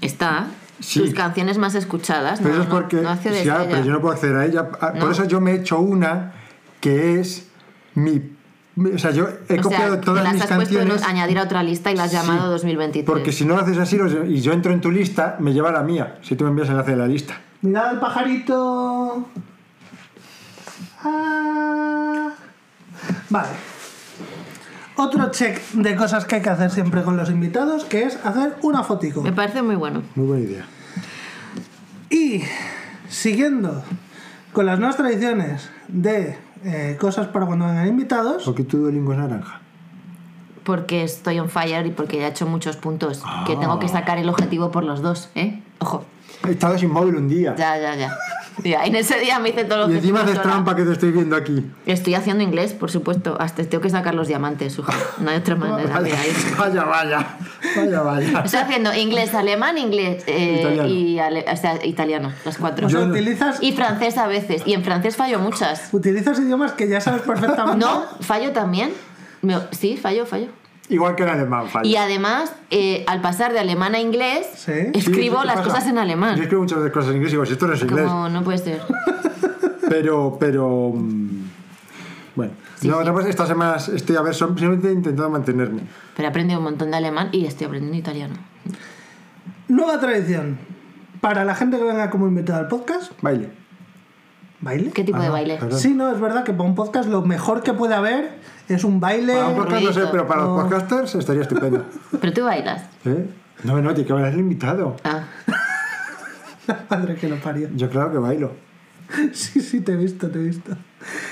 [0.00, 0.46] Está.
[0.80, 1.00] Sí.
[1.00, 2.40] Tus canciones más escuchadas.
[2.42, 2.96] Pero no, eso es no, porque.
[2.96, 3.66] no sí, ah, ella.
[3.68, 4.68] pero yo no puedo acceder a ella.
[4.80, 5.00] Ah, No.
[5.00, 6.32] Por eso yo me he hecho una
[6.80, 7.48] que es
[7.94, 8.22] mi.
[8.76, 11.42] O sea, yo he o copiado sea, todas las mis has puesto en añadir a
[11.42, 13.04] otra lista y la has Sí, llamado 2023.
[13.04, 13.98] Porque si no lo haces así
[14.28, 16.18] y yo entro en tu lista, me lleva a la mía.
[16.22, 17.40] Si tú me envías el enlace de la lista.
[17.62, 19.28] Mirad al pajarito.
[21.02, 22.30] Ah.
[23.28, 23.48] Vale.
[24.96, 28.56] Otro check de cosas que hay que hacer siempre con los invitados, que es hacer
[28.62, 29.22] una fotico.
[29.22, 30.02] Me parece muy bueno.
[30.14, 30.66] Muy buena idea.
[32.10, 32.42] Y
[33.08, 33.82] siguiendo
[34.52, 39.18] con las nuevas tradiciones de eh, cosas para cuando vengan invitados, Porque tu Duolingo es
[39.18, 39.60] naranja.
[40.64, 43.22] Porque estoy on fire y porque ya he hecho muchos puntos.
[43.46, 43.60] Que Ah.
[43.60, 45.62] tengo que sacar el objetivo por los dos, ¿eh?
[45.78, 46.04] Ojo.
[46.46, 47.54] He estado sin móvil un día.
[47.56, 48.16] Ya, ya, ya.
[48.64, 50.92] Ya, en ese día me hice todo lo Y que encima haces trampa que te
[50.92, 51.64] estoy viendo aquí.
[51.86, 53.36] Estoy haciendo inglés, por supuesto.
[53.40, 54.92] Hasta tengo que sacar los diamantes, suja.
[55.18, 55.94] No hay otra manera.
[56.00, 56.16] Vaya,
[56.58, 57.26] vaya, vaya.
[57.76, 58.40] Vaya, vaya.
[58.44, 60.88] Estoy haciendo inglés, alemán, inglés eh, Italiano.
[60.88, 62.88] y ale- o sea, italiano, las cuatro.
[62.88, 64.62] Yo utilizas, Y francés a veces.
[64.66, 65.88] Y en francés fallo muchas.
[65.92, 67.78] utilizas idiomas que ya sabes perfectamente.
[67.84, 68.90] No, fallo también.
[69.42, 70.48] Me- sí, fallo, fallo.
[70.90, 71.88] Igual que en alemán, falla.
[71.88, 74.72] Y además, eh, al pasar de alemán a inglés, Sí.
[74.72, 75.68] Sí, escribo ¿qué las pasa?
[75.68, 76.38] cosas en Yo alemán.
[76.38, 78.04] escribo muchas veces cosas en inglés y digo, si esto no es inglés.
[78.06, 78.82] Como no puede ser.
[79.88, 80.92] Pero, pero.
[80.94, 81.28] mm,
[82.36, 83.04] Bueno, Sí, no, sí.
[83.06, 85.82] no, pues estas semanas estoy a ver, simplemente intentando mantenerme.
[86.16, 88.34] Pero he aprendido un montón de alemán y estoy aprendiendo italiano.
[89.68, 90.58] Nueva tradición.
[91.20, 93.50] Para la gente que venga como invitada al podcast, Baile.
[94.60, 94.90] baile.
[94.92, 95.56] ¿Qué tipo Ah, de baile?
[95.58, 95.78] perdón.
[95.78, 98.38] Sí, no, es verdad que para un podcast lo mejor que puede haber
[98.74, 99.34] es un baile.
[99.34, 101.84] Para un podcast no sé, pero para los podcasters estaría estupendo.
[102.20, 102.82] Pero tú bailas.
[103.04, 103.28] ¿Eh?
[103.64, 104.96] No, no, tiene que bailar el invitado.
[105.04, 105.24] Ah,
[106.90, 107.68] Madre que lo parió.
[107.74, 108.52] Yo claro que bailo.
[109.32, 110.76] Sí, sí, te he visto, te he visto.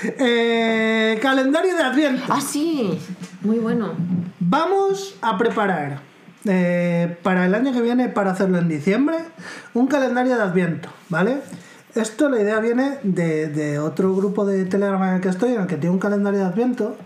[0.03, 2.23] Eh, calendario de Adviento.
[2.27, 2.99] Ah, sí.
[3.41, 3.93] Muy bueno.
[4.39, 6.01] Vamos a preparar
[6.45, 9.17] eh, para el año que viene, para hacerlo en diciembre,
[9.73, 11.37] un calendario de Adviento, ¿vale?
[11.95, 15.61] Esto la idea viene de, de otro grupo de Telegram en el que estoy, en
[15.61, 16.97] el que tiene un calendario de Adviento.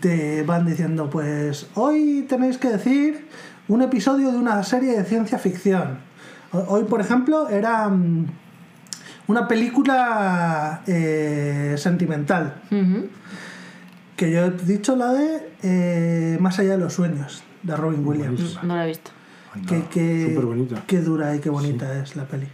[0.00, 3.26] Te van diciendo, pues hoy tenéis que decir
[3.68, 5.98] un episodio de una serie de ciencia ficción.
[6.52, 8.26] Ho- Hoy, por ejemplo, era mm,
[9.28, 12.60] una película eh, sentimental.
[14.16, 18.58] Que yo he dicho la de eh, Más allá de los sueños, de Robin Williams.
[18.62, 19.10] No lo he visto.
[19.68, 20.82] Que, que, Súper bonita.
[20.86, 22.48] qué dura y qué bonita es la peli.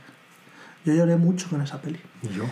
[0.84, 1.98] Yo lloré mucho con esa peli.
[2.22, 2.44] Y yo.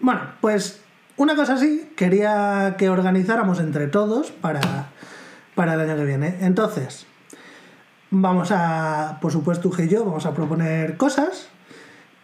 [0.00, 0.82] Bueno, pues
[1.16, 4.60] una cosa así quería que organizáramos entre todos para,
[5.54, 6.36] para el año que viene.
[6.40, 7.06] Entonces,
[8.10, 11.48] vamos a, por supuesto, Uge y yo vamos a proponer cosas,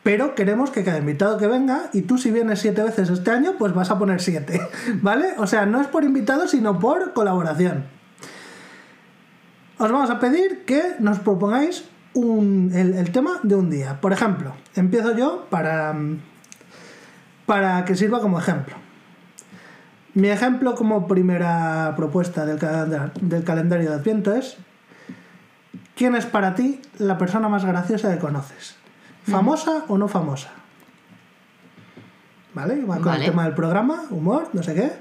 [0.02, 3.52] pero queremos que cada invitado que venga, y tú si vienes siete veces este año,
[3.58, 4.60] pues vas a poner siete,
[5.00, 5.34] ¿vale?
[5.38, 7.84] O sea, no es por invitado, sino por colaboración.
[9.78, 14.00] Os vamos a pedir que nos propongáis un- el, tema de un día.
[14.00, 15.94] Por ejemplo, empiezo yo para,
[17.52, 18.74] para que sirva como ejemplo.
[20.14, 24.56] Mi ejemplo como primera propuesta del, calendar- del calendario de Adviento es
[25.94, 28.76] ¿Quién es para ti la persona más graciosa que conoces?
[29.30, 30.48] ¿Famosa o no famosa?
[32.54, 32.82] ¿Vale?
[32.86, 33.24] Va con Vale.
[33.26, 34.92] el tema del programa, humor, no sé qué.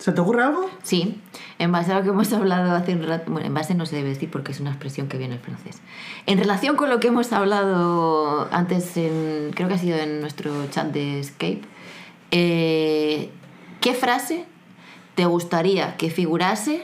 [0.00, 0.70] ¿Se te ocurre algo?
[0.82, 1.20] Sí,
[1.58, 3.96] en base a lo que hemos hablado hace un rato, bueno, en base no se
[3.96, 5.82] debe decir porque es una expresión que viene en francés.
[6.24, 10.66] En relación con lo que hemos hablado antes, en, creo que ha sido en nuestro
[10.70, 11.60] chat de Escape,
[12.30, 13.30] eh,
[13.82, 14.46] ¿qué frase
[15.16, 16.82] te gustaría que figurase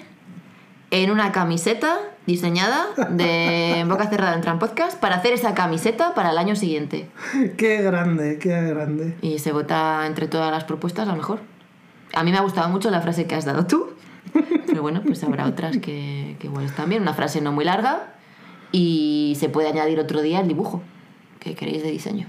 [0.90, 6.32] en una camiseta diseñada de boca cerrada en Tran Podcast para hacer esa camiseta para
[6.32, 7.08] el año siguiente?
[7.56, 9.16] Qué grande, qué grande.
[9.22, 11.55] Y se vota entre todas las propuestas a lo mejor.
[12.16, 13.90] A mí me ha gustado mucho la frase que has dado tú.
[14.66, 17.02] Pero bueno, pues habrá otras que, que igual están bien.
[17.02, 18.14] Una frase no muy larga
[18.72, 20.82] y se puede añadir otro día el dibujo
[21.40, 22.26] que queréis de diseño.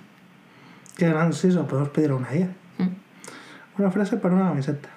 [0.98, 2.48] Qué grande, sí, eso podemos pedir a una IA.
[2.78, 3.80] Mm.
[3.82, 4.90] Una frase para una camiseta.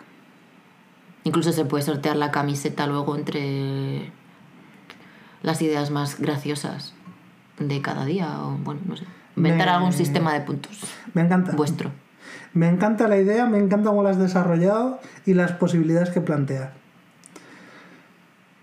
[1.24, 4.10] Incluso se puede sortear la camiseta luego entre
[5.42, 6.94] las ideas más graciosas
[7.58, 9.04] de cada día o bueno, no sé.
[9.36, 10.80] Inventar Me- algún sistema de puntos
[11.14, 11.52] Me encanta.
[11.52, 11.90] vuestro.
[12.52, 16.72] Me encanta la idea, me encanta cómo la has desarrollado y las posibilidades que plantea.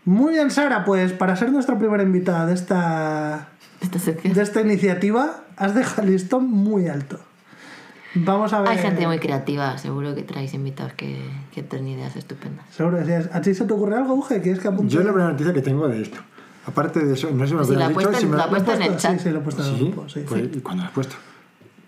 [0.06, 3.50] Muy bien, Sara, pues para ser nuestra primera invitada de esta,
[4.24, 7.20] de esta iniciativa, has dejado el listón muy alto.
[8.16, 8.72] Vamos a ver.
[8.72, 12.66] Hay gente muy creativa, seguro que traéis invitados que, que tienen ideas estupendas.
[12.72, 13.12] Seguro sí.
[13.32, 14.42] ¿A ti se te ocurre algo, Uge?
[14.42, 14.94] ¿Quieres que apunte?
[14.94, 16.18] Yo es la primera noticia que tengo de esto.
[16.66, 18.14] Aparte de eso, no sé si me Sí, lo dicho.
[18.14, 19.20] si en- me la ha lo- puesto en el Sí, chat.
[19.20, 20.26] sí, lo he puesto en el Sí, grupo, sí.
[20.28, 21.16] pues, ¿y cuándo lo has puesto?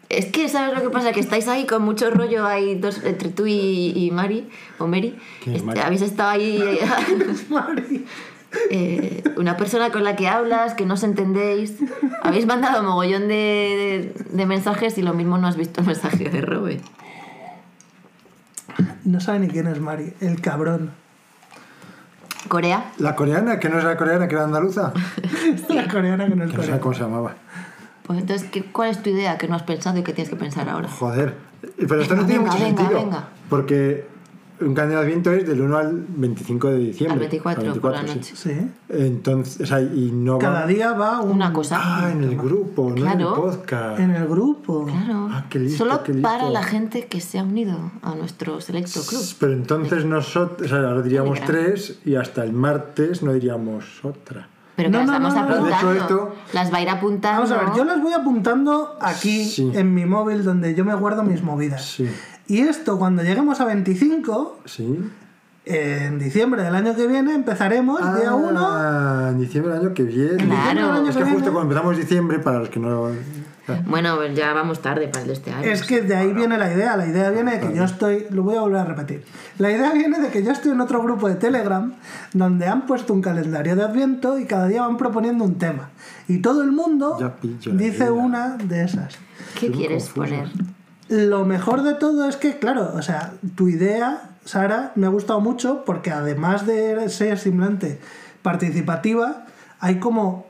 [0.10, 1.11] Es que, ¿sabes lo que pasa?
[1.11, 4.49] Que estáis ahí con mucho rollo ahí dos, entre tú y, y Mari,
[4.80, 5.15] o Mary.
[5.44, 5.80] ¿Quién es Mari?
[5.81, 6.80] Habéis estado ahí
[7.49, 8.06] Mari.
[8.72, 11.76] eh, una persona con la que hablas, que no os entendéis.
[12.23, 16.27] Habéis mandado mogollón de, de, de mensajes y lo mismo no has visto el mensaje
[16.30, 16.84] de Robert.
[19.03, 20.91] No sabe ni quién es Mari, el cabrón.
[22.48, 22.91] Corea.
[22.98, 24.91] La coreana, que no es la coreana, que era andaluza.
[25.69, 26.80] La coreana que no es Que no sé coreana.
[26.80, 27.36] cómo se llamaba.
[28.10, 30.36] Pues entonces, ¿qué, ¿cuál es tu idea que no has pensado y que tienes que
[30.36, 30.90] pensar ahora?
[30.90, 31.36] Joder.
[31.77, 32.99] Pero esto no tiene venga, mucho venga, sentido.
[33.06, 33.27] venga.
[33.52, 34.07] Porque
[34.61, 37.14] un calendario de Adviento es del 1 al 25 de diciembre.
[37.14, 38.36] Al 24 por la noche.
[38.36, 38.52] Sí.
[38.90, 41.77] Entonces, o sea, y no va- Cada día va un- Una cosa.
[41.80, 43.99] Ah, en el grupo, no en el podcast.
[43.99, 44.86] en el grupo.
[44.88, 45.27] Claro.
[45.31, 46.27] Ah, qué listo, Solo qué listo.
[46.27, 49.22] para la gente que se ha unido a nuestro selecto club.
[49.40, 54.48] Pero entonces nosotros, o sea, ahora diríamos tres y hasta el martes no diríamos otra.
[54.84, 55.47] Pero que No, las no, vamos no, no.
[55.65, 56.01] De hecho, apuntando.
[56.01, 57.41] esto- Las va a ir apuntando.
[57.41, 59.72] Vamos a ver, yo las voy apuntando aquí Sí.
[59.73, 61.84] en mi móvil donde yo me guardo mis movidas.
[61.85, 62.10] Sí.
[62.47, 64.99] Y esto, cuando lleguemos a 25, ¿Sí?
[65.65, 68.60] en diciembre del año que viene, empezaremos día 1.
[68.60, 70.38] Ah, en diciembre del año que viene.
[70.38, 71.07] Claro.
[71.07, 73.10] Es que justo cuando empezamos diciembre, para los que no...
[73.86, 75.66] Bueno, pues ya vamos tarde para el de este año.
[75.66, 76.98] Es que de ahí viene la idea.
[76.98, 78.28] La idea viene de que yo estoy.
[78.30, 79.24] Lo voy a volver a repetir.
[79.58, 81.94] La idea viene de que yo estoy en otro grupo de Telegram
[82.34, 85.90] donde han puesto un calendario de Adviento y cada día van proponiendo un tema.
[86.28, 87.18] Y todo el mundo
[87.74, 88.12] dice idea.
[88.12, 89.18] una de esas.
[89.60, 90.36] ¿Qué Estoy quieres confuso.
[90.36, 90.50] poner?
[91.10, 95.41] Lo mejor de todo es que, claro, o sea, tu idea, Sara, me ha gustado
[95.41, 98.00] mucho porque además de ser simplemente
[98.44, 99.46] participativa,
[99.80, 100.48] hay como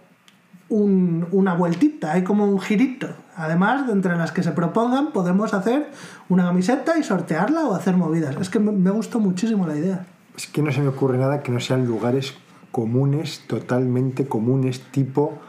[0.70, 3.08] un- una vueltita, hay como un girito.
[3.36, 5.90] Además, de entre las que se propongan, podemos hacer
[6.30, 8.36] una camiseta y sortearla o hacer movidas.
[8.40, 10.06] Es que me, me gustó muchísimo la idea.
[10.38, 12.34] Es que no se me ocurre nada que no sean lugares
[12.72, 15.40] comunes, totalmente comunes, tipo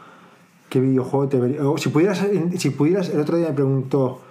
[0.69, 1.63] qué videojuego te verías.
[1.77, 2.25] Si pudieras,
[2.57, 4.21] si pudieras, el otro día me preguntó,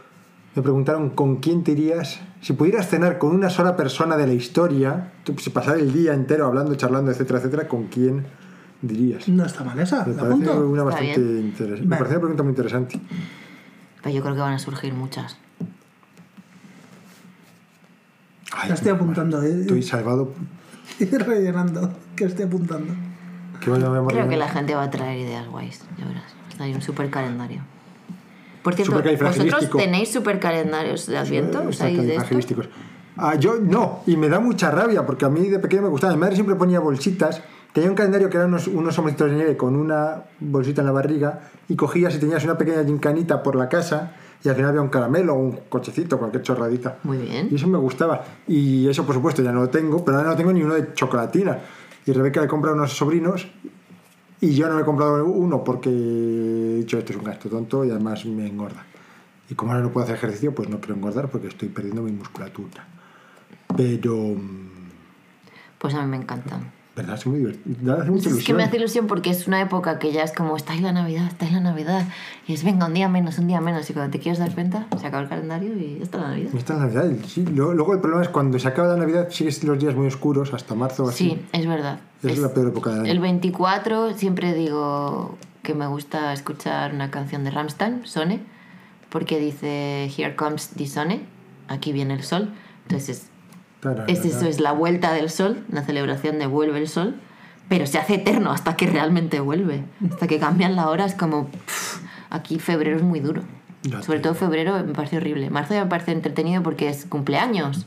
[0.57, 2.21] me preguntaron con quién te irías.
[2.41, 5.12] Si pudieras cenar con una sola persona de la historia,
[5.53, 8.25] pasar el día entero hablando, charlando, etcétera, etcétera, ¿con quién
[8.82, 9.28] dirías?
[9.28, 10.69] No está mal esa, Me ¿la parece apunto?
[10.69, 11.69] una bastante interesante.
[11.69, 11.86] Vale.
[11.86, 13.01] Me parece una pregunta muy interesante.
[14.02, 15.36] Pero yo creo que van a surgir muchas.
[18.52, 19.61] Ay, La estoy apuntando, ¿eh?
[19.61, 20.32] Estoy salvado.
[20.98, 22.93] Y rellenando, que estoy apuntando.
[23.61, 23.86] Que vaya.
[24.09, 26.35] Creo que la gente va a traer ideas guays, ya verás.
[26.59, 27.62] Ahí un super calendario.
[28.62, 29.01] Por cierto.
[29.24, 31.62] ¿vosotros tenéis super calendarios de Adviento?
[33.16, 36.12] Ah, yo no, y me da mucha rabia porque a mí de pequeño me gustaba.
[36.12, 37.43] Mi madre siempre ponía bolsitas.
[37.72, 41.40] Tenía un calendario que eran unos, unos de nieve con una bolsita en la barriga
[41.68, 44.88] y cogías y tenías una pequeña gincanita por la casa y al final había un
[44.88, 46.98] caramelo o un cochecito, cualquier chorradita.
[47.05, 47.48] Muy bien.
[47.51, 48.24] Y eso me gustaba.
[48.48, 50.94] Y eso, por supuesto, ya no lo tengo, pero ahora no tengo ni uno de
[50.94, 51.59] chocolatina.
[52.06, 53.47] Y Rebeca le compra unos sobrinos
[54.40, 57.84] y yo no me he comprado uno porque he dicho esto es un gasto tonto
[57.84, 58.84] y además me engorda.
[59.48, 62.12] Y como ahora no puedo hacer ejercicio, pues no quiero engordar porque estoy perdiendo mi
[62.12, 62.86] musculatura.
[63.76, 64.16] Pero...
[64.16, 64.70] mm,
[65.78, 66.72] Pues a mí me encantan.
[66.97, 67.15] ¿Verdad?
[67.15, 67.95] Es muy divertido.
[68.01, 70.57] Hace mucha Es que me hace ilusión porque es una época que ya es como,
[70.57, 72.07] está ahí la Navidad, está ahí la Navidad.
[72.47, 73.89] Y es, venga, un día menos, un día menos.
[73.89, 76.51] Y cuando te quieres dar cuenta, se acaba el calendario y ya está la Navidad.
[76.53, 77.12] Y Está la Navidad.
[77.27, 77.45] sí.
[77.47, 80.75] Luego, el problema es cuando se acaba la Navidad, sigues los días muy oscuros hasta
[80.75, 81.31] marzo o así.
[81.31, 82.01] Sí, es verdad.
[82.23, 83.12] Es la peor época del año.
[83.12, 88.41] El 24 siempre digo que me gusta escuchar una canción de Rammstein, Sone,
[89.11, 91.21] porque dice Here comes the Sone,
[91.69, 92.51] aquí viene el sol.
[92.83, 93.30] Entonces
[94.07, 97.15] es eso, es la vuelta del sol, la celebración de vuelve el sol,
[97.69, 99.85] pero se hace eterno hasta que realmente vuelve.
[100.11, 101.47] Hasta que cambian la hora es como...
[101.48, 101.98] pff,
[102.31, 103.43] aquí febrero es muy duro.
[103.82, 105.48] Ya Sobre todo febrero me parece horrible.
[105.51, 107.86] Marzo ya me parece entretenido porque es cumpleaños.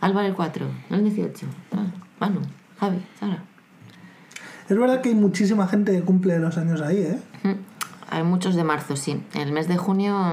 [0.00, 1.46] Álvaro el 4, no el 18.
[1.72, 1.84] Ah,
[2.18, 2.40] Manu,
[2.80, 3.44] Javi, Sara.
[4.68, 7.18] Es verdad que hay muchísima gente que cumple los años ahí, ¿eh?
[7.44, 7.52] Mm,
[8.10, 9.22] Hay muchos de marzo, sí.
[9.34, 10.32] El mes de junio...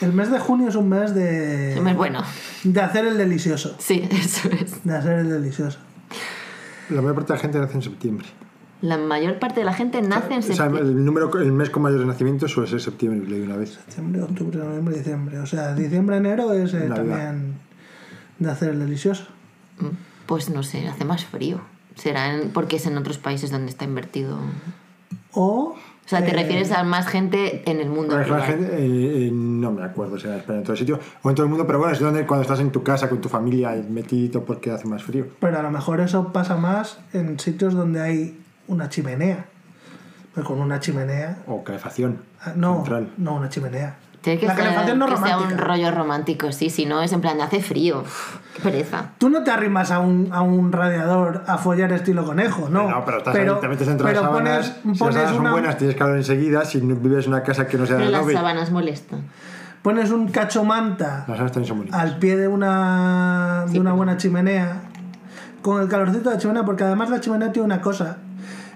[0.00, 2.22] El mes de junio es un mes de, es bueno.
[2.64, 3.74] de hacer el delicioso.
[3.78, 4.84] Sí, eso es.
[4.84, 5.78] De hacer el delicioso.
[6.90, 8.26] La mayor parte de la gente nace en septiembre.
[8.80, 10.82] La mayor parte de la gente nace en O sea, septiembre.
[10.82, 13.78] el, número, el mes con mayores nacimientos suele ser septiembre, leí una vez.
[13.86, 15.38] Diciembre, octubre, noviembre, diciembre.
[15.40, 17.54] O sea, diciembre, enero es eh, también
[18.38, 19.24] de hacer el delicioso.
[19.80, 19.86] Mm,
[20.26, 21.60] Pues no sé, hace más frío.
[21.96, 24.38] Será en- porque es en otros países donde está invertido.
[25.32, 25.74] O...
[26.08, 28.16] O sea, te eh, refieres a más gente en el mundo.
[28.24, 31.34] Gente, eh, eh, no me acuerdo si era en España en todo sitio o en
[31.34, 33.76] todo el mundo, pero bueno, es donde cuando estás en tu casa con tu familia
[33.76, 35.26] y metidito porque hace más frío.
[35.38, 39.48] Pero a lo mejor eso pasa más en sitios donde hay una chimenea.
[40.32, 41.42] Pues con una chimenea...
[41.46, 42.22] O calefacción.
[42.40, 43.10] ah, No, Central.
[43.18, 43.98] no una chimenea.
[44.20, 47.12] Tiene que, la ser- calefacción no que sea un rollo romántico, sí, si no es
[47.12, 48.00] en plan, hace frío.
[48.00, 49.10] Uf, qué pereza.
[49.18, 52.88] Tú no te arrimas a un, a un radiador a follar estilo conejo, ¿no?
[52.90, 54.70] No, pero estás ahí, te metes las pero sábanas.
[54.70, 56.64] pones, si las pones sábanas son una- buenas, tienes calor enseguida.
[56.64, 59.22] Si vives en una casa que no sea de Pero las adobe, sábanas molestan.
[59.82, 62.00] pones un cacho manta las sábanas también son bonitas.
[62.00, 64.80] al pie de una, de Sí, una pero- buena chimenea,
[65.62, 68.16] con el calorcito de la chimenea, porque además la chimenea tiene una cosa,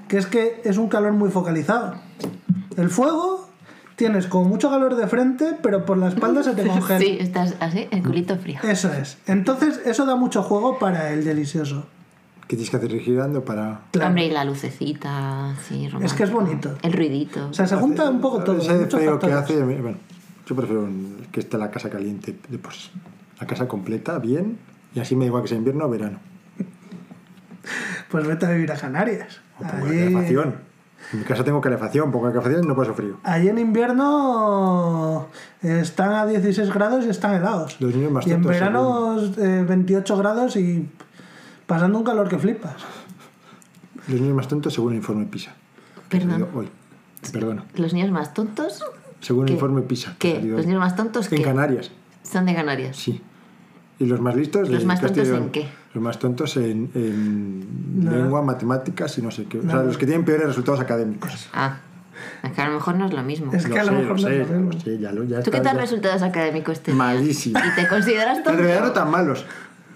[0.09, 1.95] que es que es un calor muy focalizado.
[2.77, 3.42] El fuego
[3.97, 6.99] tienes como mucho calor de frente, pero por la espalda se te congela.
[6.99, 8.59] Sí, estás así, el culito frío.
[8.63, 9.19] Eso es.
[9.27, 11.87] Entonces, eso da mucho juego para el delicioso.
[12.49, 12.93] ¿Qué tienes que hacer?
[12.93, 13.81] Ir girando para.
[13.93, 14.09] Claro.
[14.09, 16.71] Hombre, y la lucecita, sí, Es que es romántico.
[16.71, 16.79] bonito.
[16.83, 17.49] El ruidito.
[17.49, 18.59] O sea, se junta un poco todo.
[18.59, 19.63] Ese feo que hace.
[19.63, 19.97] Bueno,
[20.47, 20.89] yo prefiero
[21.31, 22.91] que esté la casa caliente de por sí.
[23.41, 24.59] La casa completa, bien.
[24.95, 26.19] Y así me da igual que sea invierno o verano.
[28.11, 29.41] Pues vete a vivir a Canarias.
[29.59, 30.53] O pongo Allí-.
[31.13, 33.19] En mi casa tengo calefacción, pongo calefacción y no paso frío.
[33.25, 35.29] Allí en invierno
[35.63, 37.81] están a 16 grados y están helados.
[37.81, 40.89] Los niños más y en verano eh, 28 grados y
[41.67, 42.77] pasando un calor que flipas.
[44.09, 45.55] Los niños más tontos según el informe PISA.
[46.09, 46.49] Perdón.
[46.55, 46.69] Hoy.
[47.33, 47.65] Perdona.
[47.75, 48.83] Los niños más tontos.
[49.21, 50.17] Según el informe PISA.
[50.19, 50.41] ¿Qué?
[50.43, 51.45] ¿Los niños más tontos En qué?
[51.45, 51.91] Canarias,
[52.23, 52.97] Son de Canarias.
[52.97, 53.21] sí.
[53.99, 54.69] ¿Y los más listos?
[54.69, 55.69] ¿Los de más tontos en qué?
[55.95, 58.11] Los más tontos en, en No.
[58.13, 59.59] lengua, matemáticas y no sé qué.
[59.59, 59.83] O sea, No.
[59.85, 61.49] los que tienen peores resultados académicos.
[61.53, 61.79] Ah,
[62.43, 63.53] es que a lo mejor no es lo mismo.
[63.53, 64.73] Es que a lo sé, mejor no sé, es lo mismo.
[64.73, 66.97] lo sé, ya lo, ya ¿Tú qué tal ya- resultados académicos tenías?
[66.99, 67.59] Malísimo.
[67.59, 68.59] ¿Y te consideras En tonto?
[68.63, 69.45] realidad no tan malos,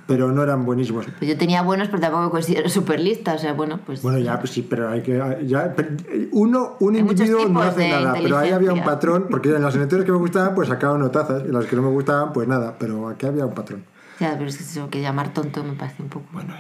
[0.07, 1.07] pero no eran buenísimos.
[1.19, 3.35] Pues yo tenía buenos, pero tampoco me considero súper lista.
[3.35, 4.03] O sea, bueno, pues.
[4.03, 5.19] Bueno, ya, pues sí, pero hay que.
[5.47, 5.89] Ya, pero
[6.33, 9.71] uno, un Hay individuo no hace nada, pero ahí había un patrón, porque en las
[9.71, 12.75] asignaturas que me gustaban, pues sacaban notazas, y las que no me gustaban, pues nada,
[12.79, 13.83] pero aquí había un patrón.
[14.21, 16.27] Ya, pero es que eso que llamar tonto me parece un poco.
[16.33, 16.55] Bueno,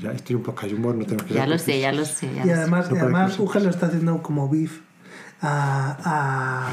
[0.00, 2.32] ya estoy un poco de humor, no tengo que Ya lo sé, ya lo sé.
[2.34, 2.60] Ya Y lo sé.
[2.60, 3.38] además, No además.
[3.38, 4.80] Uge lo está haciendo como beef
[5.42, 5.96] a,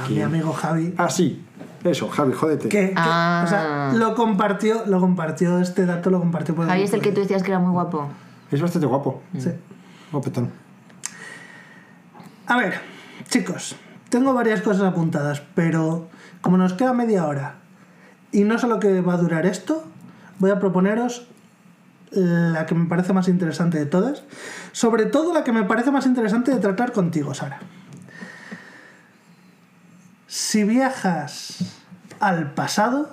[0.03, 0.93] a mi amigo Javi.
[0.97, 1.43] Ah, sí,
[1.83, 2.69] eso, Javi, jódete.
[2.69, 3.41] Que, que- Ah.
[3.45, 7.11] o sea, lo compartió, lo compartió, este dato lo compartió por Javi es el que
[7.11, 8.07] tú decías que era muy guapo.
[8.51, 9.49] Es bastante guapo, Sí.
[10.11, 10.51] guapetón.
[12.45, 12.79] A ver,
[13.29, 13.75] chicos,
[14.09, 16.07] tengo varias cosas apuntadas, pero
[16.41, 17.55] como nos queda media hora
[18.31, 19.85] y no sé lo que va a durar esto,
[20.39, 21.27] voy a proponeros
[22.11, 24.23] la que me parece más interesante de todas,
[24.71, 27.59] sobre todo la que me parece más interesante de tratar contigo, Sara.
[30.27, 31.57] Si viajas
[32.19, 33.09] al pasado,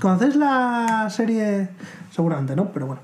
[0.00, 1.70] ¿conocéis la serie?
[2.10, 3.02] Seguramente no, pero bueno.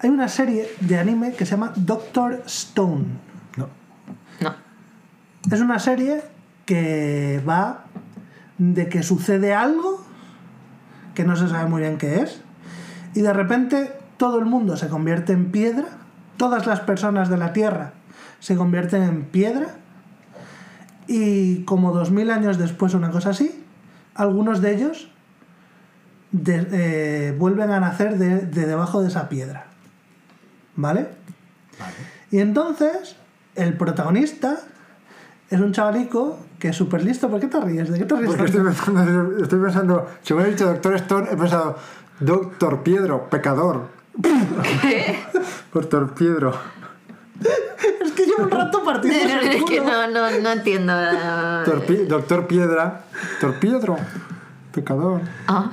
[0.00, 3.04] Hay una serie de anime que se llama Doctor Stone.
[3.56, 3.68] No.
[4.40, 4.54] No.
[5.50, 6.22] Es una serie
[6.64, 7.84] que va
[8.56, 10.04] de que sucede algo
[11.14, 12.42] que no se sabe muy bien qué es
[13.14, 15.86] y de repente todo el mundo se convierte en piedra,
[16.36, 17.92] todas las personas de la Tierra
[18.38, 19.68] se convierten en piedra
[21.06, 23.64] y como dos mil años después una cosa así,
[24.14, 25.10] algunos de ellos
[26.32, 29.66] de- eh, vuelven a nacer de, de debajo de esa piedra.
[30.76, 31.08] ¿Vale?
[32.30, 33.16] Y entonces,
[33.56, 34.58] el protagonista
[35.50, 37.28] es un chavalico que es súper listo.
[37.28, 37.90] ¿Por qué te ríes?
[37.90, 38.28] ¿De qué te ríes?
[38.28, 41.76] Porque estoy pensando, estoy pensando, según he dicho Doctor Stone, he pensado,
[42.20, 43.88] Doctor Piedro, pecador,
[45.72, 46.52] Por Torpiedro.
[48.04, 48.82] Es que llevo un rato
[49.66, 49.84] que culo.
[49.84, 50.92] no, no, no entiendo.
[50.92, 53.04] eh, Torpi- Doctor Piedra.
[54.72, 55.20] Pecador.
[55.48, 55.70] Ah,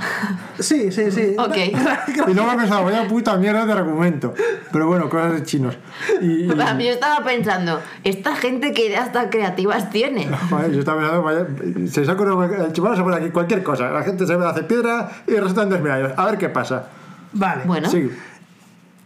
[0.60, 1.36] Sí, sí, sí.
[1.38, 1.56] ok.
[2.28, 4.34] Y luego he pensado, vaya puta mierda de argumento.
[4.72, 5.78] Pero bueno, cosas de chinos.
[6.22, 10.28] Y, y- Yo estaba pensando, esta gente que ideas tan creativas tiene.
[10.50, 11.46] Joder, yo estaba pensando, vaya,
[11.90, 13.92] se ocurrido, el chupano se pone aquí cualquier cosa.
[13.92, 16.14] La gente se ve, hace piedra y resultan desmirados.
[16.18, 16.88] A ver qué pasa.
[17.34, 17.64] Vale.
[17.66, 18.10] Bueno, Sí.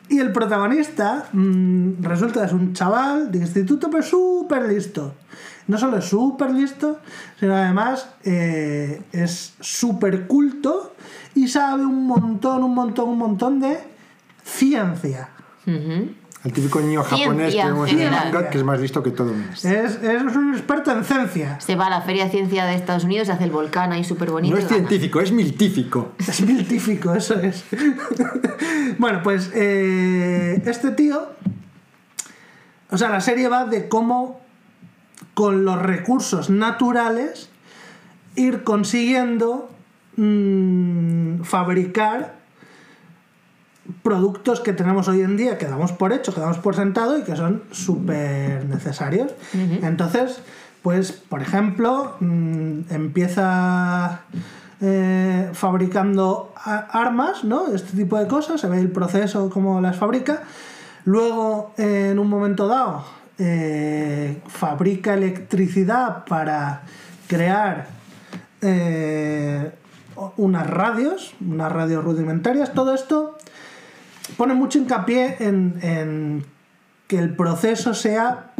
[0.09, 5.13] Y el protagonista mm, resulta es un chaval de instituto, pero súper listo.
[5.72, 6.99] No solo es súper listo,
[7.39, 10.93] sino además eh, es súper culto
[11.34, 13.80] y sabe un montón, un montón, un montón de
[14.43, 15.30] ciencia.
[15.65, 19.11] El típico niño Ciencia japonés que vemos en el manga que es más listo que
[19.11, 19.53] todo el mundo.
[19.53, 21.57] Es, es un experto en ciencia.
[21.61, 24.30] se va a la Feria de Ciencia de Estados Unidos, hace el volcán ahí súper
[24.30, 24.53] bonito.
[24.53, 26.11] No es científico, es miltífico.
[26.18, 27.64] Es científico, eso es.
[28.98, 31.30] bueno, pues eh, este tío.
[32.89, 34.41] O sea, la serie va de cómo
[35.41, 37.49] con los recursos naturales
[38.35, 39.72] ir consiguiendo
[40.15, 42.35] mm, fabricar
[44.03, 47.23] productos que tenemos hoy en día que damos por hecho, que damos por sentado y
[47.23, 49.34] que son súper necesarios.
[49.81, 50.41] Entonces,
[50.84, 54.22] pues, por ejemplo, mm, empieza
[54.80, 57.73] eh, fabricando armas, ¿no?
[57.73, 60.43] Este tipo de cosas, se ve el proceso, cómo las fabrica.
[61.03, 63.03] Luego, en un momento dado,
[63.43, 66.84] eh, fabrica electricidad para
[67.27, 67.88] crear
[68.61, 69.72] eh,
[70.38, 72.72] unas radios, unas radios rudimentarias.
[72.73, 73.39] Todo esto
[74.38, 76.45] pone mucho hincapié en, en
[77.07, 78.51] que el proceso sea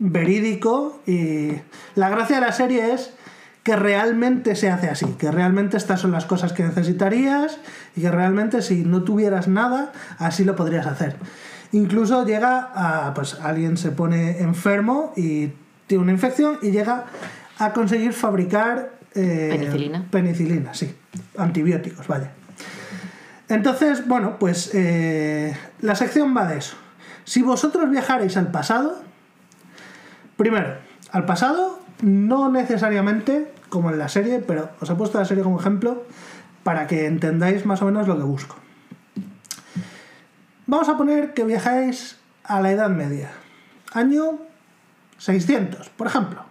[0.00, 1.52] verídico y
[1.94, 3.12] la gracia de la serie es
[3.62, 7.58] que realmente se hace así, que realmente estas son las cosas que necesitarías
[7.94, 11.16] y que realmente si no tuvieras nada, así lo podrías hacer.
[11.72, 15.52] Incluso llega a, pues alguien se pone enfermo y
[15.86, 17.06] tiene una infección y llega
[17.58, 20.06] a conseguir fabricar eh, Penicilina.
[20.10, 20.94] Penicilina, sí,
[21.36, 22.32] antibióticos, vaya.
[23.48, 26.76] Entonces, bueno, pues eh, la sección va de eso.
[27.24, 29.02] Si vosotros viajarais al pasado,
[30.36, 30.74] primero,
[31.10, 35.58] al pasado, no necesariamente como en la serie, pero os he puesto la serie como
[35.58, 36.04] ejemplo
[36.62, 38.56] para que entendáis más o menos lo que busco.
[40.70, 43.32] Vamos a poner que viajáis a la Edad Media,
[43.92, 44.38] año
[45.18, 46.44] 600, por ejemplo.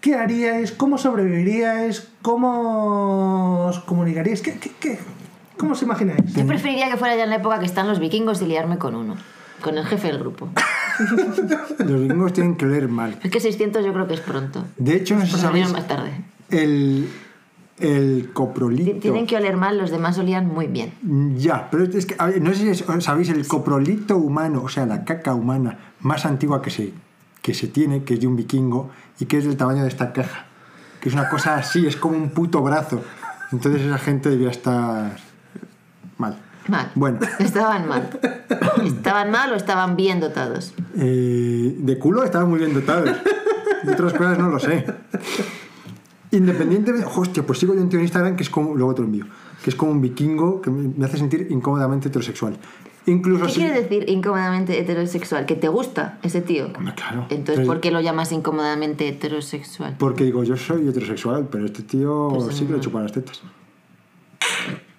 [0.00, 0.70] ¿Qué haríais?
[0.70, 2.06] ¿Cómo sobreviviríais?
[2.22, 4.40] ¿Cómo os comunicaríais?
[4.40, 5.00] ¿Qué, qué, qué?
[5.58, 6.32] ¿Cómo os imagináis?
[6.32, 8.94] Yo preferiría que fuera ya en la época que están los vikingos y liarme con
[8.94, 9.16] uno.
[9.62, 10.50] Con el jefe del grupo.
[11.78, 13.18] Los vikingos tienen que leer mal.
[13.20, 14.64] Es que 600 yo creo que es pronto.
[14.76, 16.12] De hecho, no sé si sabéis, salieron más tarde.
[16.50, 17.08] el,
[17.78, 19.00] el coprolito...
[19.00, 20.92] Tienen que oler mal, los demás olían muy bien.
[21.36, 25.04] Ya, pero es que, ver, no sé si sabéis, el coprolito humano, o sea, la
[25.04, 26.92] caca humana más antigua que se,
[27.42, 30.12] que se tiene, que es de un vikingo, y que es del tamaño de esta
[30.12, 30.46] caja.
[31.00, 33.02] Que es una cosa así, es como un puto brazo.
[33.52, 35.16] Entonces esa gente debía estar
[36.18, 36.38] mal.
[36.66, 36.90] Mal.
[36.94, 38.08] Bueno, Estaban mal.
[38.84, 40.72] Estaban mal o estaban bien dotados.
[40.96, 43.10] eh, de culo estaban muy bien dotados.
[43.82, 44.86] De otras cosas no lo sé.
[46.36, 49.06] Independientemente, hostia, pues sigo yo un tío en Instagram que es como, luego te lo
[49.06, 49.26] envío,
[49.62, 52.56] que es como un vikingo que me hace sentir incómodamente heterosexual.
[53.06, 55.44] Incluso ¿Qué si- quiere decir incómodamente heterosexual?
[55.46, 56.66] ¿Que te gusta ese tío?
[56.76, 57.26] Hombre, claro.
[57.28, 59.96] Entonces, Pero- ¿por qué lo llamas incómodamente heterosexual?
[59.98, 63.42] Porque digo, yo soy heterosexual, pero este tío Pues, sí que le chupan las tetas.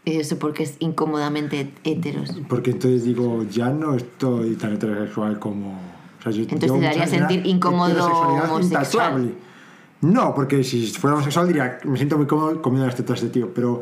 [0.06, 2.30] ¿Y eso porque es incómodamente heteros?
[2.48, 5.72] Porque entonces digo, ya no estoy tan heterosexual como.
[6.20, 9.34] O sea, yo Entonces llevo te una sentir incómodo homosexual.
[10.14, 13.54] No, porque si fuera homosexual diría, me siento muy cómodo comiendo las tetas de tío,
[13.54, 13.80] pero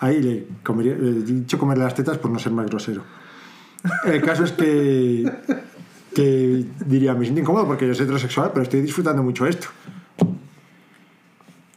[0.00, 3.02] ahí le, comería, le he dicho comerle las tetas por no ser más grosero.
[4.04, 5.30] El caso es que,
[6.14, 9.68] que diría, me siento incómodo porque yo soy heterosexual, pero estoy disfrutando mucho esto.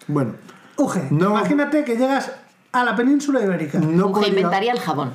[0.08, 0.34] Bueno,
[0.76, 1.30] Uge, No.
[1.32, 2.32] imagínate que llegas
[2.72, 3.80] a la península ibérica.
[3.80, 5.12] no Uge podría- inventaría el jabón.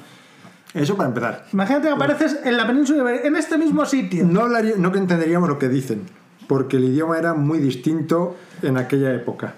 [0.73, 1.47] Eso para empezar.
[1.53, 4.25] Imagínate que apareces en la península ibérica, en este mismo sitio.
[4.25, 6.03] No, hablaría, no entenderíamos lo que dicen,
[6.49, 9.55] porque el idioma era muy distinto en aquella época.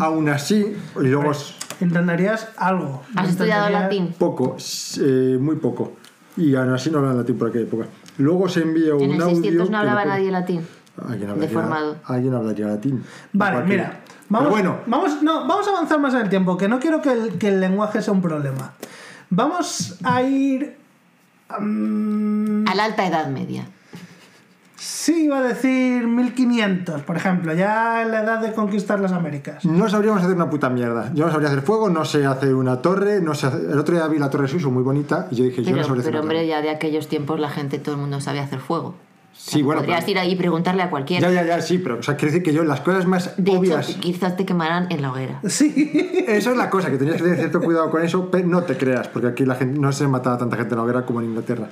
[0.00, 1.32] Aún así, y luego
[1.80, 3.02] Entenderías algo.
[3.14, 4.14] ¿Has estudiado latín?
[4.18, 4.56] poco,
[5.00, 5.92] eh, muy poco,
[6.36, 7.86] y aún así no hablan latín por aquella época.
[8.16, 9.36] Luego se envía un En el audio.
[9.36, 10.66] 600 que no hablaba nadie latín.
[11.00, 11.96] ¿Alguien hablaría, deformado.
[12.04, 13.04] alguien hablaría latín.
[13.32, 14.00] Vale, mira.
[14.28, 17.00] Vamos, Pero bueno, vamos, no, vamos a avanzar más en el tiempo, que no quiero
[17.00, 18.72] que el, que el lenguaje sea un problema.
[19.30, 20.76] Vamos a ir.
[21.60, 23.66] mm, A la alta edad media.
[25.08, 29.64] Sí, iba a decir 1500, por ejemplo, ya en la edad de conquistar las Américas.
[29.64, 31.10] No sabríamos hacer una puta mierda.
[31.14, 33.94] Yo no sabría hacer fuego, no sé hacer una torre, no sé hacer- El otro
[33.94, 36.12] día vi la torre suizo muy bonita y yo dije, yo no Pero, sabría hacer
[36.12, 36.46] pero hombre, torre.
[36.48, 38.96] ya de aquellos tiempos la gente, todo el mundo sabe hacer fuego.
[39.32, 41.30] Sí, bueno, Podrías pero- ir ahí y preguntarle a cualquiera.
[41.30, 43.56] Ya, ya, ya, sí, pero o sea, quiere decir que yo las cosas más De
[43.56, 43.88] obvias...
[43.88, 45.40] hecho, quizás te quemarán en la hoguera.
[45.48, 46.24] Sí.
[46.28, 48.76] Eso es la cosa, que tenías que tener cierto cuidado con eso, pero no te
[48.76, 51.28] creas, porque aquí la gente no se mataba tanta gente en la hoguera como en
[51.28, 51.68] Inglaterra.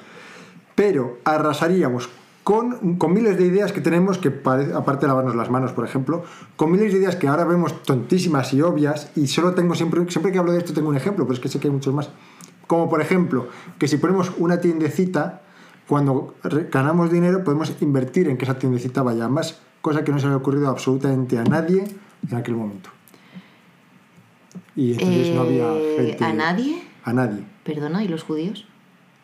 [0.75, 2.09] Pero arrasaríamos
[2.47, 6.23] con, con miles de ideas que tenemos, que aparte de lavarnos las manos, por ejemplo,
[6.55, 10.31] con miles de ideas que ahora vemos tontísimas y obvias, y solo tengo siempre, siempre
[10.31, 12.09] que hablo de esto tengo un ejemplo, pero es que sé que hay muchos más.
[12.69, 13.49] Como por ejemplo,
[13.81, 15.43] que si ponemos una tiendecita,
[15.89, 16.37] cuando
[16.71, 20.35] ganamos dinero podemos invertir en que esa tiendecita vaya más, cosa que no se le
[20.35, 21.83] ha ocurrido absolutamente a nadie
[22.31, 22.91] en aquel momento.
[24.77, 26.25] Y entonces no había Eh, gente.
[26.25, 26.81] ¿A nadie?
[27.03, 27.43] A nadie.
[27.65, 28.69] Perdona, ¿y los judíos?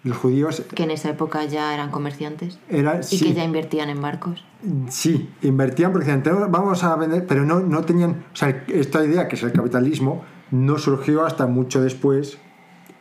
[0.05, 2.59] Los judíos Que en esa época ya eran comerciantes.
[2.69, 3.01] eran.
[3.01, 4.45] Y sí, que ya invertían en barcos.
[4.89, 8.25] sí, invertían porque decían, "Tenemos- vamos a vender, pero no, no tenían.
[8.33, 12.39] O sea, esta idea que es el capitalismo no surgió hasta mucho después.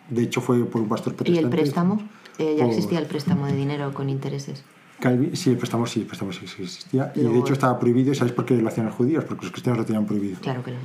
[0.09, 1.43] De hecho, fue por un pastor ¿Y protestante.
[1.47, 2.01] el préstamo?
[2.37, 4.63] Eh, ya Por- existía el préstamo de dinero con intereses.
[4.99, 7.11] Calvi- sí, el préstamo sí, el préstamo sí, existía.
[7.15, 8.11] Y, Y de hecho estaba prohibido.
[8.11, 9.23] ¿Y sabes por qué lo hacían los judíos?
[9.25, 10.39] Porque los cristianos lo tenían prohibido.
[10.39, 10.77] Claro que lo.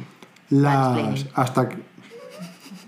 [0.48, 1.68] Las, hasta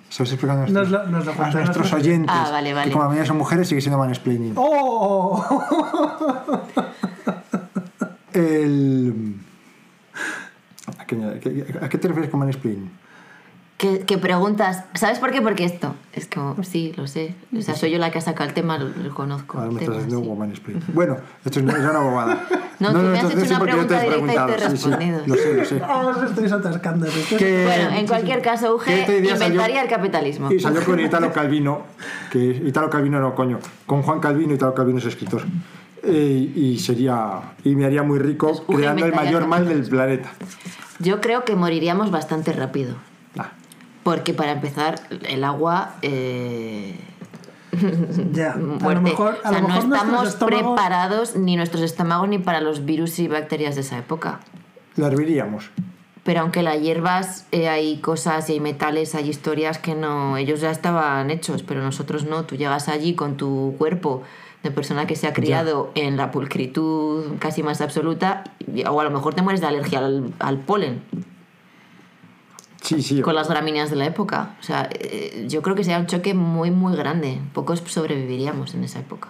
[0.08, 0.14] que.
[0.14, 2.34] ¿Se os explicando a Nos nuestros, lo- nos lo a nuestros nuestros- oyentes?
[2.36, 2.86] Ah, vale, vale.
[2.86, 4.54] Que como la mayoría son mujeres, sigue siendo mansplaining.
[4.56, 5.64] ¡Oh!
[8.32, 9.34] El...
[10.98, 12.90] ¿A qué, a qué- a qué te refieres con mansplaining?
[13.78, 15.40] Que, que preguntas, ¿sabes por qué?
[15.40, 15.94] Porque esto.
[16.12, 17.36] Es como, sí, lo sé.
[17.56, 19.56] O sea, soy yo la que ha sacado el tema, lo, lo conozco.
[19.56, 20.82] Ahora me estás haciendo un mansplaining.
[20.94, 22.46] Bueno, esto es una, es una bobada.
[22.80, 24.48] No, tú me has hecho una pregunta directa y te he preguntado.
[24.48, 25.20] Sí, sí, respondido.
[25.26, 25.82] lo sé, lo sé.
[25.84, 27.06] Ah, os estáis atascando.
[27.40, 30.52] Bueno, en cualquier caso, Uge esta idea salió- inventaría el capitalismo.
[30.52, 31.82] Y salió con Italo Calvino,
[32.30, 35.42] que Italo Calvino no, coño, con Juan Calvino, Italo Calvino es escritor.
[36.04, 39.82] Eh, y sería, y me haría muy rico Pues, creando el inventaría mayor mal del
[39.88, 40.30] planeta.
[41.00, 42.94] Yo creo que moriríamos bastante rápido.
[44.02, 45.94] Porque para empezar, el agua.
[46.02, 46.98] eh,
[48.32, 51.56] Ya, a lo mejor, a o sea, lo no mejor nuestros estamos estómagos- preparados ni
[51.56, 54.40] nuestros estómagos ni para los virus y bacterias de esa época.
[54.96, 55.70] la herviríamos.
[56.24, 60.60] Pero aunque las hierbas eh, hay cosas y hay metales, hay historias que no, ellos
[60.60, 62.44] ya estaban hechos, pero nosotros no.
[62.44, 64.22] Tú llegas allí con tu cuerpo
[64.62, 68.44] de persona que se ha criado en la pulcritud casi más absoluta,
[68.90, 71.00] o a lo mejor te mueres de alergia al, al polen
[72.80, 73.20] Sí, sí.
[73.22, 74.50] con las gramíneas de la época.
[74.60, 77.40] O sea, eh, yo creo que sería un choque muy, muy grande.
[77.52, 79.28] Pocos sobreviviríamos en esa época.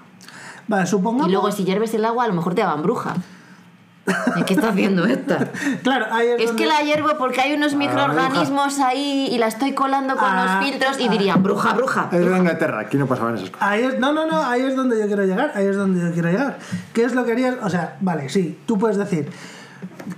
[0.69, 1.29] Vale, supongamos.
[1.29, 3.17] Y luego, si hierves el agua, a lo mejor te daban bruja.
[4.37, 5.51] ¿Y ¿Qué está haciendo esta?
[5.83, 9.49] Claro, ahí es, Es donde- que la hiervo porque hay unos microorganismos ahí y la
[9.49, 12.09] estoy colando con Ah, los filtros y dirían, bruja, bruja.
[12.13, 13.69] Es de Inglaterra, aquí no pasaban esas cosas.
[13.69, 16.13] Ahí es, no, no, no, ahí es donde yo quiero llegar, ahí es donde yo
[16.13, 16.59] quiero llegar.
[16.95, 17.57] ¿Qué es lo que harías?
[17.63, 19.31] O sea, vale, sí, tú puedes decir,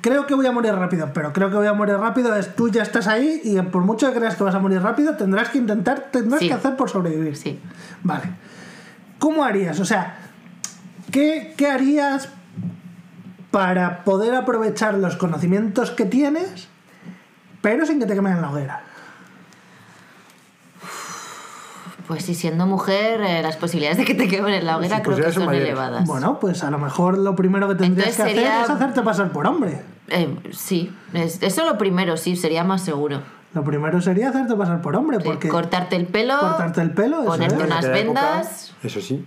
[0.01, 2.69] creo que voy a morir rápido, pero creo que voy a morir rápido es tú
[2.69, 5.59] ya estás ahí y por mucho que creas que vas a morir rápido, tendrás que
[5.59, 6.48] intentar, tendrás Sí.
[6.48, 7.36] que hacer por sobrevivir.
[7.36, 7.59] Sí.
[8.02, 8.24] Vale.
[9.19, 9.78] ¿Cómo harías?
[9.81, 10.16] O sea,
[11.11, 12.28] ¿qué, qué harías
[13.51, 16.69] para poder aprovechar los conocimientos que tienes,
[17.61, 18.82] pero sin que te quemen en la hoguera?
[22.10, 25.02] Pues sí, siendo mujer, eh, las posibilidades de que te quemen en la hoguera Sí,
[25.02, 25.68] creo que posibilidades son mayores.
[25.68, 26.04] elevadas.
[26.08, 29.02] Bueno, pues a lo mejor lo primero que tendrías Entonces que sería- hacer es hacerte
[29.02, 29.80] pasar por hombre.
[30.08, 33.22] Eh, sí, es- eso lo primero, sí, sería más seguro.
[33.54, 37.24] Lo primero sería hacerte pasar por hombre, Sí, porque cortarte el pelo, cortarte el pelo,
[37.24, 37.62] ponerte es.
[37.62, 38.74] unas época, vendas.
[38.82, 39.24] eso sí.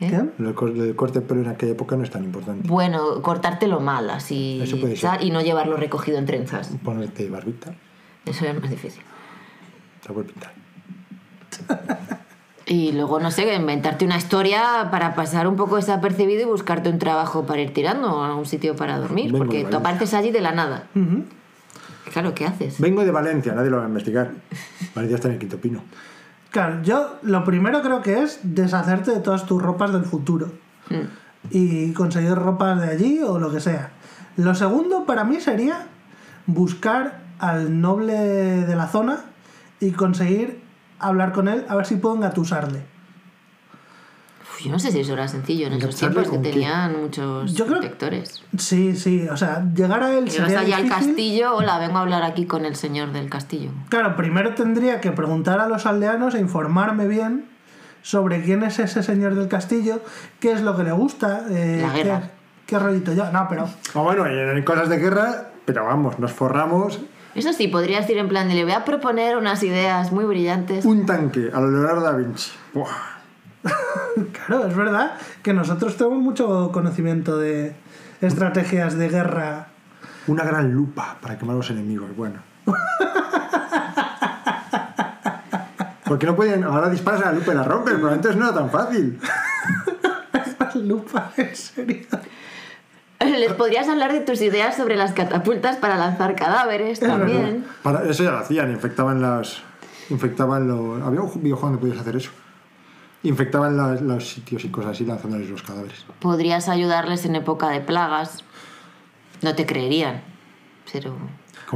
[0.00, 0.24] ¿eh?
[0.38, 2.66] Lo del corte de pelo en aquella época no es tan importante.
[2.66, 4.58] Bueno, cortártelo mal, así.
[4.62, 5.22] Eso puede ser.
[5.22, 6.70] Y no llevarlo recogido en trenzas.
[6.82, 7.74] Ponerte barbita,
[8.24, 9.02] Eso es más difícil.
[10.06, 10.52] te puedes pintar.
[12.66, 16.98] Y luego, no sé, inventarte una historia para pasar un poco desapercibido y buscarte un
[16.98, 19.26] trabajo para ir tirando a un sitio para dormir.
[19.32, 20.84] Vengo porque tú apareces allí de la nada.
[22.12, 22.78] Claro, ¿qué haces?
[22.80, 24.30] Vengo de Valencia, nadie lo va a investigar.
[24.94, 25.82] Valencia está en el quinto pino.
[26.50, 30.52] Claro, yo lo primero creo que es deshacerte de todas tus ropas del futuro
[30.90, 31.06] Mm.
[31.50, 33.90] y conseguir ropas de allí o lo que sea.
[34.36, 35.86] Lo segundo para mí sería
[36.46, 39.24] buscar al noble de la zona
[39.80, 40.61] y conseguir
[41.02, 42.82] hablar con él a ver si puedo engatusarle.
[44.42, 47.54] Uf, yo no sé si eso era sencillo en esos ¿Engancharle tiempos que tenían muchos
[47.54, 48.42] Yo creo- protectores.
[48.58, 51.98] Sí, sí, o sea, llegar a él Que vas sería allí al castillo, hola, vengo
[51.98, 53.70] a hablar aquí con el señor del castillo.
[53.88, 57.46] Claro, primero tendría que preguntar a los aldeanos e informarme bien
[58.02, 60.00] sobre quién es ese señor del castillo,
[60.40, 62.20] qué es lo que le gusta, eh, La guerra.
[62.66, 63.30] qué, qué rollito yo.
[63.30, 66.98] No, pero Ah, bueno, en cosas de guerra, pero vamos, nos forramos
[67.34, 70.84] Eso sí, podrías ir en plan de le voy a proponer unas ideas muy brillantes.
[70.84, 72.50] un tanque a lo Leonardo da Vinci.
[72.74, 72.90] Buah.
[74.46, 77.74] claro, es verdad que nosotros tenemos mucho conocimiento de,
[78.20, 79.68] estrategias de guerra.
[80.26, 82.40] Una gran lupa para quemar a los enemigos, bueno.
[86.04, 86.62] Porque no pueden.
[86.64, 89.18] Ahora disparas a la lupa y la rompes, pero antes no era tan fácil.
[90.74, 92.06] Lupa, en serio.
[93.38, 97.64] Les podrías hablar de tus ideas sobre las catapultas para lanzar cadáveres también.
[97.82, 99.62] Para, eso ya lo hacían, infectaban las.
[100.10, 101.02] Infectaban los.
[101.02, 102.30] Había un videojuego donde podías hacer eso.
[103.22, 106.04] Infectaban las- los sitios y cosas así lanzándoles los cadáveres.
[106.18, 108.44] Podrías ayudarles en época de plagas.
[109.42, 110.22] No te creerían.
[110.92, 111.16] Pero.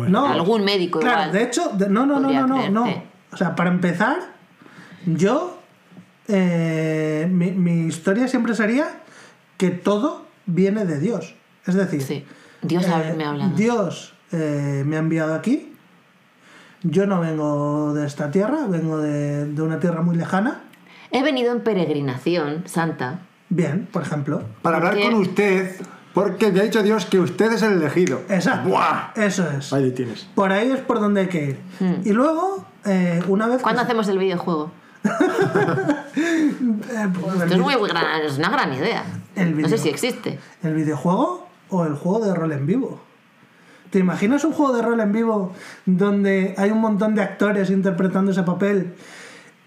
[0.09, 0.27] No.
[0.27, 3.03] Algún médico Claro, igual de hecho, de- no, no, no, no, no, no.
[3.33, 4.19] O sea, para empezar,
[5.07, 5.59] yo.
[6.29, 8.89] eh, mi, mi historia siempre sería
[9.57, 11.36] que todo viene de Dios.
[11.67, 12.25] Es decir, Sí.
[12.63, 13.51] Dios eh, me ha hablado.
[13.57, 15.73] Dios eh, me ha enviado aquí.
[16.83, 20.61] Yo no vengo de esta tierra, vengo de, de una tierra muy lejana.
[21.11, 23.21] He venido en peregrinación santa.
[23.49, 24.43] Bien, por ejemplo.
[24.63, 25.77] Para hablar con usted,
[26.15, 28.21] porque me ha dicho Dios que usted es el elegido.
[28.29, 28.69] Exacto.
[28.71, 29.13] ¡Buah!
[29.17, 29.73] Eso es.
[29.73, 30.27] Ahí tienes.
[30.35, 31.59] Por ahí es por donde hay que ir.
[32.05, 33.63] Y luego, eh, una vez.
[33.63, 34.71] ¿Cuándo hacemos el videojuego?
[35.05, 35.09] eh,
[37.21, 39.05] pues, Esto es, muy gran- es una gran idea.
[39.35, 40.39] El no sé si existe.
[40.63, 43.01] ¿El videojuego o el juego de rol en vivo?
[43.91, 45.53] ¿Te imaginas un juego de rol en vivo
[45.85, 48.95] donde hay un montón de actores interpretando ese papel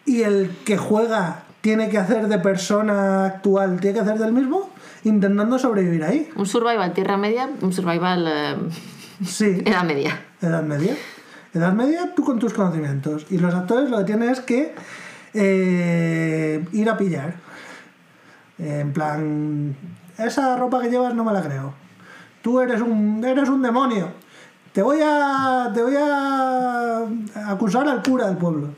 [0.06, 4.70] y el que juega tiene que hacer de persona actual, tiene que hacer del mismo,
[5.04, 6.30] intentando sobrevivir ahí?
[6.36, 8.56] Un survival tierra media, un survival eh,
[9.26, 10.22] Sí, edad media.
[10.42, 10.96] Edad media.
[11.54, 13.26] Edad media, tú con tus conocimientos.
[13.30, 14.74] Y los actores lo que tienen es que
[15.34, 17.36] eh, ir a pillar.
[18.58, 19.76] En plan,
[20.18, 21.74] esa ropa que llevas no me la creo.
[22.42, 24.12] Tú eres un, eres un demonio.
[24.74, 27.06] Te voy a, te voy a
[27.52, 28.70] acusar al cura del pueblo.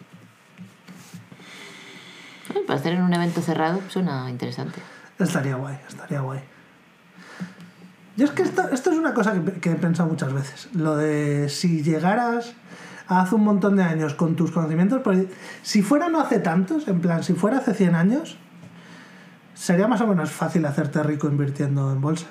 [2.67, 4.79] Para hacer en un evento cerrado suena interesante.
[5.19, 6.41] Estaría guay, estaría guay.
[8.17, 10.69] Yo es que esto, esto es una cosa que, que he pensado muchas veces.
[10.73, 12.53] Lo de si llegaras
[13.07, 15.01] hace un montón de años con tus conocimientos,
[15.63, 18.37] si fuera no hace tantos, en plan, si fuera hace 100 años,
[19.53, 22.27] sería más o menos fácil hacerte rico invirtiendo en bolsa.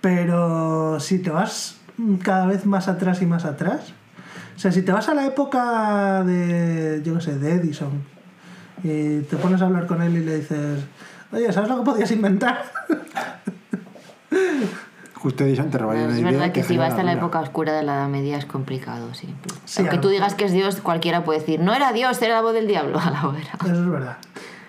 [0.00, 1.76] Pero si te vas
[2.22, 3.92] cada vez más atrás y más atrás,
[4.56, 8.02] o sea, si te vas a la época de, yo qué sé, de Edison,
[8.82, 10.80] y te pones a hablar con él y le dices,
[11.32, 12.62] oye, ¿sabes lo que podías inventar?
[15.14, 16.30] Justo Edison te robaría es una idea.
[16.30, 17.12] verdad que te si vas a la una.
[17.14, 19.34] época oscura de la Edad Media es complicado, sí.
[19.64, 22.42] Sí, Aunque tú digas que es Dios, cualquiera puede decir, no era Dios, era la
[22.42, 23.50] voz del diablo a la hoguera.
[23.64, 24.16] Eso es verdad.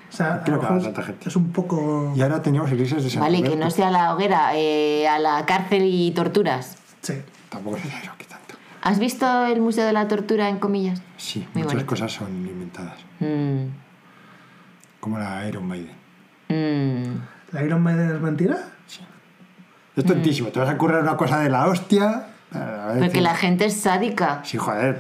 [0.10, 1.30] O sea, a Creo lo que mejor habrá tanta gente.
[1.30, 2.14] es un poco...
[2.15, 5.45] Y ahora teníamos iglesias de San Vale, que no sea la hoguera, eh, a la
[5.45, 6.77] cárcel y torturas.
[7.02, 7.14] Sí.
[7.49, 8.56] Tampoco es eso que tanto.
[8.81, 11.02] ¿Has visto el Museo de la Tortura en comillas?
[11.18, 11.90] Sí, Muy muchas bonito.
[11.90, 12.95] cosas son inventadas.
[13.19, 13.65] Mm,
[14.99, 15.91] Como la Iron Maiden.
[16.49, 17.53] mm.
[17.56, 18.57] ¿La Iron Maiden es mentira?
[18.88, 19.02] Sí.
[19.95, 20.49] Es tontísimo.
[20.49, 22.27] Te vas a currar una cosa de la hostia.
[22.53, 24.41] a ver Porque la gente es sádica.
[24.44, 24.99] Sí, joder.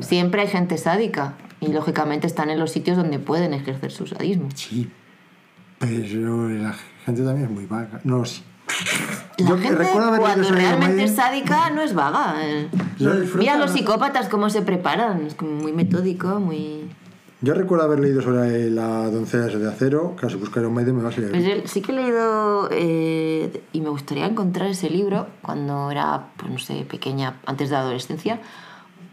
[0.00, 1.34] Siempre hay gente sádica.
[1.62, 4.48] Y lógicamente están en los sitios donde pueden ejercer su sadismo.
[4.54, 4.90] Sí.
[5.78, 6.74] Pero la
[7.06, 8.00] gente también es muy vaga.
[8.04, 8.42] No, sí.
[9.38, 12.34] La Yo gente recuerdo haber cuando realmente es sádica no es vaga.
[12.42, 12.68] eh.
[12.98, 13.76] Lo Mira los ¿no?
[13.76, 15.26] psicópatas cómo se preparan.
[15.26, 16.90] Es como muy metódico, muy...
[17.40, 20.14] Yo recuerdo haber leído sobre la doncella de acero.
[20.16, 21.30] Claro, si busco Iron Maiden me va a salir.
[21.30, 26.52] Pues sí que he leído eh, y me gustaría encontrar ese libro cuando era, pues
[26.52, 28.40] no sé, pequeña, antes de la adolescencia.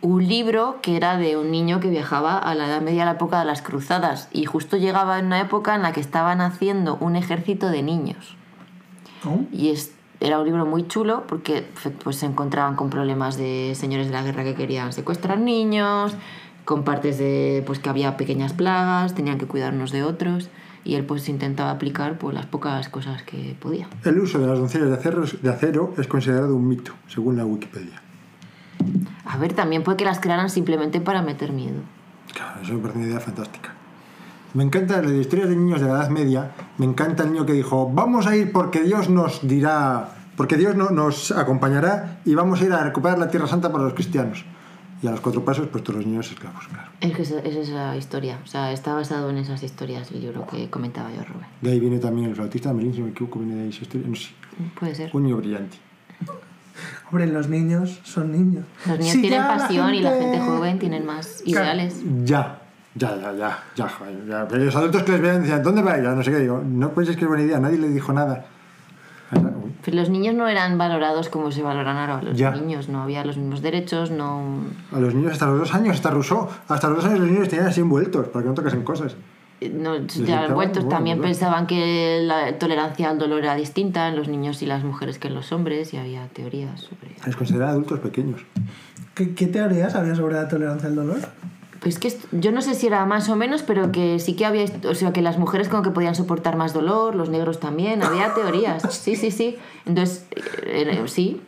[0.02, 3.12] Un libro que era de un niño que viajaba a la Edad Media, a la
[3.14, 6.98] época de las cruzadas, y justo llegaba en una época en la que estaban haciendo
[7.02, 8.38] un ejército de niños.
[9.52, 11.68] Y es, era un libro muy chulo porque
[12.04, 16.16] pues, se encontraban con problemas de señores de la guerra que querían secuestrar niños,
[16.64, 20.50] con partes de pues, que había pequeñas plagas, tenían que cuidar unos de otros,
[20.86, 23.90] y él pues intentaba aplicar pues, las pocas cosas que podía.
[24.06, 27.46] El uso de las doncellas de acero, de acero es considerado un mito, según la
[27.46, 28.02] Wikipedia.
[29.26, 31.82] A ver, también puede que las crearan simplemente para meter miedo.
[32.34, 33.74] Claro, eso me parece una idea fantástica.
[34.54, 36.52] Me encanta las historias de niños de la Edad Media.
[36.78, 40.76] Me encanta el niño que dijo, vamos a ir porque Dios nos dirá, porque Dios
[40.76, 44.44] no, nos acompañará y vamos a ir a recuperar la Tierra Santa para los cristianos.
[45.02, 46.90] Y a los cuatro pasos, pues todos los niños esclavos, claro.
[47.00, 50.46] Es que esa- es esa historia, o sea, está basado en esas historias el libro
[50.48, 51.48] que comentaba yo, Rubén.
[51.62, 54.08] De ahí viene también el flautista Melín, si me equivoco, viene de ahí esa historia.
[54.10, 54.32] No sé,
[54.78, 55.10] Puede ser.
[55.14, 55.78] un niño brillante.
[57.12, 58.66] Hombre, los niños son niños.
[58.86, 62.02] Los niños Si tienen ya la pasión y la gente joven tienen más ideales.
[62.24, 62.60] Ya,
[62.96, 63.90] ya, ya, ya, ya,
[64.28, 64.48] ya.
[64.48, 66.02] Pero los adultos que les vean decían, ¿dónde vais?
[66.04, 66.62] No sé qué digo.
[66.66, 68.46] No penséis que es buena idea, nadie le dijo nada.
[69.86, 72.52] Pero los niños no eran valorados como se valoran ahora los Ya.
[72.52, 74.64] niños, no había los mismos derechos, no...
[74.92, 77.48] A los niños hasta los dos años, hasta Rousseau, hasta los dos años los niños
[77.48, 79.16] tenían así envueltos para que no tocasen cosas.
[79.74, 81.30] No, ya envueltos bueno, también bueno.
[81.30, 85.28] pensaban que la tolerancia al dolor era distinta en los niños y las mujeres que
[85.28, 87.10] en los hombres y había teorías sobre...
[87.26, 88.42] Les consideran adultos pequeños.
[89.16, 91.20] ¿Qué, qué teorías había sobre la tolerancia al dolor?
[91.82, 94.46] Pues que est- yo no sé si era más o menos, pero que sí que
[94.46, 98.04] había, o sea, que las mujeres como que podían soportar más dolor, los negros también,
[98.04, 98.84] había teorías.
[98.92, 99.58] Sí, sí, sí.
[99.86, 100.26] Entonces,
[100.66, 101.42] eh, eh, sí.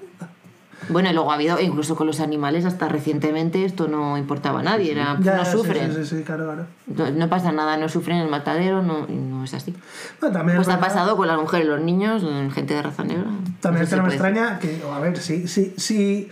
[0.89, 4.63] Bueno, y luego ha habido, incluso con los animales, hasta recientemente esto no importaba a
[4.63, 5.93] nadie, era, Ya, no sí, sufren.
[5.93, 6.65] Sí, sí, sí, claro, claro.
[6.87, 9.75] No, no pasa nada, no sufren en el matadero, no, y no es así.
[10.19, 12.73] Bueno, también Pues es ha verdad- pasado con las mujeres y los niños, en gente
[12.73, 13.25] de raza negra.
[13.61, 16.29] También No es sé que no me extraña que, a ver, si, si, si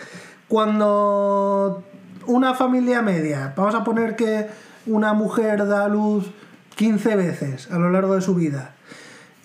[0.47, 1.83] cuando
[2.25, 4.47] una familia media, vamos a poner que
[4.87, 6.31] una mujer da a luz
[6.75, 8.71] 15 veces a lo largo de su vida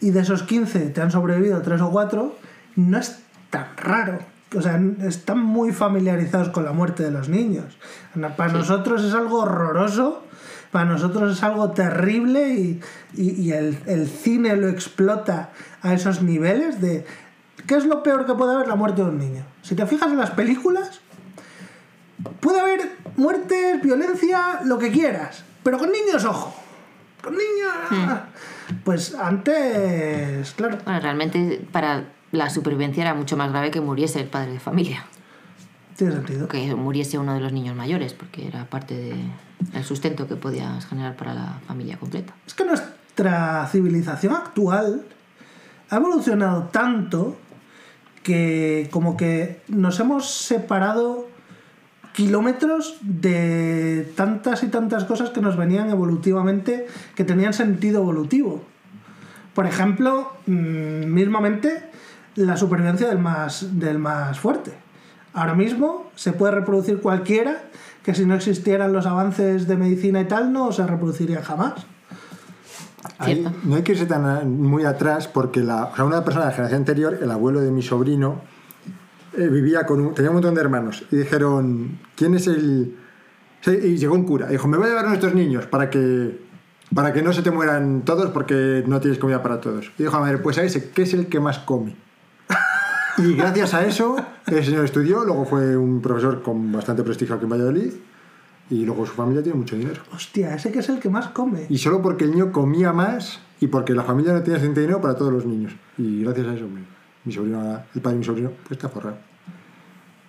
[0.00, 2.36] y de esos 15 te han sobrevivido 3 o 4,
[2.76, 3.18] no es
[3.50, 4.18] tan raro.
[4.56, 7.76] O sea, están muy familiarizados con la muerte de los niños.
[8.36, 10.22] Para nosotros es algo horroroso,
[10.70, 12.80] para nosotros es algo terrible y,
[13.14, 15.50] y- y el, el cine lo explota
[15.82, 17.04] a esos niveles de...
[17.66, 18.68] ¿Qué es lo peor que puede haber?
[18.68, 19.44] La muerte de un niño.
[19.62, 21.00] Si te fijas en las películas,
[22.40, 22.80] puede haber
[23.16, 26.54] muertes, violencia, lo que quieras, pero con niños, ojo.
[27.22, 28.22] Con niños...
[28.82, 30.78] Pues antes, claro.
[30.84, 32.04] Bueno, realmente para
[32.34, 35.04] la supervivencia era mucho más grave que muriese el padre de familia.
[35.96, 36.48] Tiene sentido.
[36.48, 39.24] que muriese uno de los niños mayores, porque era parte de-
[39.72, 42.34] del sustento que podías generar para la familia completa.
[42.46, 45.04] Es que nuestra civilización actual
[45.90, 47.36] ha evolucionado tanto
[48.24, 51.28] que como que nos hemos separado
[52.12, 58.64] kilómetros de tantas y tantas cosas que nos venían evolutivamente, que tenían sentido evolutivo.
[59.54, 60.52] Por ejemplo, mm,
[61.06, 61.84] mismamente
[62.36, 64.72] la supervivencia del más, del más fuerte.
[65.32, 67.64] Ahora mismo se puede reproducir cualquiera
[68.02, 71.86] que si no existieran los avances de medicina y tal no se reproduciría jamás.
[73.64, 76.56] No hay que irse tan muy atrás porque la, o sea, una persona de la
[76.56, 78.42] generación anterior, el abuelo de mi sobrino,
[79.36, 82.96] eh, vivía con un, tenía un montón de hermanos y dijeron, ¿quién es el...?
[83.66, 86.38] Y llegó un cura, dijo, me voy a llevar a nuestros niños para que,
[86.94, 89.90] para que no se te mueran todos porque no tienes comida para todos.
[89.98, 91.96] Y dijo a madre, pues a ese, ¿qué es el que más come?
[93.18, 94.16] Y gracias a eso,
[94.46, 97.92] el señor estudió, luego fue un profesor con bastante prestigio aquí en Valladolid
[98.70, 100.02] y luego su familia tiene mucho dinero.
[100.12, 101.66] Hostia, ese que es el que más come.
[101.68, 105.00] Y solo porque el niño comía más y porque la familia no tenía suficiente dinero
[105.00, 105.72] para todos los niños.
[105.96, 106.84] Y gracias a eso, mi,
[107.24, 109.16] mi sobrino, el padre de mi sobrino, pues está forrado.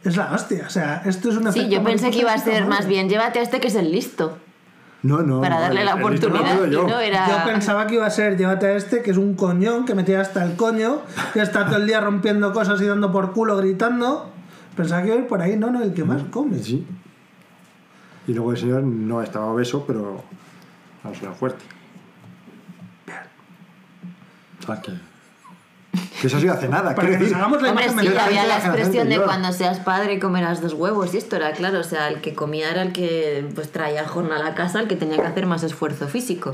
[0.04, 2.68] Es la hostia, o sea, esto es una Sí, yo pensé que iba a ser
[2.68, 4.38] más bien, llévate a este que es el listo,
[5.06, 5.40] No, no.
[5.40, 6.66] para no, darle la oportunidad.
[6.66, 6.88] yo.
[6.88, 7.28] no era...
[7.28, 10.04] Yo pensaba que iba a ser llévate a este, que es un coñón, que me
[10.04, 11.02] tira hasta el coño,
[11.32, 14.32] que está todo el día rompiendo cosas y dando por culo, gritando.
[14.76, 16.58] Pensaba que iba a ir por ahí, no, no, el que más come.
[16.58, 16.88] Sí.
[18.28, 20.24] Y luego el señor no estaba obeso, pero
[21.04, 21.64] no era fuerte.
[24.60, 24.82] O sea,
[26.22, 26.96] que, eso sí hace nada.
[26.96, 28.28] Para que nos decir, hagamos la Hombre, imagen sí, mental.
[28.28, 31.80] había la la expresión de cuando seas padre comerás dos huevos y esto era claro,
[31.80, 34.96] o sea, el que comía era el que pues traía jornal a casa, el que
[34.96, 36.52] tenía que hacer más esfuerzo físico.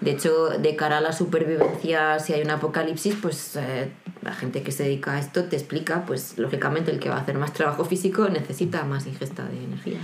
[0.00, 3.92] De hecho, de cara a la supervivencia, si hay un apocalipsis, pues eh,
[4.22, 7.20] la gente que se dedica a esto te explica, pues lógicamente el que va a
[7.20, 9.98] hacer más trabajo físico necesita más ingesta de energía.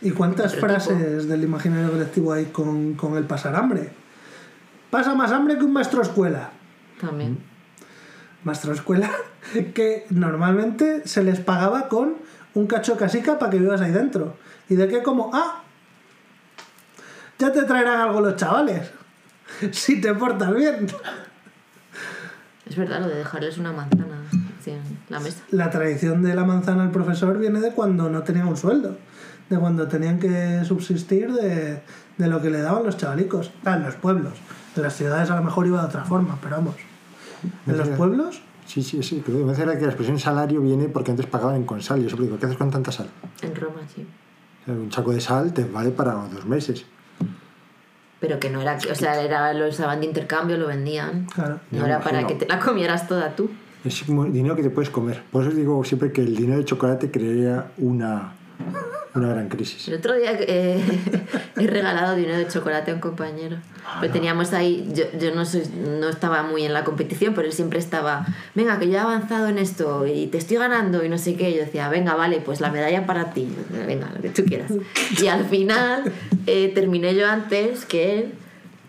[0.00, 3.90] ¿Y cuántas frases del imaginario colectivo hay con, con el pasar hambre?
[4.90, 6.50] Pasa más hambre que un maestro escuela.
[7.00, 7.51] También.
[8.50, 9.10] Escuela
[9.74, 12.16] que normalmente se les pagaba con
[12.54, 14.36] un cacho casica para que vivas ahí dentro.
[14.68, 15.30] ¿Y de qué como?
[15.32, 15.62] Ah,
[17.38, 18.90] ya te traerán algo los chavales.
[19.72, 20.86] Si te portas bien.
[22.64, 24.22] Es verdad lo de dejarles una manzana
[24.64, 25.42] en la mesa.
[25.50, 28.96] La tradición de la manzana al profesor viene de cuando no tenían un sueldo.
[29.50, 31.82] De cuando tenían que subsistir de,
[32.16, 33.50] de lo que le daban los chavalicos.
[33.64, 34.32] Ah, en los pueblos.
[34.74, 36.76] En las ciudades a lo mejor iba de otra forma, pero vamos.
[37.66, 39.22] En los pueblos, Sí, sí, sí.
[39.26, 42.00] Me parece que la expresión salario viene porque antes pagaban en con sal.
[42.00, 43.08] Yo siempre digo, ¿qué haces con tanta sal?
[43.42, 44.06] En Roma, sí.
[44.62, 46.86] O sea, Un saco de sal te vale para dos meses.
[48.20, 51.26] Pero que no era, o sea, era, lo usaban de intercambio, lo vendían.
[51.26, 51.58] claro.
[51.72, 53.50] No era para que te la comieras toda tú.
[53.84, 55.24] Es como dinero que te puedes comer.
[55.32, 58.32] Por eso digo siempre que el dinero de chocolate crearía una,
[59.14, 59.88] una gran crisis.
[59.88, 60.80] El otro día eh,
[61.56, 63.58] he regalado dinero de chocolate a un compañero.
[64.00, 65.62] Pero teníamos ahí, yo, yo no, soy,
[66.00, 68.24] no estaba muy en la competición, pero él siempre estaba,
[68.54, 71.52] venga, que yo he avanzado en esto y te estoy ganando y no sé qué.
[71.52, 73.48] Yo decía, venga, vale, pues la medalla para ti,
[73.86, 74.72] venga, lo que tú quieras.
[75.22, 76.10] Y al final
[76.46, 78.32] eh, terminé yo antes que él.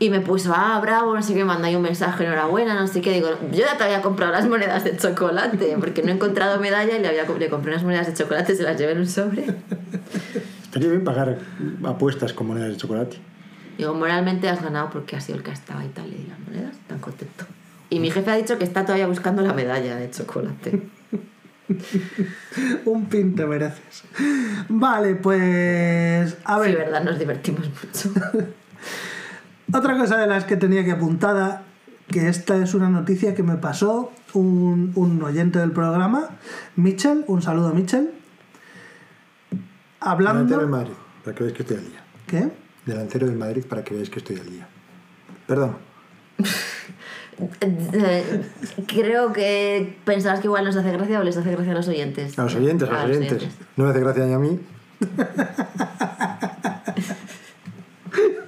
[0.04, 3.00] Y me puso, ah, bravo, no sé qué, manda ahí un mensaje, enhorabuena, no sé
[3.00, 3.14] qué.
[3.14, 6.98] Digo, yo ya te había comprado las monedas de chocolate, porque no he encontrado medalla
[6.98, 9.46] y le, había, le compré unas monedas de chocolate, se las llevé en un sobre.
[10.62, 11.38] Estaría bien pagar
[11.86, 13.16] apuestas con monedas de chocolate.
[13.78, 16.76] Digo, moralmente has ganado porque has sido el que estaba y tal, y las monedas,
[16.86, 17.46] tan contento.
[17.90, 20.82] Y mi jefe ha dicho que está todavía buscando la medalla de chocolate.
[22.84, 24.04] Un pin te mereces.
[24.68, 26.36] Vale, pues.
[26.44, 26.72] A ver.
[26.72, 28.12] Sí, verdad, nos divertimos mucho.
[29.74, 31.64] Otra cosa de las que tenía que apuntada,
[32.08, 36.30] que esta es una noticia que me pasó un, un oyente del programa,
[36.76, 38.12] Mitchell, un saludo a Mitchell.
[40.02, 40.68] Delantero del Hablando.
[40.68, 40.94] Madrid,
[41.24, 42.04] para que veáis que estoy al día.
[42.28, 42.52] ¿Qué?
[42.86, 44.68] Delantero del Madrid, para que veáis que estoy al día.
[45.48, 45.78] Perdón.
[48.88, 52.38] Creo que pensabas que igual nos hace gracia o les hace gracia a los oyentes.
[52.38, 53.48] A los oyentes, a los oyentes.
[53.76, 54.60] No me hace gracia ni a mí.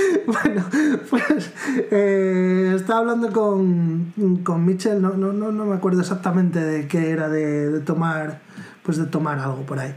[0.26, 0.64] Bueno,
[1.08, 1.52] pues
[1.90, 7.10] eh, estaba hablando con, con Mitchell, no, no, no, no me acuerdo exactamente de qué
[7.10, 8.40] era de, de tomar,
[8.82, 9.94] pues de tomar algo por ahí.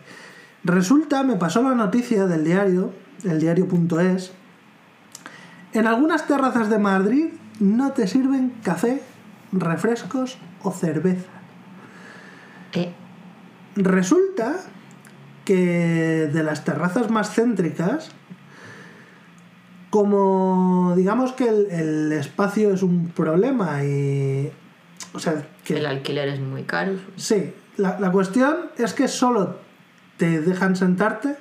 [0.64, 2.92] Resulta, me pasó la noticia del diario,
[3.24, 4.32] el diario.es,
[5.74, 7.28] en algunas terrazas de Madrid
[7.60, 9.02] no te sirven café,
[9.52, 11.30] refrescos o cerveza.
[12.74, 12.94] Eh,
[13.76, 14.56] Resulta
[15.46, 18.12] que de las terrazas más céntricas,
[19.94, 24.52] como digamos que el, el espacio es un problema y...
[25.14, 25.78] O sea, que...
[25.78, 26.94] el alquiler es muy caro.
[27.16, 29.58] Sí, la, la cuestión es que solo
[30.18, 31.38] te dejan sentarte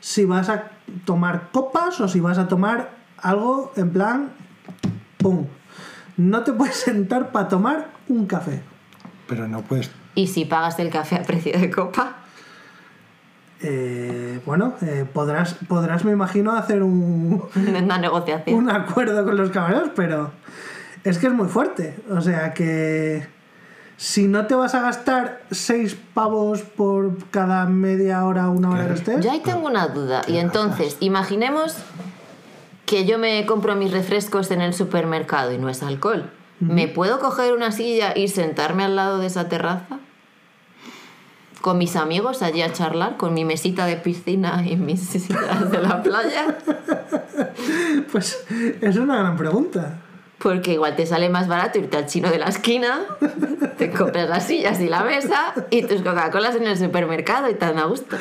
[0.00, 0.70] si vas a
[1.04, 2.88] tomar copas o si vas a tomar
[3.18, 4.32] algo en plan...
[5.18, 5.44] ¡Pum!
[6.16, 8.62] No te puedes sentar para tomar un café.
[9.28, 9.90] Pero no puedes.
[10.14, 12.16] Y si pagas el café a precio de copa,
[13.66, 18.58] Eh, bueno, eh, podrás, podrás, me imagino, hacer un, una negociación.
[18.58, 20.32] un acuerdo con los camareros, pero
[21.02, 21.96] es que es muy fuerte.
[22.10, 23.26] O sea que
[23.96, 28.94] si no te vas a gastar seis pavos por cada media hora, una hora que
[28.94, 30.20] estés, Yo ahí tengo una duda.
[30.26, 31.76] Y entonces, imaginemos
[32.84, 36.30] que yo me compro mis refrescos en el supermercado y no es alcohol.
[36.60, 39.98] ¿Me puedo coger una silla y sentarme al lado de esa terraza?
[41.64, 45.80] Con mis amigos allí a charlar, con mi mesita de piscina y mis sillas de
[45.80, 46.58] la playa.
[48.12, 48.44] pues
[48.82, 50.03] es una gran pregunta.
[50.44, 53.00] Porque igual te sale más barato irte al chino de la esquina,
[53.78, 57.78] te compras las sillas y la mesa y tus Coca-Colas en el supermercado y tan
[57.78, 58.16] a gusto.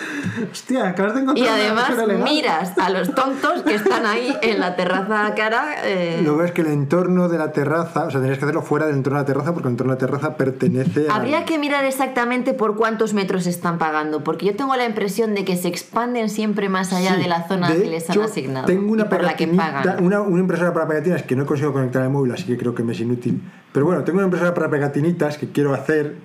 [0.51, 2.23] Hostia, acabas de encontrar Y una además legal.
[2.23, 5.75] miras a los tontos que están ahí en la terraza cara.
[5.83, 8.85] eh, Lo ves que el entorno de la terraza, o sea, tenías que hacerlo fuera
[8.85, 11.15] del entorno de la terraza porque el entorno de la terraza pertenece a.
[11.15, 15.43] Habría que mirar exactamente por cuántos metros están pagando, porque yo tengo la impresión de
[15.43, 18.65] que se expanden siempre más allá Sí, de la zona de que les han asignado.
[18.65, 20.01] Tengo una y por la que pagan.
[20.03, 22.83] una, una impresora para pegatinas que no consigo conectar al móvil, así que creo que
[22.83, 23.41] me es inútil.
[23.71, 26.15] Pero bueno, tengo una impresora para pegatinitas que quiero hacer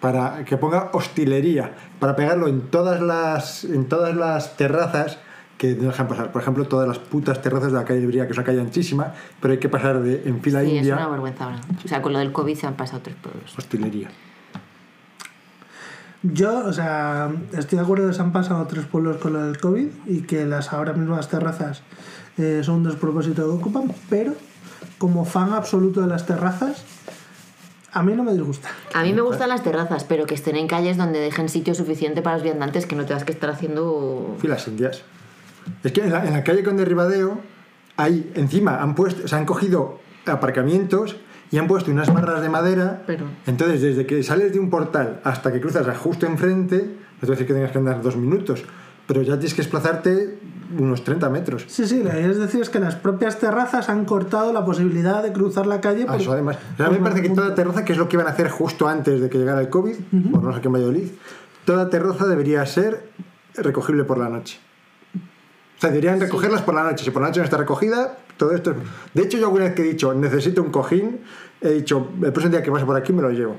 [0.00, 5.18] para que ponga hostelería, para pegarlo en todas las, en todas las terrazas
[5.58, 6.32] que no dejan pasar.
[6.32, 9.12] Por ejemplo, todas las putas terrazas de la calle Libría, que es una calle anchísima,
[9.40, 11.60] pero hay que pasar de, en fila Sí, es india una vergüenza ahora.
[11.84, 13.54] O sea, con lo del COVID se han pasado tres pueblos.
[13.58, 14.08] hostelería.
[16.22, 19.58] Yo, o sea, estoy de acuerdo que se han pasado tres pueblos con lo del
[19.58, 21.82] COVID y que las ahora mismas terrazas
[22.36, 24.34] eh, son un despropósito que ocupan, pero
[25.00, 26.84] como fan absoluto de las terrazas,
[27.92, 28.68] a mí no me disgusta.
[28.94, 32.20] A mí me gustan las terrazas, pero que estén en calles donde dejen sitio suficiente
[32.20, 34.36] para los viandantes, que no tengas que estar haciendo...
[34.38, 35.02] Filas indias.
[35.82, 37.40] Es que en la, en la calle Conde Ribadeo,
[37.96, 41.16] hay, encima han puesto, se han cogido aparcamientos
[41.50, 43.02] y han puesto unas barras de madera.
[43.06, 47.20] Pero- Entonces, desde que sales de un portal hasta que cruzas a justo enfrente, no
[47.20, 48.64] te voy a decir que tengas que andar dos minutos,
[49.10, 50.38] pero ya tienes que desplazarte
[50.78, 51.64] unos 30 metros.
[51.66, 55.20] Sí, sí, lo que es decir es que las propias terrazas han cortado la posibilidad
[55.20, 56.04] de cruzar la calle.
[56.06, 56.58] Ah, por- eso además.
[56.74, 58.30] O sea, a mí me parece que toda terraza, que es lo que iban a
[58.30, 59.96] hacer justo antes de que llegara el COVID,
[60.30, 61.08] por no sé qué en Valladolid,
[61.64, 63.10] toda terraza debería ser
[63.56, 64.60] recogible por la noche.
[65.16, 67.04] O sea, deberían recogerlas por la noche.
[67.04, 68.70] Si por la noche no está recogida, todo esto.
[68.70, 68.76] es-
[69.12, 71.18] De hecho, yo alguna vez que he dicho necesito un cojín,
[71.60, 73.56] he dicho el próximo día que pase por aquí me lo llevo.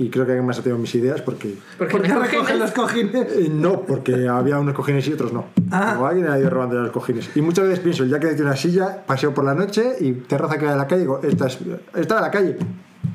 [0.00, 1.58] Y creo que alguien más ha tenido mis ideas porque.
[1.76, 3.26] ¿Por qué recogen los cojines?
[3.32, 5.44] eh, no, porque había unos cojines y otros no.
[5.70, 5.98] Ah.
[6.00, 7.30] O alguien ha ido robando los cojines.
[7.36, 10.56] Y muchas veces pienso, ya que necesito una silla, paseo por la noche y terraza
[10.56, 11.58] que hay en la calle, digo, esta es,
[11.94, 12.56] esta es la calle.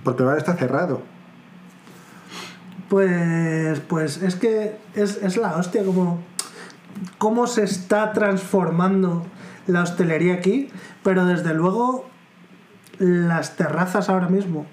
[0.03, 1.01] Porque el bar está cerrado.
[2.87, 6.23] Pues, pues es que es, es la hostia como
[7.17, 9.25] cómo se está transformando
[9.65, 10.69] la hostelería aquí,
[11.03, 12.05] pero desde luego
[12.99, 14.67] las terrazas ahora mismo,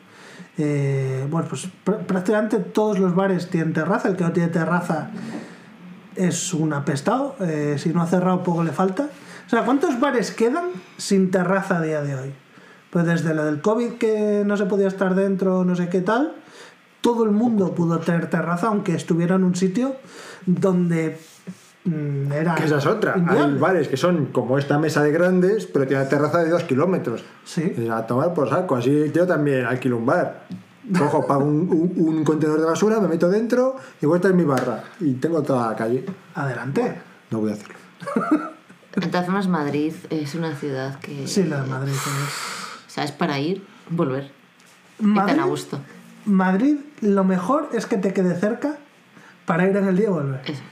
[0.59, 5.11] eh, bueno, pues pr- prácticamente todos los bares tienen terraza, el que no tiene terraza
[6.17, 9.09] es un apestado, eh, si no ha cerrado poco le falta.
[9.47, 10.67] O sea, ¿cuántos bares quedan
[10.99, 12.33] sin terraza a día de hoy?
[12.91, 16.35] Pues desde lo del COVID que no se podía estar dentro, no sé qué tal,
[17.01, 19.97] todo el mundo pudo tener terraza, aunque estuviera en un sitio
[20.47, 21.19] donde
[21.85, 22.55] era.
[22.55, 23.15] Que esa es otra.
[23.29, 26.63] Hay bares que son como esta mesa de grandes, pero tiene una terraza de dos
[26.65, 27.25] kilómetros.
[27.45, 27.73] Sí.
[27.77, 28.77] Y a tomar por saco.
[28.77, 30.47] Así yo también alquilo un bar.
[30.99, 34.45] Cojo, pago un, un- un contenedor de basura, me meto dentro y vuelta en mi
[34.45, 34.83] barra.
[35.01, 36.05] Y tengo toda la calle.
[36.35, 37.01] Adelante.
[37.31, 37.75] No voy a hacerlo.
[38.97, 41.27] De todas formas, Madrid es una ciudad que.
[41.27, 42.87] Sí, la de Madrid es.
[42.87, 44.31] O sea, es para ir, volver.
[44.99, 45.79] Y tan Madrid, a gusto.
[46.27, 48.77] Madrid, lo mejor es que te quede cerca
[49.47, 50.41] para ir en el día y volver.
[50.45, 50.63] Eso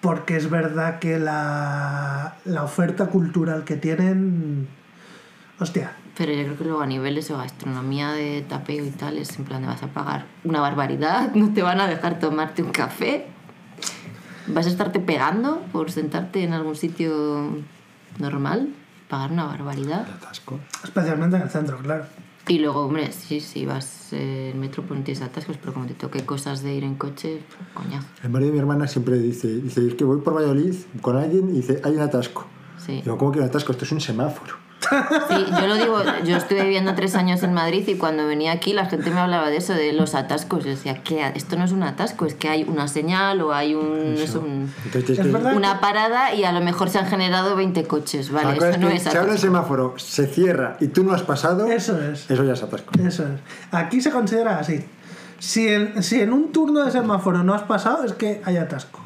[0.00, 4.68] Porque es verdad que la, la oferta cultural que tienen.
[5.58, 5.92] Hostia.
[6.16, 9.44] Pero yo creo que luego a niveles de gastronomía de tapeo y tal, es en
[9.44, 13.26] plan de vas a pagar una barbaridad, no te van a dejar tomarte un café,
[14.46, 17.58] vas a estarte pegando por sentarte en algún sitio
[18.18, 18.70] normal,
[19.08, 20.06] pagar una barbaridad.
[20.08, 20.58] Atasco.
[20.84, 22.04] Especialmente en el centro, claro.
[22.48, 25.94] Y luego, hombre, sí, sí, vas eh, en metro, no tienes atascos, pero como te
[25.94, 27.42] toque cosas de ir en coche,
[27.74, 28.06] coñazo.
[28.22, 31.48] El marido de mi hermana siempre dice, dice, es que voy por Valladolid con alguien
[31.50, 32.46] y dice, hay un atasco.
[32.78, 33.00] Sí.
[33.02, 33.72] Digo, ¿cómo que un atasco?
[33.72, 34.65] Esto es un semáforo.
[35.28, 38.72] Sí, yo lo digo, yo estuve viviendo tres años en Madrid y cuando venía aquí
[38.72, 40.64] la gente me hablaba de eso, de los atascos.
[40.64, 41.32] Yo decía, ¿qué?
[41.34, 44.72] Esto no es un atasco, es que hay una señal o hay un, es un-
[44.84, 48.56] Entonces Es una parada y a lo mejor se han generado 20 coches, ¿vale?
[48.56, 49.38] Eso no es es si abre el atasco.
[49.46, 52.30] semáforo, se cierra y tú no has pasado, Eso es.
[52.30, 52.92] eso ya es atasco.
[53.04, 53.40] Eso es.
[53.72, 54.84] Aquí se considera así.
[55.38, 59.00] Si en, si en un turno de semáforo no has pasado, es que hay atasco.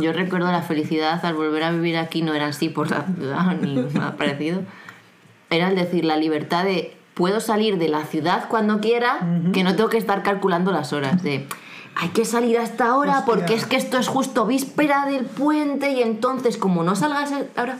[0.00, 3.56] Yo recuerdo la felicidad al volver a vivir aquí, no era así por la ciudad
[3.60, 4.62] ni nada parecido.
[5.50, 9.20] Era el decir la libertad de puedo salir de la ciudad cuando quiera,
[9.52, 11.22] que no tengo que estar calculando las horas.
[11.22, 11.46] De
[11.96, 13.24] hay que salir a esta hora Hostia.
[13.34, 17.78] porque es que esto es justo víspera del puente y entonces, como no salgas ahora,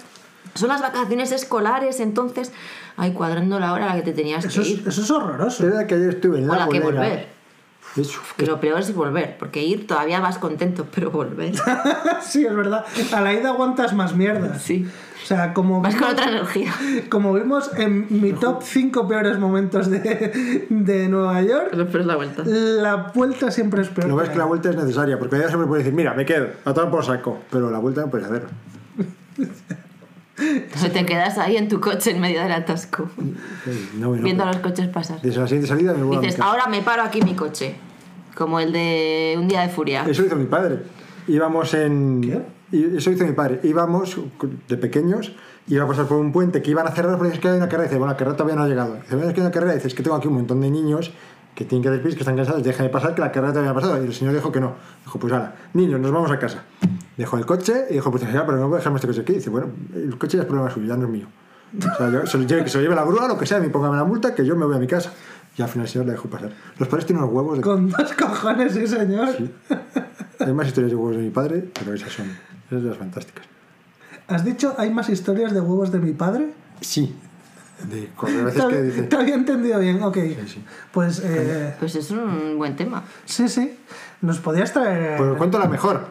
[0.55, 2.53] son las vacaciones escolares, entonces,
[2.97, 4.85] ay, cuadrando la hora a la que te tenías Eso que es, ir.
[4.87, 5.67] eso es horroroso.
[5.67, 7.27] Era que ayer estuve en O la la que bolera.
[8.37, 11.53] Que lo peor es volver, porque ir todavía vas contento, pero volver.
[12.23, 12.85] sí, es verdad.
[13.13, 14.59] A la ida aguantas más mierda.
[14.59, 14.87] Sí.
[15.23, 16.75] O sea, como Vas con otra energía.
[17.09, 22.17] como vimos en mi top 5 peores momentos de, de Nueva York, Pero es la
[22.17, 22.43] vuelta.
[22.45, 24.09] la vuelta siempre es peor.
[24.09, 26.27] Lo ves que que la vuelta es necesaria, porque ya siempre puedes decir, mira, me
[26.27, 28.43] quedo, a tomar por saco, pero la vuelta no puedes hacer.
[30.37, 33.09] O te quedas ahí en tu coche en medio del atasco,
[33.99, 35.21] No, no, viendo a los coches pasar.
[35.23, 36.51] Desde la siguiente salida me voy a mi Dices, casa.
[36.51, 37.77] ahora me paro aquí mi coche.
[38.35, 40.05] Como el de un día de furia.
[40.09, 40.81] Eso hizo mi padre.
[41.29, 42.21] Íbamos en.
[42.21, 42.43] ¿Qué?
[42.77, 43.61] y Eso hizo mi padre.
[43.63, 44.19] Íbamos
[44.69, 45.33] de pequeños,
[45.69, 47.69] iba a pasar por un puente que iban a cerrar porque es que hay una
[47.69, 47.85] carrera.
[47.89, 48.95] Dice, bueno, la carrera todavía no ha llegado.
[48.97, 49.75] Dice, bueno, es que hay una carrera.
[49.75, 51.13] Dice, es que tengo aquí un montón de niños
[51.55, 52.65] que tienen que hacer pis, que están cansados.
[52.65, 54.03] Déjame pasar, que la carrera todavía no ha pasado.
[54.03, 54.75] Y el señor dijo que no.
[55.05, 56.65] Dijo, pues ahora, niños, nos vamos a casa.
[57.17, 59.35] Dejó el coche y dijo, pues ya, pero no voy a dejarme este coche aquí.
[59.35, 61.27] Dice, bueno, el coche ya es problema suyo, ya no es mío.
[61.79, 63.59] O sea, yo, se lo lleve, que se lo lleve la grúa, lo que sea,
[63.59, 65.13] me póngame la multa, que yo me voy a mi casa.
[65.57, 66.53] Y al final el señor le dejó pasar.
[66.79, 69.29] Los padres tienen unos huevos de Con dos cojones, sí, señor.
[70.41, 73.47] Hay más historias de huevos de mi padre, pero esas son, esas son las fantásticas.
[74.27, 76.53] ¿Has dicho hay más historias de huevos de mi padre?
[76.81, 77.15] Sí.
[77.89, 78.09] De,
[78.43, 79.03] veces que dice.
[79.03, 80.17] te había entendido bien, ok.
[80.47, 80.65] sí.
[80.93, 83.03] Pues eh, Pues es un buen tema.
[83.25, 83.79] sí, sí.
[84.23, 85.19] Nos podías traer.
[85.19, 86.07] Pues cuento la mejor.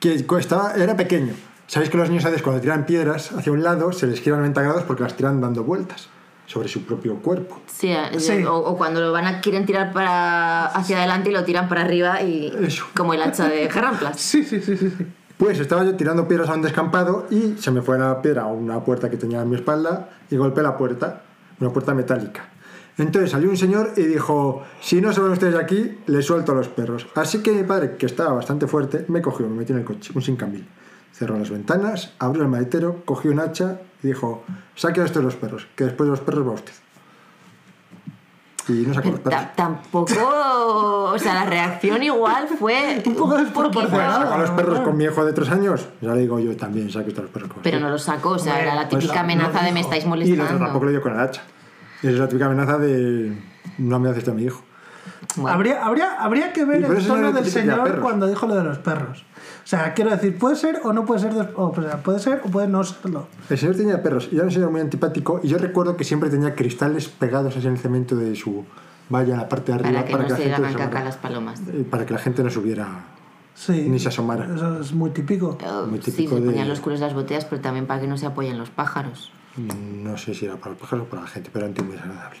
[0.00, 1.32] Que estaba, era pequeño.
[1.66, 4.38] Sabéis que los niños a veces cuando tiran piedras hacia un lado se les giran
[4.40, 6.08] 90 grados porque las tiran dando vueltas
[6.46, 7.60] sobre su propio cuerpo.
[7.66, 8.44] Sí, eh, Sí.
[8.44, 11.82] O, o cuando lo van a quieren tirar para hacia adelante y lo tiran para
[11.82, 12.84] arriba y Eso.
[12.94, 14.20] como el hacha de Jarramplas.
[14.20, 14.90] Sí, sí, sí, sí.
[14.96, 15.06] sí.
[15.36, 18.46] Pues estaba yo tirando piedras a un descampado y se me fue la piedra a
[18.46, 21.22] una puerta que tenía en mi espalda y golpeé la puerta,
[21.60, 22.48] una puerta metálica.
[22.98, 26.52] Entonces salió un señor y dijo, si no se van ustedes de aquí, les suelto
[26.52, 27.06] a los perros.
[27.14, 30.12] Así que mi padre, que estaba bastante fuerte, me cogió, me metió en el coche,
[30.14, 30.66] un sin cambil.
[31.12, 34.44] Cerró las ventanas, abrió el maletero, cogió un hacha y dijo,
[34.74, 36.72] saque a estos los perros, que después de los perros va usted.
[38.68, 39.40] Y no sacó los perros.
[39.54, 44.22] Tampoco, o sea, la reacción igual fue Un poco desproporcionada.
[44.22, 45.86] Sacó a los perros con mi hijo de tres años.
[46.00, 47.52] Ya le digo yo también, saque estos los perros.
[47.52, 50.04] con Pero no lo sacó, o sea, era la pues típica amenaza de me estáis
[50.04, 50.84] Y el otro tampoco molestando.
[50.86, 51.42] le dio con el hacha.
[52.02, 53.36] Es la típica amenaza de
[53.78, 54.62] no me haces a mi hijo.
[55.36, 58.00] Bueno, Habría, habría, habría que ver el tono no del señor perros.
[58.02, 59.24] cuando dijo lo de los perros.
[59.64, 62.48] O sea, quiero decir, puede ser o no puede ser, o, sea, puede ser o
[62.50, 63.26] puede no serlo.
[63.48, 66.28] El señor tenía perros y era un señor muy antipático y yo recuerdo que siempre
[66.30, 68.64] tenía cristales pegados así en el cemento de su
[69.08, 71.60] valla en la parte de arriba para que no se la gente caca las palomas.
[71.72, 72.86] eh, para que la gente no subiera
[73.54, 73.86] Sí.
[73.88, 74.44] Ni se asomara.
[74.54, 75.56] Eso es muy típico.
[75.60, 78.00] Eh, Muy Sí, típico se de- ponían los culos de las botellas, pero también para
[78.02, 79.32] que no se apoyen los pájaros.
[79.56, 82.38] No sé si era para los pájaros o para la gente pero era muy desagradable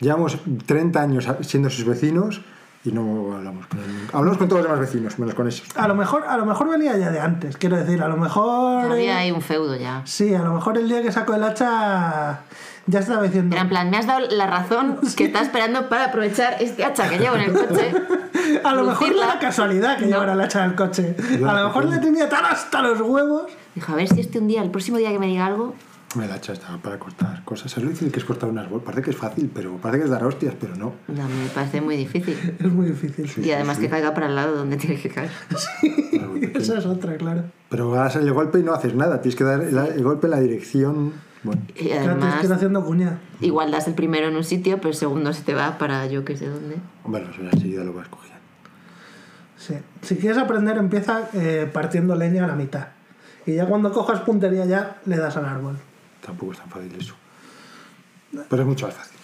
[0.00, 2.40] llevamos 30 años siendo sus vecinos
[2.84, 4.16] y no hablamos con él nunca.
[4.16, 6.68] hablamos con todos los demás vecinos menos con esos A lo mejor, a lo mejor
[6.70, 8.84] venía ya de antes, quiero decir, a lo mejor.
[8.92, 10.02] Había eh, ahí un feudo ya.
[10.04, 12.40] Sí, a lo mejor el día que sacó el hacha
[12.86, 13.56] ya estaba diciendo.
[13.56, 17.08] Era en plan, me has dado la razón que estaba esperando para aprovechar este hacha
[17.10, 17.92] que llevo en el coche.
[18.64, 20.12] A lo mejor no era casualidad que No.
[20.12, 21.16] llevara la hacha en el coche.
[21.44, 23.50] A lo mejor le tenía tan hasta los huevos.
[23.74, 25.74] Dijo, a ver si este un día, el próximo día que me diga algo,
[26.16, 27.76] El hacha estaba para cortar cosas.
[27.76, 28.86] Es lo difícil que es cortar unas bolsas.
[28.86, 30.94] Parece que es fácil, pero parece que es dar hostias, pero no.
[31.06, 32.34] no, me parece muy difícil.
[32.58, 33.44] Es muy difícil.
[33.44, 35.30] Y además que caiga para el lado donde tiene que caer.
[36.54, 37.44] Esa es otra, claro.
[37.68, 39.20] Pero das el golpe y no haces nada.
[39.20, 41.12] Tienes que dar el, el golpe en la dirección.
[41.42, 43.18] Bueno, Y Claro, tienes además, que ir haciendo cuña.
[43.40, 46.24] igual das el primero en un sitio, pero el segundo se te va para yo
[46.24, 46.76] que sé dónde.
[47.04, 48.38] bueno, eso enseguida lo vas cogiendo.
[49.56, 49.74] Sí.
[50.02, 52.88] Si quieres aprender, empieza eh, partiendo leña a la mitad.
[53.46, 55.76] Y ya cuando cojas puntería ya le das al árbol.
[56.28, 57.14] Tampoco es tan fácil eso.
[58.50, 59.16] Pero es mucho más fácil.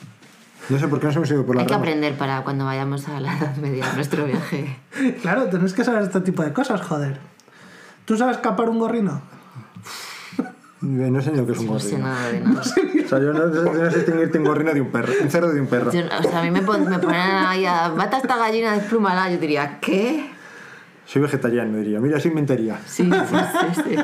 [0.71, 2.65] No sé por qué no se me ido por la Hay que aprender para cuando
[2.65, 4.79] vayamos a la Edad Media, nuestro viaje.
[5.21, 7.21] Claro, tenés que saber este tipo de cosas, joder.
[8.07, 9.21] ¿Tú sabes capar un gorrino?
[10.81, 12.61] No sé ni lo que es un No sé nada de nada.
[12.61, 15.13] O sea, yo no, no sé distinguirte un gorrino de un perro.
[15.23, 15.93] Un cerdo de un perro.
[15.93, 19.31] Yo- o sea, a mí me, pon- me ponen ahí a mata esta gallina desplúmala.
[19.31, 20.31] Yo diría, ¿qué?
[21.07, 22.01] Soy vegetariano, diría.
[22.01, 22.79] Mira, eso inventaría.
[22.87, 23.37] Sí, sí,
[23.75, 23.97] sí.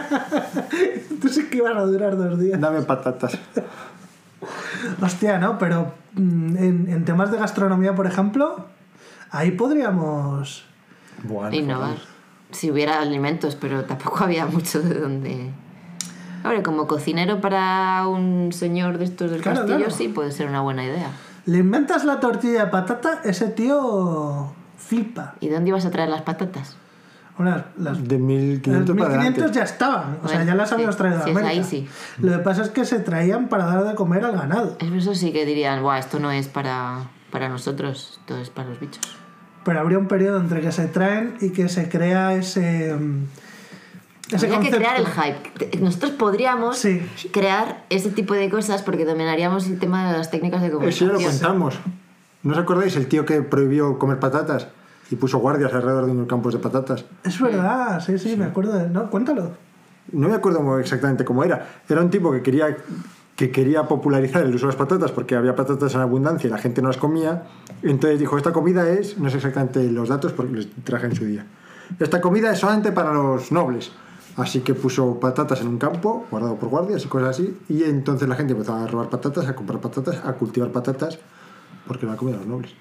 [0.70, 1.16] sí.
[1.20, 2.60] Tú sí que iban a durar dos días.
[2.60, 3.38] Dame patatas.
[5.02, 5.58] Hostia, ¿no?
[5.58, 8.66] Pero mm, en, en temas de gastronomía, por ejemplo,
[9.30, 10.64] ahí podríamos...
[11.24, 11.96] Bueno, Innovar.
[12.50, 15.50] Si hubiera alimentos, pero tampoco había mucho de donde.
[16.42, 19.90] Hombre, como cocinero para un señor de estos del Claro, castillo, claro.
[19.92, 21.10] sí puede ser una buena idea.
[21.44, 25.34] Le inventas la tortilla de patata, ese tío flipa.
[25.40, 26.76] ¿Y de dónde ibas a traer las patatas?
[27.42, 29.52] Bueno, las, De 1500 las para 1500 adelante.
[29.58, 31.52] ya estaban, o sea, Bueno, ya las sí, habíamos traído de sí, es América.
[31.60, 31.88] ahí sí.
[32.18, 34.76] Lo que pasa es que se traían para dar de comer al ganado.
[34.78, 38.78] Eso sí que dirían, Buah, esto no es para, para nosotros, esto es para los
[38.80, 39.00] bichos.
[39.64, 42.94] Pero habría un periodo entre que se traen y que se crea ese...
[42.94, 43.24] mm,
[44.32, 44.76] ese Habría que concepto.
[44.78, 45.78] crear el hype.
[45.80, 47.02] Nosotros podríamos Sí.
[47.32, 50.78] crear ese tipo de cosas porque dominaríamos el tema de las técnicas de Eso ya
[50.78, 51.12] comunicación.
[51.12, 51.78] lo contamos.
[52.42, 54.68] ¿No os acordáis el tío que prohibió comer patatas
[55.10, 57.04] y puso guardias alrededor de unos campos de patatas?
[57.24, 58.72] Es verdad, sí, sí, me acuerdo.
[58.72, 58.88] De...
[58.88, 59.50] No, cuéntalo.
[60.12, 61.66] No me acuerdo exactamente cómo era.
[61.88, 62.76] Era un tipo que quería,
[63.36, 66.58] que quería popularizar el uso de las patatas porque había patatas en abundancia y la
[66.58, 67.44] gente no las comía.
[67.82, 71.24] Entonces dijo, esta comida es, no sé exactamente los datos porque les traje en su
[71.24, 71.46] día,
[71.98, 73.90] esta comida es solamente para los nobles.
[74.36, 77.58] Así que puso patatas en un campo, guardado por guardias y cosas así.
[77.68, 81.18] Y entonces la gente empezó a robar patatas, a comprar patatas, a cultivar patatas,
[81.86, 82.74] porque era la comida de los nobles.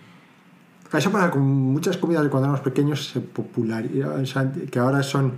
[0.91, 3.21] Eso pasa con muchas comidas de cuando éramos pequeños, se
[4.69, 5.33] que ahora son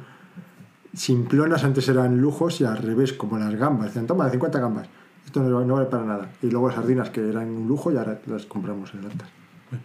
[0.94, 3.88] simplonas antes eran lujos y al revés, como las gambas.
[3.88, 4.88] Decían, toma, 50 gambas.
[5.26, 6.32] Esto no, no vale para nada.
[6.41, 9.30] Y luego sardinas, que eran un lujo y ahora las compramos en latas.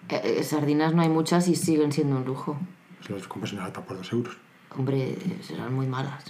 [0.09, 2.59] Eh, eh, sardinas no hay muchas y siguen siendo un lujo.
[2.99, 4.37] pues las compras en lata por 2 euros.
[4.77, 6.25] Hombre, serán muy malas.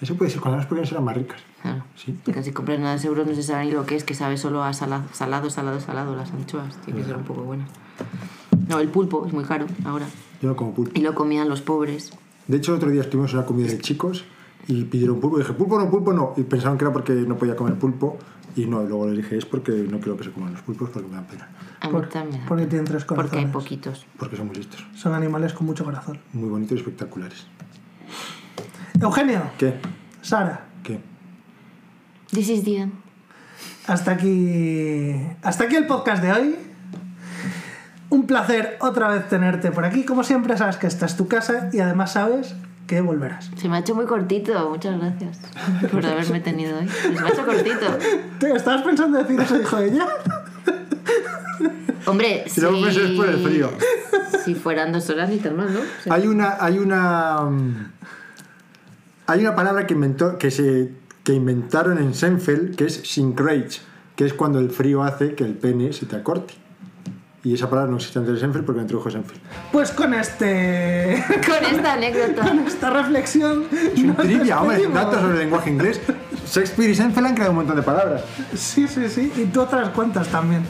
[0.00, 1.40] Eso puede ser, cuando éramos pequeños eran más ricas.
[1.62, 1.84] Claro.
[1.94, 2.18] Sí.
[2.24, 4.36] Porque si compras nada de euros no se sabe ni lo que es, que sabe
[4.36, 6.76] solo a salado, salado, salado, salado las anchoas.
[6.84, 7.66] Tiene que ser un poco buena.
[8.70, 10.06] No, el pulpo es muy caro ahora.
[10.40, 10.92] Yo no como pulpo.
[10.98, 12.10] Y lo comían los pobres.
[12.46, 14.24] De hecho, el otro día estuvimos en una comida de chicos
[14.66, 15.38] y pidieron pulpo.
[15.38, 16.32] Y dije, pulpo no, pulpo no.
[16.36, 18.16] Y pensaron que era porque no podía comer pulpo.
[18.56, 21.08] Y no, luego les dije, es porque no quiero que se coman los pulpos porque
[21.08, 21.48] me dan pena.
[21.80, 22.42] A mí Por- también.
[22.48, 23.52] porque tienen tres Porque hay corazones.
[23.52, 24.06] poquitos.
[24.18, 24.84] Porque son muy listos.
[24.96, 26.18] Son animales con mucho corazón.
[26.32, 27.46] Muy bonitos y espectaculares.
[29.00, 29.74] Eugenio, ¿Qué?
[30.20, 31.00] Sara, ¿Qué?
[32.32, 32.92] This is the end.
[33.86, 36.54] hasta aquí, hasta aquí el podcast de hoy.
[38.10, 40.04] Un placer otra vez tenerte por aquí.
[40.04, 42.54] Como siempre, sabes que esta es tu casa y además sabes
[42.88, 43.50] que volverás.
[43.56, 44.68] Se me ha hecho muy cortito.
[44.68, 45.38] Muchas gracias
[45.92, 46.88] por haberme tenido hoy.
[46.88, 47.86] Se me ha hecho cortito.
[48.40, 50.08] ¿Te estabas pensando decir eso, dijo ella?
[52.06, 53.70] Hombre, Y luego pensé es por el frío.
[54.44, 55.80] Si fueran dos horas ni tan mal, ¿no?
[55.80, 57.92] O sea, Hay una, hay una, mm,
[59.26, 60.90] hay una palabra que inventó, que se,
[61.22, 63.80] que inventaron en Senfeld, que es syncrage,
[64.16, 66.54] que es cuando el frío hace que el pene se te acorte.
[67.42, 69.40] Y esa palabra no existe antes de Senfeld porque la introdujo Senfeld.
[69.72, 71.24] Pues con este.
[71.46, 72.42] Con esta anécdota.
[72.42, 73.64] con esta reflexión.
[73.72, 76.00] Es un trivia, hombre, datos sobre el lenguaje inglés.
[76.46, 78.22] Shakespeare y Senfeld han creado un montón de palabras.
[78.54, 79.32] Sí, sí, sí.
[79.36, 80.62] Y tú otras cuantas también.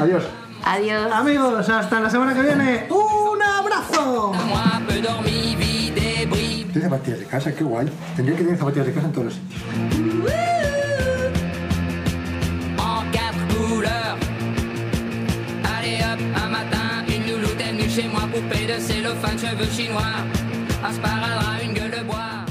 [0.00, 0.24] Adiós.
[0.64, 1.12] Adiós.
[1.12, 2.86] Amigos, hasta la semana que viene.
[2.90, 4.32] ¡Un abrazo!
[6.74, 7.88] Tiene zapatillas de casa, qué guay.
[8.16, 10.53] Tendría que tener zapatillas de casa en todos los sitios.
[18.34, 20.16] poupée de cellophane, cheveux chinois,
[20.84, 22.43] asparadrap, une gueule de bois.